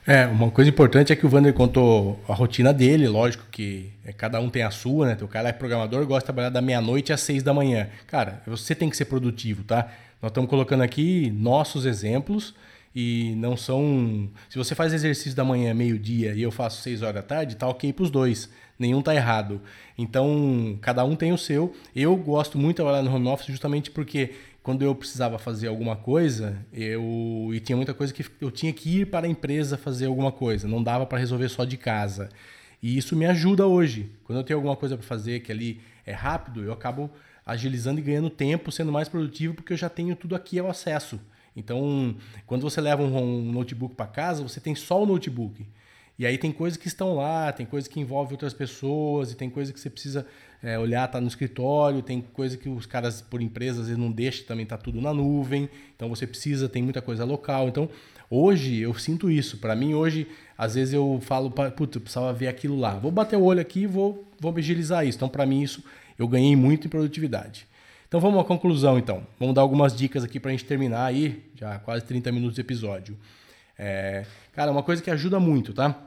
É, 0.07 0.27
uma 0.27 0.51
coisa 0.51 0.69
importante 0.69 1.15
é 1.15 1.17
que 1.17 1.25
o 1.25 1.29
Vander 1.31 1.55
contou 1.55 2.23
a 2.29 2.35
rotina 2.35 2.75
dele, 2.75 3.09
lógico 3.09 3.47
que 3.51 3.91
é, 4.05 4.13
cada 4.13 4.39
um 4.39 4.51
tem 4.51 4.63
a 4.63 4.71
sua, 4.71 5.07
né? 5.07 5.19
O 5.23 5.27
cara 5.27 5.49
é 5.49 5.53
programador, 5.53 6.05
gosta 6.05 6.21
de 6.21 6.27
trabalhar 6.27 6.51
da 6.51 6.61
meia-noite 6.61 7.11
às 7.11 7.23
seis 7.23 7.43
da 7.43 7.55
manhã. 7.55 7.89
Cara, 8.07 8.43
você 8.47 8.75
tem 8.75 8.91
que 8.91 8.99
ser 8.99 9.07
produtivo, 9.07 9.65
tá? 9.65 9.91
Nós 10.21 10.31
estamos 10.31 10.51
colocando 10.51 10.83
aqui 10.83 11.31
nossos 11.35 11.87
exemplos 11.87 12.55
e 12.95 13.35
não 13.39 13.57
são. 13.57 14.29
Se 14.51 14.59
você 14.59 14.75
faz 14.75 14.93
exercício 14.93 15.35
da 15.35 15.43
manhã, 15.43 15.73
meio-dia, 15.73 16.35
e 16.35 16.43
eu 16.43 16.51
faço 16.51 16.83
seis 16.83 17.01
horas 17.01 17.15
da 17.15 17.23
tarde, 17.23 17.57
tá 17.57 17.67
ok 17.67 17.91
para 17.91 18.03
os 18.03 18.11
dois. 18.11 18.51
Nenhum 18.79 19.01
tá 19.01 19.15
errado. 19.15 19.63
Então, 19.97 20.77
cada 20.83 21.03
um 21.05 21.17
tem 21.17 21.33
o 21.33 21.39
seu. 21.39 21.75
Eu 21.97 22.15
gosto 22.15 22.59
muito 22.59 22.77
de 22.77 22.83
trabalhar 22.83 23.03
no 23.03 23.15
home 23.15 23.29
office 23.29 23.47
justamente 23.47 23.91
porque 23.91 24.33
quando 24.65 24.81
eu 24.81 24.95
precisava 24.95 25.39
fazer 25.39 25.69
alguma 25.69 25.95
coisa, 25.95 26.57
eu 26.73 27.51
e 27.53 27.61
tinha 27.61 27.77
muita 27.77 27.93
coisa 27.93 28.15
que 28.15 28.25
eu 28.41 28.51
tinha 28.51 28.73
que 28.73 29.01
ir 29.01 29.11
para 29.11 29.27
a 29.27 29.29
empresa 29.29 29.77
fazer 29.77 30.07
alguma 30.07 30.33
coisa, 30.33 30.67
não 30.67 30.83
dava 30.83 31.05
para 31.05 31.19
resolver 31.19 31.51
só 31.51 31.67
de 31.67 31.77
casa. 31.77 32.31
E 32.83 32.97
isso 32.97 33.15
me 33.15 33.27
ajuda 33.27 33.67
hoje. 33.67 34.11
Quando 34.25 34.39
eu 34.39 34.43
tenho 34.43 34.59
alguma 34.59 34.75
coisa 34.75 34.97
para 34.97 35.07
fazer 35.07 35.41
que 35.41 35.53
ali 35.53 35.83
é 36.07 36.13
rápido, 36.13 36.63
eu 36.63 36.73
acabo 36.73 37.11
agilizando 37.45 38.01
e 38.01 38.03
ganhando 38.03 38.31
tempo, 38.31 38.73
sendo 38.73 38.91
mais 38.91 39.07
produtivo, 39.07 39.53
porque 39.53 39.75
eu 39.75 39.77
já 39.77 39.91
tenho 39.91 40.17
tudo 40.17 40.35
aqui 40.35 40.59
ao 40.59 40.71
acesso. 40.71 41.21
Então, 41.55 42.17
quando 42.47 42.63
você 42.63 42.81
leva 42.81 43.03
um 43.03 43.53
notebook 43.53 43.95
para 43.95 44.07
casa, 44.07 44.43
você 44.43 44.61
tem 44.61 44.75
só 44.75 45.03
o 45.03 45.05
notebook. 45.05 45.67
E 46.19 46.25
aí 46.25 46.39
tem 46.39 46.51
coisas 46.51 46.79
que 46.79 46.89
estão 46.89 47.17
lá, 47.17 47.53
tem 47.53 47.67
coisas 47.67 47.87
que 47.87 48.01
envolvem 48.01 48.33
outras 48.33 48.55
pessoas, 48.55 49.31
e 49.31 49.37
tem 49.37 49.51
coisas 49.51 49.75
que 49.75 49.79
você 49.79 49.91
precisa 49.91 50.27
é, 50.65 50.79
olhar, 50.79 51.07
tá 51.09 51.21
no 51.21 51.29
escritório, 51.29 52.01
tem 52.01 52.23
coisa 52.23 52.57
que 52.57 52.71
os 52.71 52.87
caras 52.87 53.21
por 53.21 53.43
empresas 53.43 53.87
não 53.99 54.11
deixam, 54.11 54.47
também 54.47 54.65
tá 54.65 54.79
tudo 54.79 54.99
na 54.99 55.13
nuvem, 55.13 55.69
então 55.95 56.09
você 56.09 56.27
precisa, 56.27 56.71
tem 56.71 56.83
muita 56.83 57.03
coisa 57.03 57.23
local. 57.23 57.69
Então, 57.69 57.87
hoje 58.31 58.81
eu 58.81 58.95
sinto 58.95 59.31
isso. 59.31 59.59
Para 59.59 59.77
mim, 59.77 59.93
hoje, 59.93 60.27
às 60.57 60.75
vezes 60.75 60.95
eu 60.95 61.21
falo, 61.21 61.51
puta, 61.51 61.99
eu 61.99 62.01
precisava 62.01 62.33
ver 62.33 62.49
aquilo 62.49 62.77
lá. 62.81 62.95
Vou 62.95 63.11
bater 63.13 63.37
o 63.37 63.43
olho 63.43 63.61
aqui 63.61 63.81
e 63.81 63.87
vou, 63.87 64.27
vou 64.41 64.57
agilizar 64.57 65.07
isso. 65.07 65.19
Então, 65.19 65.29
para 65.29 65.45
mim, 65.45 65.61
isso 65.61 65.85
eu 66.19 66.27
ganhei 66.27 66.57
muito 66.57 66.87
em 66.87 66.91
produtividade. 66.91 67.67
Então 68.09 68.21
vamos 68.21 68.41
à 68.41 68.45
conclusão 68.45 68.97
então. 68.97 69.27
Vamos 69.39 69.55
dar 69.55 69.63
algumas 69.63 69.95
dicas 69.95 70.23
aqui 70.23 70.39
para 70.39 70.51
a 70.51 70.53
gente 70.53 70.65
terminar 70.65 71.05
aí, 71.05 71.43
já 71.57 71.79
quase 71.81 72.05
30 72.05 72.31
minutos 72.33 72.55
de 72.55 72.61
episódio. 72.61 73.19
É, 73.77 74.25
cara, 74.53 74.71
uma 74.71 74.83
coisa 74.83 75.03
que 75.03 75.11
ajuda 75.11 75.41
muito, 75.41 75.75
tá? 75.75 76.01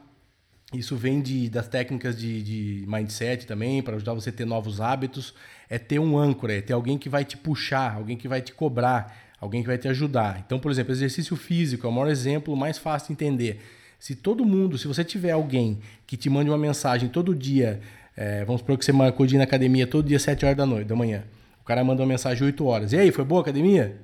Isso 0.72 0.96
vem 0.96 1.22
de, 1.22 1.48
das 1.48 1.66
técnicas 1.66 2.18
de, 2.18 2.42
de 2.42 2.84
mindset 2.86 3.46
também, 3.46 3.82
para 3.82 3.96
ajudar 3.96 4.12
você 4.12 4.28
a 4.28 4.32
ter 4.32 4.44
novos 4.44 4.80
hábitos. 4.80 5.34
É 5.68 5.78
ter 5.78 5.98
um 5.98 6.18
âncora, 6.18 6.58
é 6.58 6.60
ter 6.60 6.74
alguém 6.74 6.98
que 6.98 7.08
vai 7.08 7.24
te 7.24 7.36
puxar, 7.36 7.94
alguém 7.94 8.16
que 8.16 8.28
vai 8.28 8.42
te 8.42 8.52
cobrar, 8.52 9.16
alguém 9.40 9.62
que 9.62 9.66
vai 9.66 9.78
te 9.78 9.88
ajudar. 9.88 10.42
Então, 10.44 10.58
por 10.58 10.70
exemplo, 10.70 10.92
exercício 10.92 11.36
físico 11.36 11.86
é 11.86 11.90
o 11.90 11.92
maior 11.92 12.10
exemplo, 12.10 12.54
mais 12.54 12.76
fácil 12.76 13.08
de 13.08 13.12
entender. 13.14 13.62
Se 13.98 14.14
todo 14.14 14.44
mundo, 14.44 14.76
se 14.76 14.86
você 14.86 15.02
tiver 15.02 15.30
alguém 15.30 15.80
que 16.06 16.16
te 16.16 16.28
mande 16.28 16.50
uma 16.50 16.58
mensagem 16.58 17.08
todo 17.08 17.34
dia, 17.34 17.80
é, 18.14 18.44
vamos 18.44 18.60
supor 18.60 18.76
que 18.76 18.84
você 18.84 18.92
marcou 18.92 19.26
de 19.26 19.36
ir 19.36 19.38
na 19.38 19.44
academia 19.44 19.86
todo 19.86 20.06
dia, 20.06 20.18
7 20.18 20.44
horas 20.44 20.56
da 20.56 20.66
noite, 20.66 20.86
da 20.86 20.94
manhã. 20.94 21.24
O 21.62 21.64
cara 21.64 21.82
manda 21.82 22.02
uma 22.02 22.08
mensagem 22.08 22.44
8 22.44 22.64
horas. 22.66 22.92
E 22.92 22.98
aí, 22.98 23.10
foi 23.10 23.24
boa 23.24 23.40
a 23.40 23.42
academia? 23.42 23.96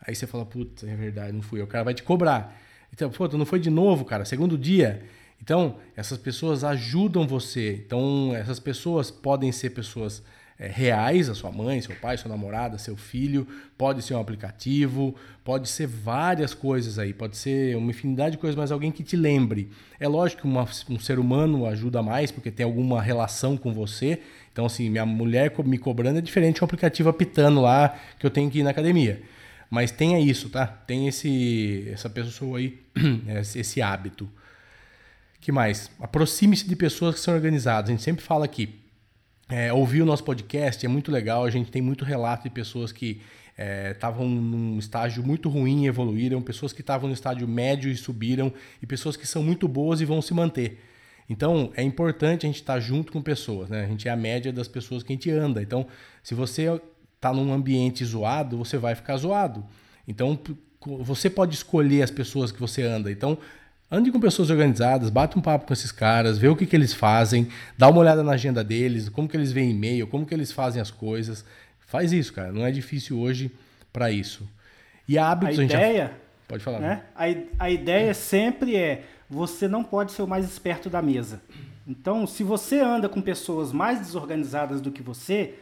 Aí 0.00 0.14
você 0.14 0.26
fala, 0.26 0.44
puta, 0.46 0.86
é 0.86 0.96
verdade, 0.96 1.32
não 1.32 1.42
fui. 1.42 1.60
O 1.60 1.66
cara 1.66 1.84
vai 1.84 1.94
te 1.94 2.02
cobrar. 2.02 2.58
Então, 2.92 3.10
pô, 3.10 3.28
tu 3.28 3.38
não 3.38 3.46
foi 3.46 3.60
de 3.60 3.70
novo, 3.70 4.04
cara, 4.04 4.24
segundo 4.24 4.56
dia. 4.56 5.02
Então, 5.42 5.76
essas 5.96 6.18
pessoas 6.18 6.62
ajudam 6.62 7.26
você. 7.26 7.82
Então, 7.84 8.32
essas 8.34 8.60
pessoas 8.60 9.10
podem 9.10 9.50
ser 9.50 9.70
pessoas 9.70 10.22
é, 10.56 10.68
reais, 10.68 11.28
a 11.28 11.34
sua 11.34 11.50
mãe, 11.50 11.80
seu 11.80 11.96
pai, 11.96 12.16
sua 12.16 12.28
namorada, 12.28 12.78
seu 12.78 12.96
filho, 12.96 13.48
pode 13.76 14.02
ser 14.02 14.14
um 14.14 14.20
aplicativo, 14.20 15.16
pode 15.42 15.68
ser 15.68 15.88
várias 15.88 16.54
coisas 16.54 16.96
aí, 16.96 17.12
pode 17.12 17.36
ser 17.36 17.76
uma 17.76 17.90
infinidade 17.90 18.36
de 18.36 18.38
coisas, 18.38 18.54
mas 18.56 18.70
alguém 18.70 18.92
que 18.92 19.02
te 19.02 19.16
lembre. 19.16 19.68
É 19.98 20.06
lógico 20.06 20.42
que 20.42 20.46
uma, 20.46 20.68
um 20.88 20.98
ser 21.00 21.18
humano 21.18 21.66
ajuda 21.66 22.00
mais, 22.02 22.30
porque 22.30 22.50
tem 22.52 22.62
alguma 22.62 23.02
relação 23.02 23.56
com 23.56 23.72
você. 23.72 24.20
Então, 24.52 24.66
assim, 24.66 24.88
minha 24.88 25.04
mulher 25.04 25.52
me 25.64 25.76
cobrando 25.76 26.18
é 26.20 26.22
diferente 26.22 26.56
de 26.56 26.62
um 26.62 26.66
aplicativo 26.66 27.08
apitando 27.08 27.60
lá 27.60 27.98
que 28.16 28.24
eu 28.24 28.30
tenho 28.30 28.48
que 28.48 28.60
ir 28.60 28.62
na 28.62 28.70
academia. 28.70 29.20
Mas 29.68 29.90
tenha 29.90 30.20
isso, 30.20 30.48
tá? 30.50 30.66
Tem 30.68 31.08
esse, 31.08 31.88
essa 31.90 32.08
pessoa 32.08 32.58
aí, 32.58 32.78
esse 33.56 33.82
hábito 33.82 34.28
que 35.42 35.50
mais? 35.50 35.90
Aproxime-se 36.00 36.66
de 36.68 36.76
pessoas 36.76 37.16
que 37.16 37.20
são 37.20 37.34
organizadas. 37.34 37.90
A 37.90 37.92
gente 37.92 38.02
sempre 38.02 38.24
fala 38.24 38.44
aqui. 38.44 38.78
É, 39.48 39.72
ouvir 39.72 40.00
o 40.00 40.06
nosso 40.06 40.22
podcast 40.22 40.86
é 40.86 40.88
muito 40.88 41.10
legal. 41.10 41.44
A 41.44 41.50
gente 41.50 41.70
tem 41.70 41.82
muito 41.82 42.04
relato 42.04 42.44
de 42.44 42.50
pessoas 42.50 42.92
que 42.92 43.20
estavam 43.90 44.24
é, 44.24 44.28
num 44.30 44.78
estágio 44.78 45.22
muito 45.26 45.48
ruim 45.48 45.84
e 45.84 45.88
evoluíram, 45.88 46.40
pessoas 46.40 46.72
que 46.72 46.80
estavam 46.80 47.08
no 47.08 47.14
estágio 47.14 47.46
médio 47.46 47.90
e 47.90 47.96
subiram, 47.96 48.52
e 48.80 48.86
pessoas 48.86 49.16
que 49.16 49.26
são 49.26 49.42
muito 49.42 49.66
boas 49.66 50.00
e 50.00 50.04
vão 50.04 50.22
se 50.22 50.32
manter. 50.32 50.80
Então, 51.28 51.72
é 51.76 51.82
importante 51.82 52.46
a 52.46 52.48
gente 52.48 52.60
estar 52.60 52.78
junto 52.78 53.12
com 53.12 53.20
pessoas, 53.20 53.68
né? 53.68 53.84
A 53.84 53.88
gente 53.88 54.06
é 54.06 54.12
a 54.12 54.16
média 54.16 54.52
das 54.52 54.68
pessoas 54.68 55.02
que 55.02 55.12
a 55.12 55.16
gente 55.16 55.30
anda. 55.30 55.60
Então, 55.60 55.88
se 56.22 56.34
você 56.34 56.80
está 57.16 57.32
num 57.32 57.52
ambiente 57.52 58.04
zoado, 58.04 58.56
você 58.56 58.78
vai 58.78 58.94
ficar 58.94 59.16
zoado. 59.16 59.66
Então, 60.06 60.38
você 61.00 61.28
pode 61.28 61.54
escolher 61.54 62.02
as 62.02 62.10
pessoas 62.12 62.52
que 62.52 62.60
você 62.60 62.82
anda. 62.82 63.10
Então, 63.10 63.38
Ande 63.94 64.10
com 64.10 64.18
pessoas 64.18 64.48
organizadas, 64.48 65.10
bate 65.10 65.38
um 65.38 65.42
papo 65.42 65.66
com 65.66 65.72
esses 65.74 65.92
caras, 65.92 66.38
vê 66.38 66.48
o 66.48 66.56
que, 66.56 66.64
que 66.64 66.74
eles 66.74 66.94
fazem, 66.94 67.48
dá 67.76 67.90
uma 67.90 68.00
olhada 68.00 68.22
na 68.22 68.32
agenda 68.32 68.64
deles, 68.64 69.10
como 69.10 69.28
que 69.28 69.36
eles 69.36 69.52
veem 69.52 69.72
e-mail, 69.72 70.06
como 70.06 70.24
que 70.24 70.32
eles 70.32 70.50
fazem 70.50 70.80
as 70.80 70.90
coisas. 70.90 71.44
Faz 71.78 72.10
isso, 72.10 72.32
cara. 72.32 72.50
Não 72.50 72.64
é 72.64 72.70
difícil 72.70 73.20
hoje 73.20 73.50
para 73.92 74.10
isso. 74.10 74.48
E 75.06 75.18
hábitos 75.18 75.58
a, 75.58 75.64
ideia, 75.64 76.04
a 76.04 76.06
já... 76.06 76.14
Pode 76.48 76.64
falar. 76.64 76.80
Né? 76.80 77.02
A, 77.14 77.64
a 77.66 77.70
ideia 77.70 78.14
sempre 78.14 78.74
é, 78.76 79.04
você 79.28 79.68
não 79.68 79.84
pode 79.84 80.12
ser 80.12 80.22
o 80.22 80.26
mais 80.26 80.46
esperto 80.46 80.88
da 80.88 81.02
mesa. 81.02 81.42
Então, 81.86 82.26
se 82.26 82.42
você 82.42 82.80
anda 82.80 83.10
com 83.10 83.20
pessoas 83.20 83.72
mais 83.72 83.98
desorganizadas 83.98 84.80
do 84.80 84.90
que 84.90 85.02
você, 85.02 85.54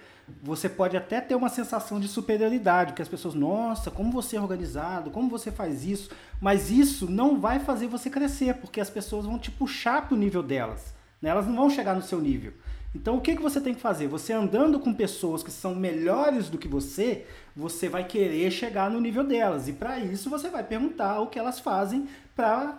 você 0.42 0.68
pode 0.68 0.96
até 0.96 1.20
ter 1.20 1.34
uma 1.34 1.48
sensação 1.48 2.00
de 2.00 2.08
superioridade, 2.08 2.92
que 2.92 3.02
as 3.02 3.08
pessoas, 3.08 3.34
nossa, 3.34 3.90
como 3.90 4.10
você 4.10 4.36
é 4.36 4.40
organizado, 4.40 5.10
como 5.10 5.28
você 5.28 5.50
faz 5.50 5.84
isso, 5.84 6.10
mas 6.40 6.70
isso 6.70 7.10
não 7.10 7.40
vai 7.40 7.58
fazer 7.58 7.86
você 7.86 8.08
crescer, 8.08 8.54
porque 8.54 8.80
as 8.80 8.90
pessoas 8.90 9.26
vão 9.26 9.38
te 9.38 9.50
puxar 9.50 10.06
para 10.06 10.14
o 10.14 10.18
nível 10.18 10.42
delas, 10.42 10.94
né? 11.20 11.30
elas 11.30 11.46
não 11.46 11.56
vão 11.56 11.70
chegar 11.70 11.94
no 11.94 12.02
seu 12.02 12.20
nível. 12.20 12.52
Então 12.94 13.16
o 13.16 13.20
que, 13.20 13.36
que 13.36 13.42
você 13.42 13.60
tem 13.60 13.74
que 13.74 13.80
fazer? 13.80 14.08
Você 14.08 14.32
andando 14.32 14.80
com 14.80 14.92
pessoas 14.92 15.42
que 15.42 15.50
são 15.50 15.74
melhores 15.74 16.48
do 16.48 16.58
que 16.58 16.66
você, 16.66 17.24
você 17.54 17.88
vai 17.88 18.04
querer 18.04 18.50
chegar 18.50 18.90
no 18.90 19.00
nível 19.00 19.22
delas. 19.22 19.68
E 19.68 19.72
para 19.72 20.00
isso 20.00 20.28
você 20.28 20.48
vai 20.48 20.64
perguntar 20.64 21.20
o 21.20 21.28
que 21.28 21.38
elas 21.38 21.60
fazem 21.60 22.08
para 22.34 22.78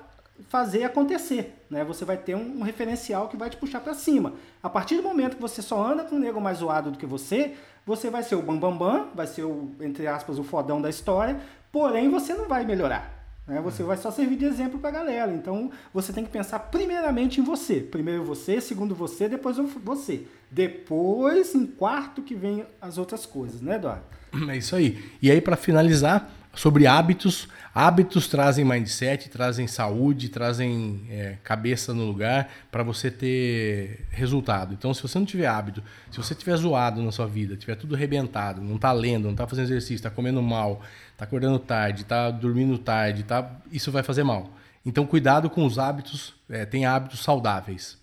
fazer 0.49 0.83
acontecer. 0.83 1.65
Né? 1.69 1.83
Você 1.83 2.05
vai 2.05 2.17
ter 2.17 2.35
um, 2.35 2.59
um 2.59 2.61
referencial 2.61 3.27
que 3.27 3.37
vai 3.37 3.49
te 3.49 3.57
puxar 3.57 3.79
para 3.79 3.93
cima. 3.93 4.33
A 4.61 4.69
partir 4.69 4.97
do 4.97 5.03
momento 5.03 5.35
que 5.35 5.41
você 5.41 5.61
só 5.61 5.85
anda 5.85 6.03
com 6.03 6.15
um 6.15 6.19
nego 6.19 6.41
mais 6.41 6.59
zoado 6.59 6.91
do 6.91 6.97
que 6.97 7.05
você, 7.05 7.53
você 7.85 8.09
vai 8.09 8.23
ser 8.23 8.35
o 8.35 8.41
bambambam, 8.41 8.77
bam, 8.77 8.99
bam, 8.99 9.09
vai 9.15 9.27
ser 9.27 9.43
o, 9.43 9.71
entre 9.81 10.07
aspas, 10.07 10.37
o 10.37 10.43
fodão 10.43 10.81
da 10.81 10.89
história, 10.89 11.39
porém 11.71 12.09
você 12.09 12.33
não 12.33 12.47
vai 12.47 12.65
melhorar. 12.65 13.21
Né? 13.47 13.59
Você 13.61 13.83
vai 13.83 13.97
só 13.97 14.11
servir 14.11 14.37
de 14.37 14.45
exemplo 14.45 14.79
para 14.79 14.89
a 14.89 14.93
galera. 14.93 15.33
Então 15.33 15.71
você 15.93 16.13
tem 16.13 16.23
que 16.23 16.29
pensar 16.29 16.59
primeiramente 16.59 17.41
em 17.41 17.43
você. 17.43 17.79
Primeiro 17.79 18.23
você, 18.23 18.61
segundo 18.61 18.95
você, 18.95 19.27
depois 19.27 19.57
você. 19.57 20.27
Depois, 20.49 21.55
em 21.55 21.65
quarto, 21.65 22.21
que 22.21 22.35
vem 22.35 22.65
as 22.81 22.97
outras 22.97 23.25
coisas, 23.25 23.61
né, 23.61 23.75
Eduardo? 23.75 24.03
É 24.49 24.57
isso 24.57 24.75
aí. 24.75 25.03
E 25.21 25.29
aí, 25.29 25.41
para 25.41 25.55
finalizar, 25.55 26.29
sobre 26.53 26.87
hábitos. 26.87 27.47
Hábitos 27.73 28.27
trazem 28.27 28.65
mindset, 28.65 29.29
trazem 29.29 29.65
saúde, 29.65 30.27
trazem 30.27 31.01
é, 31.09 31.37
cabeça 31.41 31.93
no 31.93 32.05
lugar 32.05 32.49
para 32.69 32.83
você 32.83 33.09
ter 33.09 34.05
resultado. 34.11 34.73
Então, 34.73 34.93
se 34.93 35.01
você 35.01 35.17
não 35.17 35.25
tiver 35.25 35.47
hábito, 35.47 35.81
se 36.11 36.17
você 36.17 36.35
tiver 36.35 36.57
zoado 36.57 37.01
na 37.01 37.11
sua 37.13 37.27
vida, 37.27 37.55
tiver 37.55 37.75
tudo 37.75 37.95
arrebentado, 37.95 38.61
não 38.61 38.75
está 38.75 38.91
lendo, 38.91 39.23
não 39.23 39.31
está 39.31 39.47
fazendo 39.47 39.65
exercício, 39.65 39.95
está 39.95 40.09
comendo 40.09 40.41
mal, 40.41 40.81
está 41.13 41.23
acordando 41.23 41.57
tarde, 41.59 42.01
está 42.01 42.29
dormindo 42.29 42.77
tarde, 42.77 43.23
tá, 43.23 43.49
isso 43.71 43.89
vai 43.89 44.03
fazer 44.03 44.23
mal. 44.23 44.51
Então, 44.85 45.05
cuidado 45.05 45.49
com 45.49 45.65
os 45.65 45.79
hábitos, 45.79 46.33
é, 46.49 46.65
tem 46.65 46.85
hábitos 46.85 47.21
saudáveis. 47.21 48.00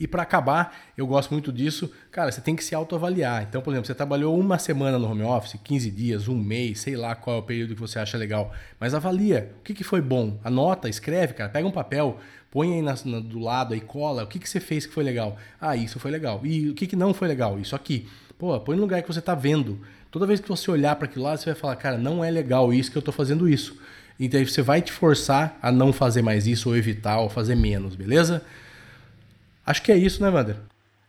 E 0.00 0.08
para 0.08 0.22
acabar, 0.22 0.74
eu 0.96 1.06
gosto 1.06 1.30
muito 1.30 1.52
disso, 1.52 1.92
cara, 2.10 2.32
você 2.32 2.40
tem 2.40 2.56
que 2.56 2.64
se 2.64 2.74
autoavaliar. 2.74 3.42
Então, 3.42 3.60
por 3.60 3.70
exemplo, 3.70 3.86
você 3.86 3.94
trabalhou 3.94 4.36
uma 4.40 4.58
semana 4.58 4.98
no 4.98 5.06
home 5.06 5.22
office, 5.22 5.60
15 5.62 5.90
dias, 5.90 6.26
um 6.26 6.34
mês, 6.34 6.80
sei 6.80 6.96
lá 6.96 7.14
qual 7.14 7.36
é 7.36 7.38
o 7.40 7.42
período 7.42 7.74
que 7.74 7.80
você 7.80 7.98
acha 7.98 8.16
legal, 8.16 8.50
mas 8.80 8.94
avalia 8.94 9.52
o 9.60 9.62
que, 9.62 9.74
que 9.74 9.84
foi 9.84 10.00
bom. 10.00 10.38
Anota, 10.42 10.88
escreve, 10.88 11.34
cara, 11.34 11.50
pega 11.50 11.68
um 11.68 11.70
papel, 11.70 12.18
põe 12.50 12.76
aí 12.76 12.80
na, 12.80 12.94
na, 13.04 13.20
do 13.20 13.38
lado 13.38 13.74
aí, 13.74 13.80
cola, 13.80 14.24
o 14.24 14.26
que, 14.26 14.38
que 14.38 14.48
você 14.48 14.58
fez 14.58 14.86
que 14.86 14.94
foi 14.94 15.04
legal? 15.04 15.36
Ah, 15.60 15.76
isso 15.76 16.00
foi 16.00 16.10
legal. 16.10 16.40
E 16.44 16.70
o 16.70 16.74
que, 16.74 16.86
que 16.86 16.96
não 16.96 17.12
foi 17.12 17.28
legal? 17.28 17.60
Isso 17.60 17.76
aqui. 17.76 18.08
Pô, 18.38 18.58
põe 18.58 18.76
no 18.76 18.82
lugar 18.82 19.02
que 19.02 19.12
você 19.12 19.18
está 19.18 19.34
vendo. 19.34 19.80
Toda 20.10 20.24
vez 20.24 20.40
que 20.40 20.48
você 20.48 20.70
olhar 20.70 20.96
para 20.96 21.04
aquilo 21.04 21.26
lá, 21.26 21.36
você 21.36 21.44
vai 21.44 21.54
falar, 21.54 21.76
cara, 21.76 21.98
não 21.98 22.24
é 22.24 22.30
legal 22.30 22.72
isso 22.72 22.90
que 22.90 22.96
eu 22.96 23.00
estou 23.00 23.12
fazendo 23.12 23.46
isso. 23.46 23.78
Então 24.18 24.42
você 24.42 24.62
vai 24.62 24.80
te 24.80 24.92
forçar 24.92 25.58
a 25.60 25.70
não 25.70 25.92
fazer 25.92 26.22
mais 26.22 26.46
isso, 26.46 26.70
ou 26.70 26.76
evitar, 26.76 27.20
ou 27.20 27.28
fazer 27.28 27.54
menos, 27.54 27.94
beleza? 27.94 28.42
Acho 29.64 29.82
que 29.82 29.92
é 29.92 29.96
isso, 29.96 30.22
né, 30.22 30.30
Wander? 30.30 30.56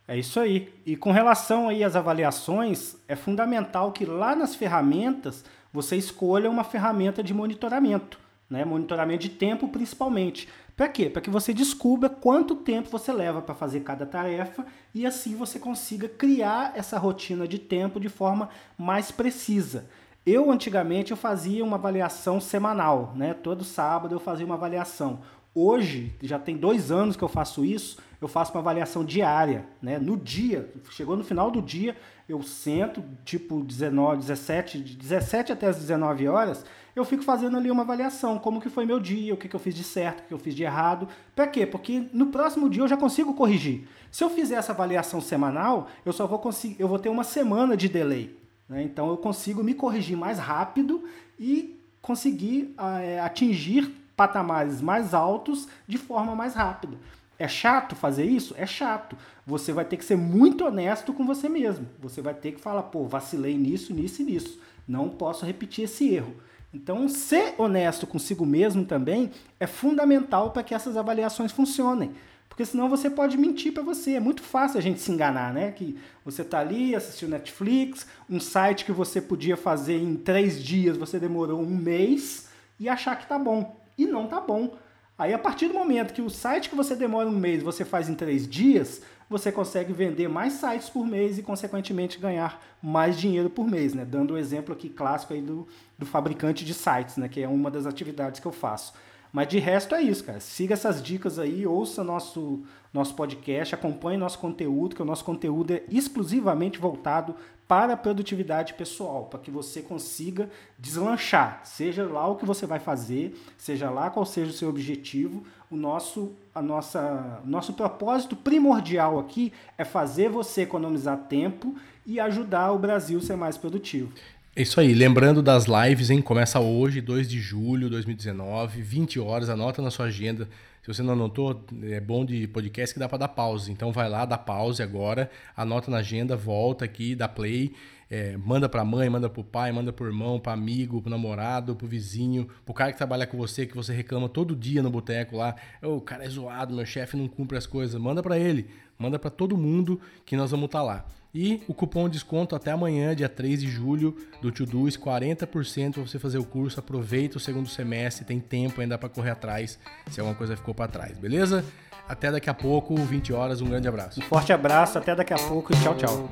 É 0.08 0.18
isso 0.18 0.40
aí. 0.40 0.74
E 0.86 0.96
com 0.96 1.12
relação 1.12 1.70
aí 1.70 1.84
às 1.84 1.96
avaliações, 1.96 2.96
é 3.08 3.16
fundamental 3.16 3.92
que 3.92 4.06
lá 4.06 4.36
nas 4.36 4.56
ferramentas 4.56 5.46
você 5.72 5.96
escolha 5.96 6.50
uma 6.50 6.64
ferramenta 6.64 7.24
de 7.24 7.34
monitoramento, 7.34 8.20
né? 8.50 8.66
Monitoramento 8.66 9.22
de 9.22 9.30
tempo 9.30 9.70
principalmente. 9.70 10.50
Para 10.76 10.90
quê? 10.90 11.10
Para 11.10 11.22
que 11.22 11.30
você 11.30 11.54
descubra 11.54 12.10
quanto 12.10 12.56
tempo 12.56 12.90
você 12.90 13.14
leva 13.14 13.42
para 13.42 13.56
fazer 13.56 13.82
cada 13.82 14.06
tarefa 14.06 14.66
e 14.94 15.06
assim 15.06 15.36
você 15.36 15.60
consiga 15.60 16.10
criar 16.10 16.74
essa 16.76 16.98
rotina 16.98 17.48
de 17.48 17.60
tempo 17.60 18.00
de 18.00 18.10
forma 18.10 18.50
mais 18.78 19.12
precisa. 19.12 19.86
Eu 20.26 20.52
antigamente 20.52 21.12
eu 21.12 21.18
fazia 21.18 21.64
uma 21.64 21.78
avaliação 21.78 22.42
semanal, 22.42 23.14
né? 23.16 23.34
Todo 23.34 23.64
sábado 23.64 24.14
eu 24.14 24.20
fazia 24.20 24.46
uma 24.46 24.56
avaliação. 24.56 25.20
Hoje, 25.54 26.16
já 26.22 26.40
tem 26.40 26.56
dois 26.56 26.92
anos 26.92 27.18
que 27.18 27.24
eu 27.24 27.28
faço 27.28 27.66
isso, 27.66 27.98
eu 28.22 28.28
faço 28.28 28.54
uma 28.54 28.62
avaliação 28.62 29.04
diária, 29.04 29.66
né? 29.82 30.00
No 30.00 30.16
dia, 30.16 30.72
chegou 30.92 31.18
no 31.18 31.24
final 31.24 31.52
do 31.52 31.62
dia, 31.62 31.98
eu 32.30 32.42
sento, 32.42 33.04
tipo 33.26 33.62
19, 33.62 34.20
17, 34.20 34.80
17 34.80 35.52
até 35.52 35.68
as 35.68 35.78
19 35.78 36.26
horas, 36.28 36.64
eu 36.96 37.04
fico 37.04 37.24
fazendo 37.24 37.58
ali 37.58 37.70
uma 37.70 37.84
avaliação, 37.84 38.40
como 38.40 38.62
que 38.62 38.70
foi 38.70 38.86
meu 38.86 39.00
dia, 39.00 39.34
o 39.34 39.38
que, 39.38 39.50
que 39.50 39.56
eu 39.56 39.60
fiz 39.60 39.76
de 39.76 39.84
certo, 39.84 40.22
o 40.22 40.24
que 40.28 40.34
eu 40.34 40.40
fiz 40.40 40.56
de 40.56 40.64
errado. 40.64 41.08
Para 41.36 41.48
quê? 41.48 41.66
Porque 41.66 42.08
no 42.14 42.28
próximo 42.28 42.70
dia 42.70 42.84
eu 42.84 42.88
já 42.88 42.98
consigo 42.98 43.34
corrigir. 43.34 43.88
Se 44.10 44.24
eu 44.24 44.30
fizer 44.30 44.56
essa 44.56 44.72
avaliação 44.72 45.20
semanal, 45.20 45.88
eu 46.06 46.14
só 46.14 46.28
vou 46.28 46.40
conseguir, 46.40 46.78
eu 46.80 46.88
vou 46.88 47.00
ter 47.00 47.10
uma 47.10 47.24
semana 47.24 47.76
de 47.76 47.90
delay. 47.90 48.38
Né? 48.70 48.84
Então 48.84 49.10
eu 49.10 49.18
consigo 49.18 49.64
me 49.64 49.74
corrigir 49.74 50.18
mais 50.18 50.38
rápido 50.38 51.04
e 51.40 51.78
conseguir 52.02 52.74
é, 53.02 53.20
atingir 53.20 54.01
patamares 54.22 54.82
mais 54.82 55.16
altos 55.16 55.68
de 55.88 55.98
forma 55.98 56.36
mais 56.36 56.54
rápida. 56.54 56.96
É 57.40 57.48
chato 57.48 57.96
fazer 57.96 58.24
isso? 58.24 58.54
É 58.56 58.68
chato. 58.68 59.18
Você 59.48 59.74
vai 59.74 59.84
ter 59.84 59.98
que 59.98 60.06
ser 60.06 60.16
muito 60.16 60.64
honesto 60.64 61.12
com 61.12 61.26
você 61.26 61.50
mesmo. 61.50 61.88
Você 62.00 62.22
vai 62.22 62.36
ter 62.36 62.52
que 62.52 62.62
falar, 62.62 62.84
pô, 62.84 63.08
vacilei 63.08 63.58
nisso, 63.58 63.92
nisso 63.92 64.22
e 64.22 64.26
nisso. 64.26 64.60
Não 64.88 65.10
posso 65.10 65.44
repetir 65.44 65.86
esse 65.86 66.08
erro. 66.14 66.36
Então, 66.72 67.10
ser 67.10 67.56
honesto 67.58 68.06
consigo 68.06 68.46
mesmo 68.46 68.86
também 68.86 69.32
é 69.60 69.66
fundamental 69.66 70.52
para 70.52 70.62
que 70.62 70.76
essas 70.76 70.96
avaliações 70.96 71.52
funcionem. 71.52 72.12
Porque 72.48 72.64
senão 72.64 72.88
você 72.88 73.10
pode 73.10 73.40
mentir 73.40 73.74
para 73.74 73.82
você. 73.82 74.12
É 74.12 74.20
muito 74.20 74.44
fácil 74.44 74.78
a 74.78 74.82
gente 74.82 75.02
se 75.02 75.12
enganar, 75.12 75.52
né? 75.52 75.72
Que 75.72 75.98
você 76.24 76.44
tá 76.44 76.60
ali, 76.60 76.94
assistiu 76.94 77.28
Netflix, 77.28 78.06
um 78.30 78.40
site 78.40 78.86
que 78.86 78.92
você 78.92 79.20
podia 79.20 79.58
fazer 79.58 79.98
em 79.98 80.16
três 80.16 80.64
dias, 80.64 80.96
você 80.96 81.20
demorou 81.20 81.60
um 81.60 81.76
mês 81.76 82.50
e 82.80 82.88
achar 82.88 83.18
que 83.18 83.28
tá 83.28 83.40
bom 83.40 83.81
e 84.04 84.06
não 84.06 84.28
tá 84.28 84.40
bom. 84.40 84.76
Aí 85.18 85.34
a 85.34 85.40
partir 85.40 85.68
do 85.68 85.74
momento 85.74 86.14
que 86.14 86.22
o 86.22 86.30
site 86.30 86.70
que 86.70 86.76
você 86.76 86.96
demora 86.96 87.30
um 87.30 87.38
mês 87.38 87.62
você 87.62 87.86
faz 87.86 88.10
em 88.10 88.16
três 88.16 88.48
dias, 88.48 89.02
você 89.32 89.50
consegue 89.50 89.94
vender 89.94 90.28
mais 90.28 90.54
sites 90.54 90.90
por 90.90 91.06
mês 91.06 91.38
e, 91.38 91.42
consequentemente, 91.42 92.20
ganhar 92.20 92.62
mais 92.84 93.18
dinheiro 93.18 93.50
por 93.50 93.66
mês, 93.66 93.94
né? 93.94 94.04
Dando 94.04 94.32
o 94.32 94.34
um 94.34 94.38
exemplo 94.38 94.74
aqui 94.74 94.90
clássico 94.90 95.34
aí 95.34 95.42
do, 95.42 95.66
do 95.98 96.06
fabricante 96.06 96.66
de 96.66 96.74
sites, 96.74 97.16
né? 97.16 97.30
Que 97.30 97.42
é 97.42 97.48
uma 97.48 97.72
das 97.72 97.86
atividades 97.86 98.42
que 98.42 98.46
eu 98.46 98.52
faço. 98.52 98.94
Mas 99.32 99.48
de 99.48 99.60
resto 99.60 99.96
é 99.96 100.02
isso, 100.02 100.24
cara. 100.24 100.40
Siga 100.40 100.74
essas 100.74 101.02
dicas 101.02 101.40
aí, 101.40 101.66
ouça 101.66 102.04
nosso, 102.04 102.64
nosso 102.94 103.16
podcast, 103.16 103.74
acompanhe 103.74 104.18
nosso 104.18 104.40
conteúdo, 104.40 104.96
que 104.96 105.02
o 105.02 105.06
nosso 105.06 105.24
conteúdo 105.24 105.72
é 105.72 105.84
exclusivamente 105.90 106.80
voltado 106.80 107.36
para 107.72 107.94
a 107.94 107.98
produtividade 107.98 108.74
pessoal, 108.74 109.28
para 109.28 109.40
que 109.40 109.50
você 109.50 109.82
consiga 109.82 110.50
deslanchar, 110.78 111.62
seja 111.64 112.04
lá 112.04 112.28
o 112.28 112.36
que 112.36 112.46
você 112.46 112.66
vai 112.66 112.80
fazer, 112.80 113.42
seja 113.58 113.90
lá 113.90 114.10
qual 114.10 114.26
seja 114.26 114.52
o 114.52 114.54
seu 114.54 114.68
objetivo, 114.68 115.42
o 115.70 115.78
nosso, 115.78 116.34
a 116.54 116.62
nossa, 116.62 117.40
nosso 117.46 117.72
propósito 117.72 118.36
primordial 118.36 119.18
aqui 119.18 119.54
é 119.78 119.86
fazer 119.86 120.28
você 120.28 120.64
economizar 120.64 121.18
tempo 121.30 121.74
e 122.06 122.20
ajudar 122.20 122.74
o 122.74 122.78
Brasil 122.78 123.20
a 123.20 123.22
ser 123.22 123.38
mais 123.38 123.58
produtivo. 123.58 124.12
É 124.54 124.64
isso 124.64 124.82
aí. 124.82 124.94
Lembrando 124.94 125.42
das 125.42 125.66
lives, 125.66 126.10
hein? 126.10 126.22
Começa 126.22 126.60
hoje, 126.60 127.00
2 127.00 127.30
de 127.30 127.40
julho 127.40 127.86
de 127.86 127.92
2019, 127.92 128.82
20 128.82 129.18
horas. 129.18 129.50
Anota 129.50 129.82
na 129.82 129.90
sua 129.90 130.08
agenda. 130.08 130.50
Se 130.82 130.88
você 130.94 131.02
não 131.02 131.14
anotou, 131.14 131.64
é 131.84 132.02
bom 132.02 132.26
de 132.26 132.48
podcast 132.48 132.94
que 132.94 133.00
dá 133.00 133.08
para 133.08 133.20
dar 133.20 133.28
pause. 133.30 133.72
Então 133.72 133.94
vai 133.94 134.10
lá, 134.10 134.26
dá 134.26 134.38
pause 134.38 134.84
agora, 134.84 135.32
anota 135.56 135.90
na 135.90 135.98
agenda, 135.98 136.36
volta 136.36 136.84
aqui, 136.84 137.16
dá 137.16 137.30
play. 137.30 137.74
É, 138.10 138.36
manda 138.36 138.68
para 138.68 138.84
mãe, 138.84 139.10
manda 139.10 139.30
para 139.30 139.40
o 139.40 139.44
pai, 139.44 139.72
manda 139.72 139.94
para 139.94 140.04
o 140.04 140.08
irmão, 140.08 140.38
para 140.38 140.52
amigo, 140.52 141.02
para 141.02 141.12
namorado, 141.12 141.74
para 141.74 141.86
o 141.86 141.88
vizinho, 141.88 142.50
para 142.66 142.72
o 142.72 142.76
cara 142.76 142.92
que 142.92 142.98
trabalha 142.98 143.26
com 143.26 143.38
você, 143.38 143.66
que 143.66 143.74
você 143.74 143.94
reclama 143.94 144.28
todo 144.28 144.54
dia 144.54 144.84
no 144.84 144.90
boteco 144.90 145.38
lá. 145.38 145.56
Oh, 145.82 145.96
o 145.96 146.02
cara 146.02 146.26
é 146.26 146.30
zoado, 146.30 146.76
meu 146.76 146.86
chefe 146.86 147.16
não 147.16 147.30
cumpre 147.30 147.58
as 147.58 147.66
coisas. 147.66 147.96
Manda 148.02 148.22
para 148.22 148.38
ele, 148.38 148.68
manda 149.00 149.18
para 149.18 149.30
todo 149.30 149.56
mundo 149.56 150.02
que 150.26 150.36
nós 150.36 150.52
vamos 150.52 150.66
estar 150.66 150.80
tá 150.80 150.84
lá. 150.84 151.06
E 151.34 151.64
o 151.68 151.74
cupom 151.74 152.08
de 152.08 152.14
desconto 152.14 152.56
até 152.56 152.72
amanhã, 152.72 153.16
dia 153.16 153.30
3 153.30 153.62
de 153.62 153.68
julho, 153.68 154.16
do 154.42 154.52
Todoist, 154.52 155.00
40% 155.00 155.94
para 155.94 156.02
você 156.04 156.20
fazer 156.20 156.38
o 156.38 156.44
curso. 156.44 156.80
Aproveita 156.80 157.38
o 157.38 157.40
segundo 157.40 157.70
semestre, 157.70 158.26
tem 158.26 158.40
tempo 158.40 158.82
ainda 158.82 158.98
para 158.98 159.08
correr 159.08 159.32
atrás, 159.32 159.80
se 160.10 160.20
alguma 160.20 160.36
coisa 160.36 160.58
ficou 160.58 160.74
para 160.74 160.92
trás, 160.92 161.18
beleza? 161.18 161.64
Até 162.08 162.30
daqui 162.32 162.50
a 162.50 162.54
pouco, 162.54 162.96
20 162.96 163.32
horas, 163.32 163.62
um 163.62 163.70
grande 163.70 163.88
abraço. 163.88 164.20
Um 164.20 164.24
forte 164.24 164.52
abraço, 164.52 164.98
até 164.98 165.16
daqui 165.16 165.34
a 165.34 165.38
pouco 165.38 165.74
e 165.74 165.76
tchau, 165.80 165.96
tchau. 165.96 166.30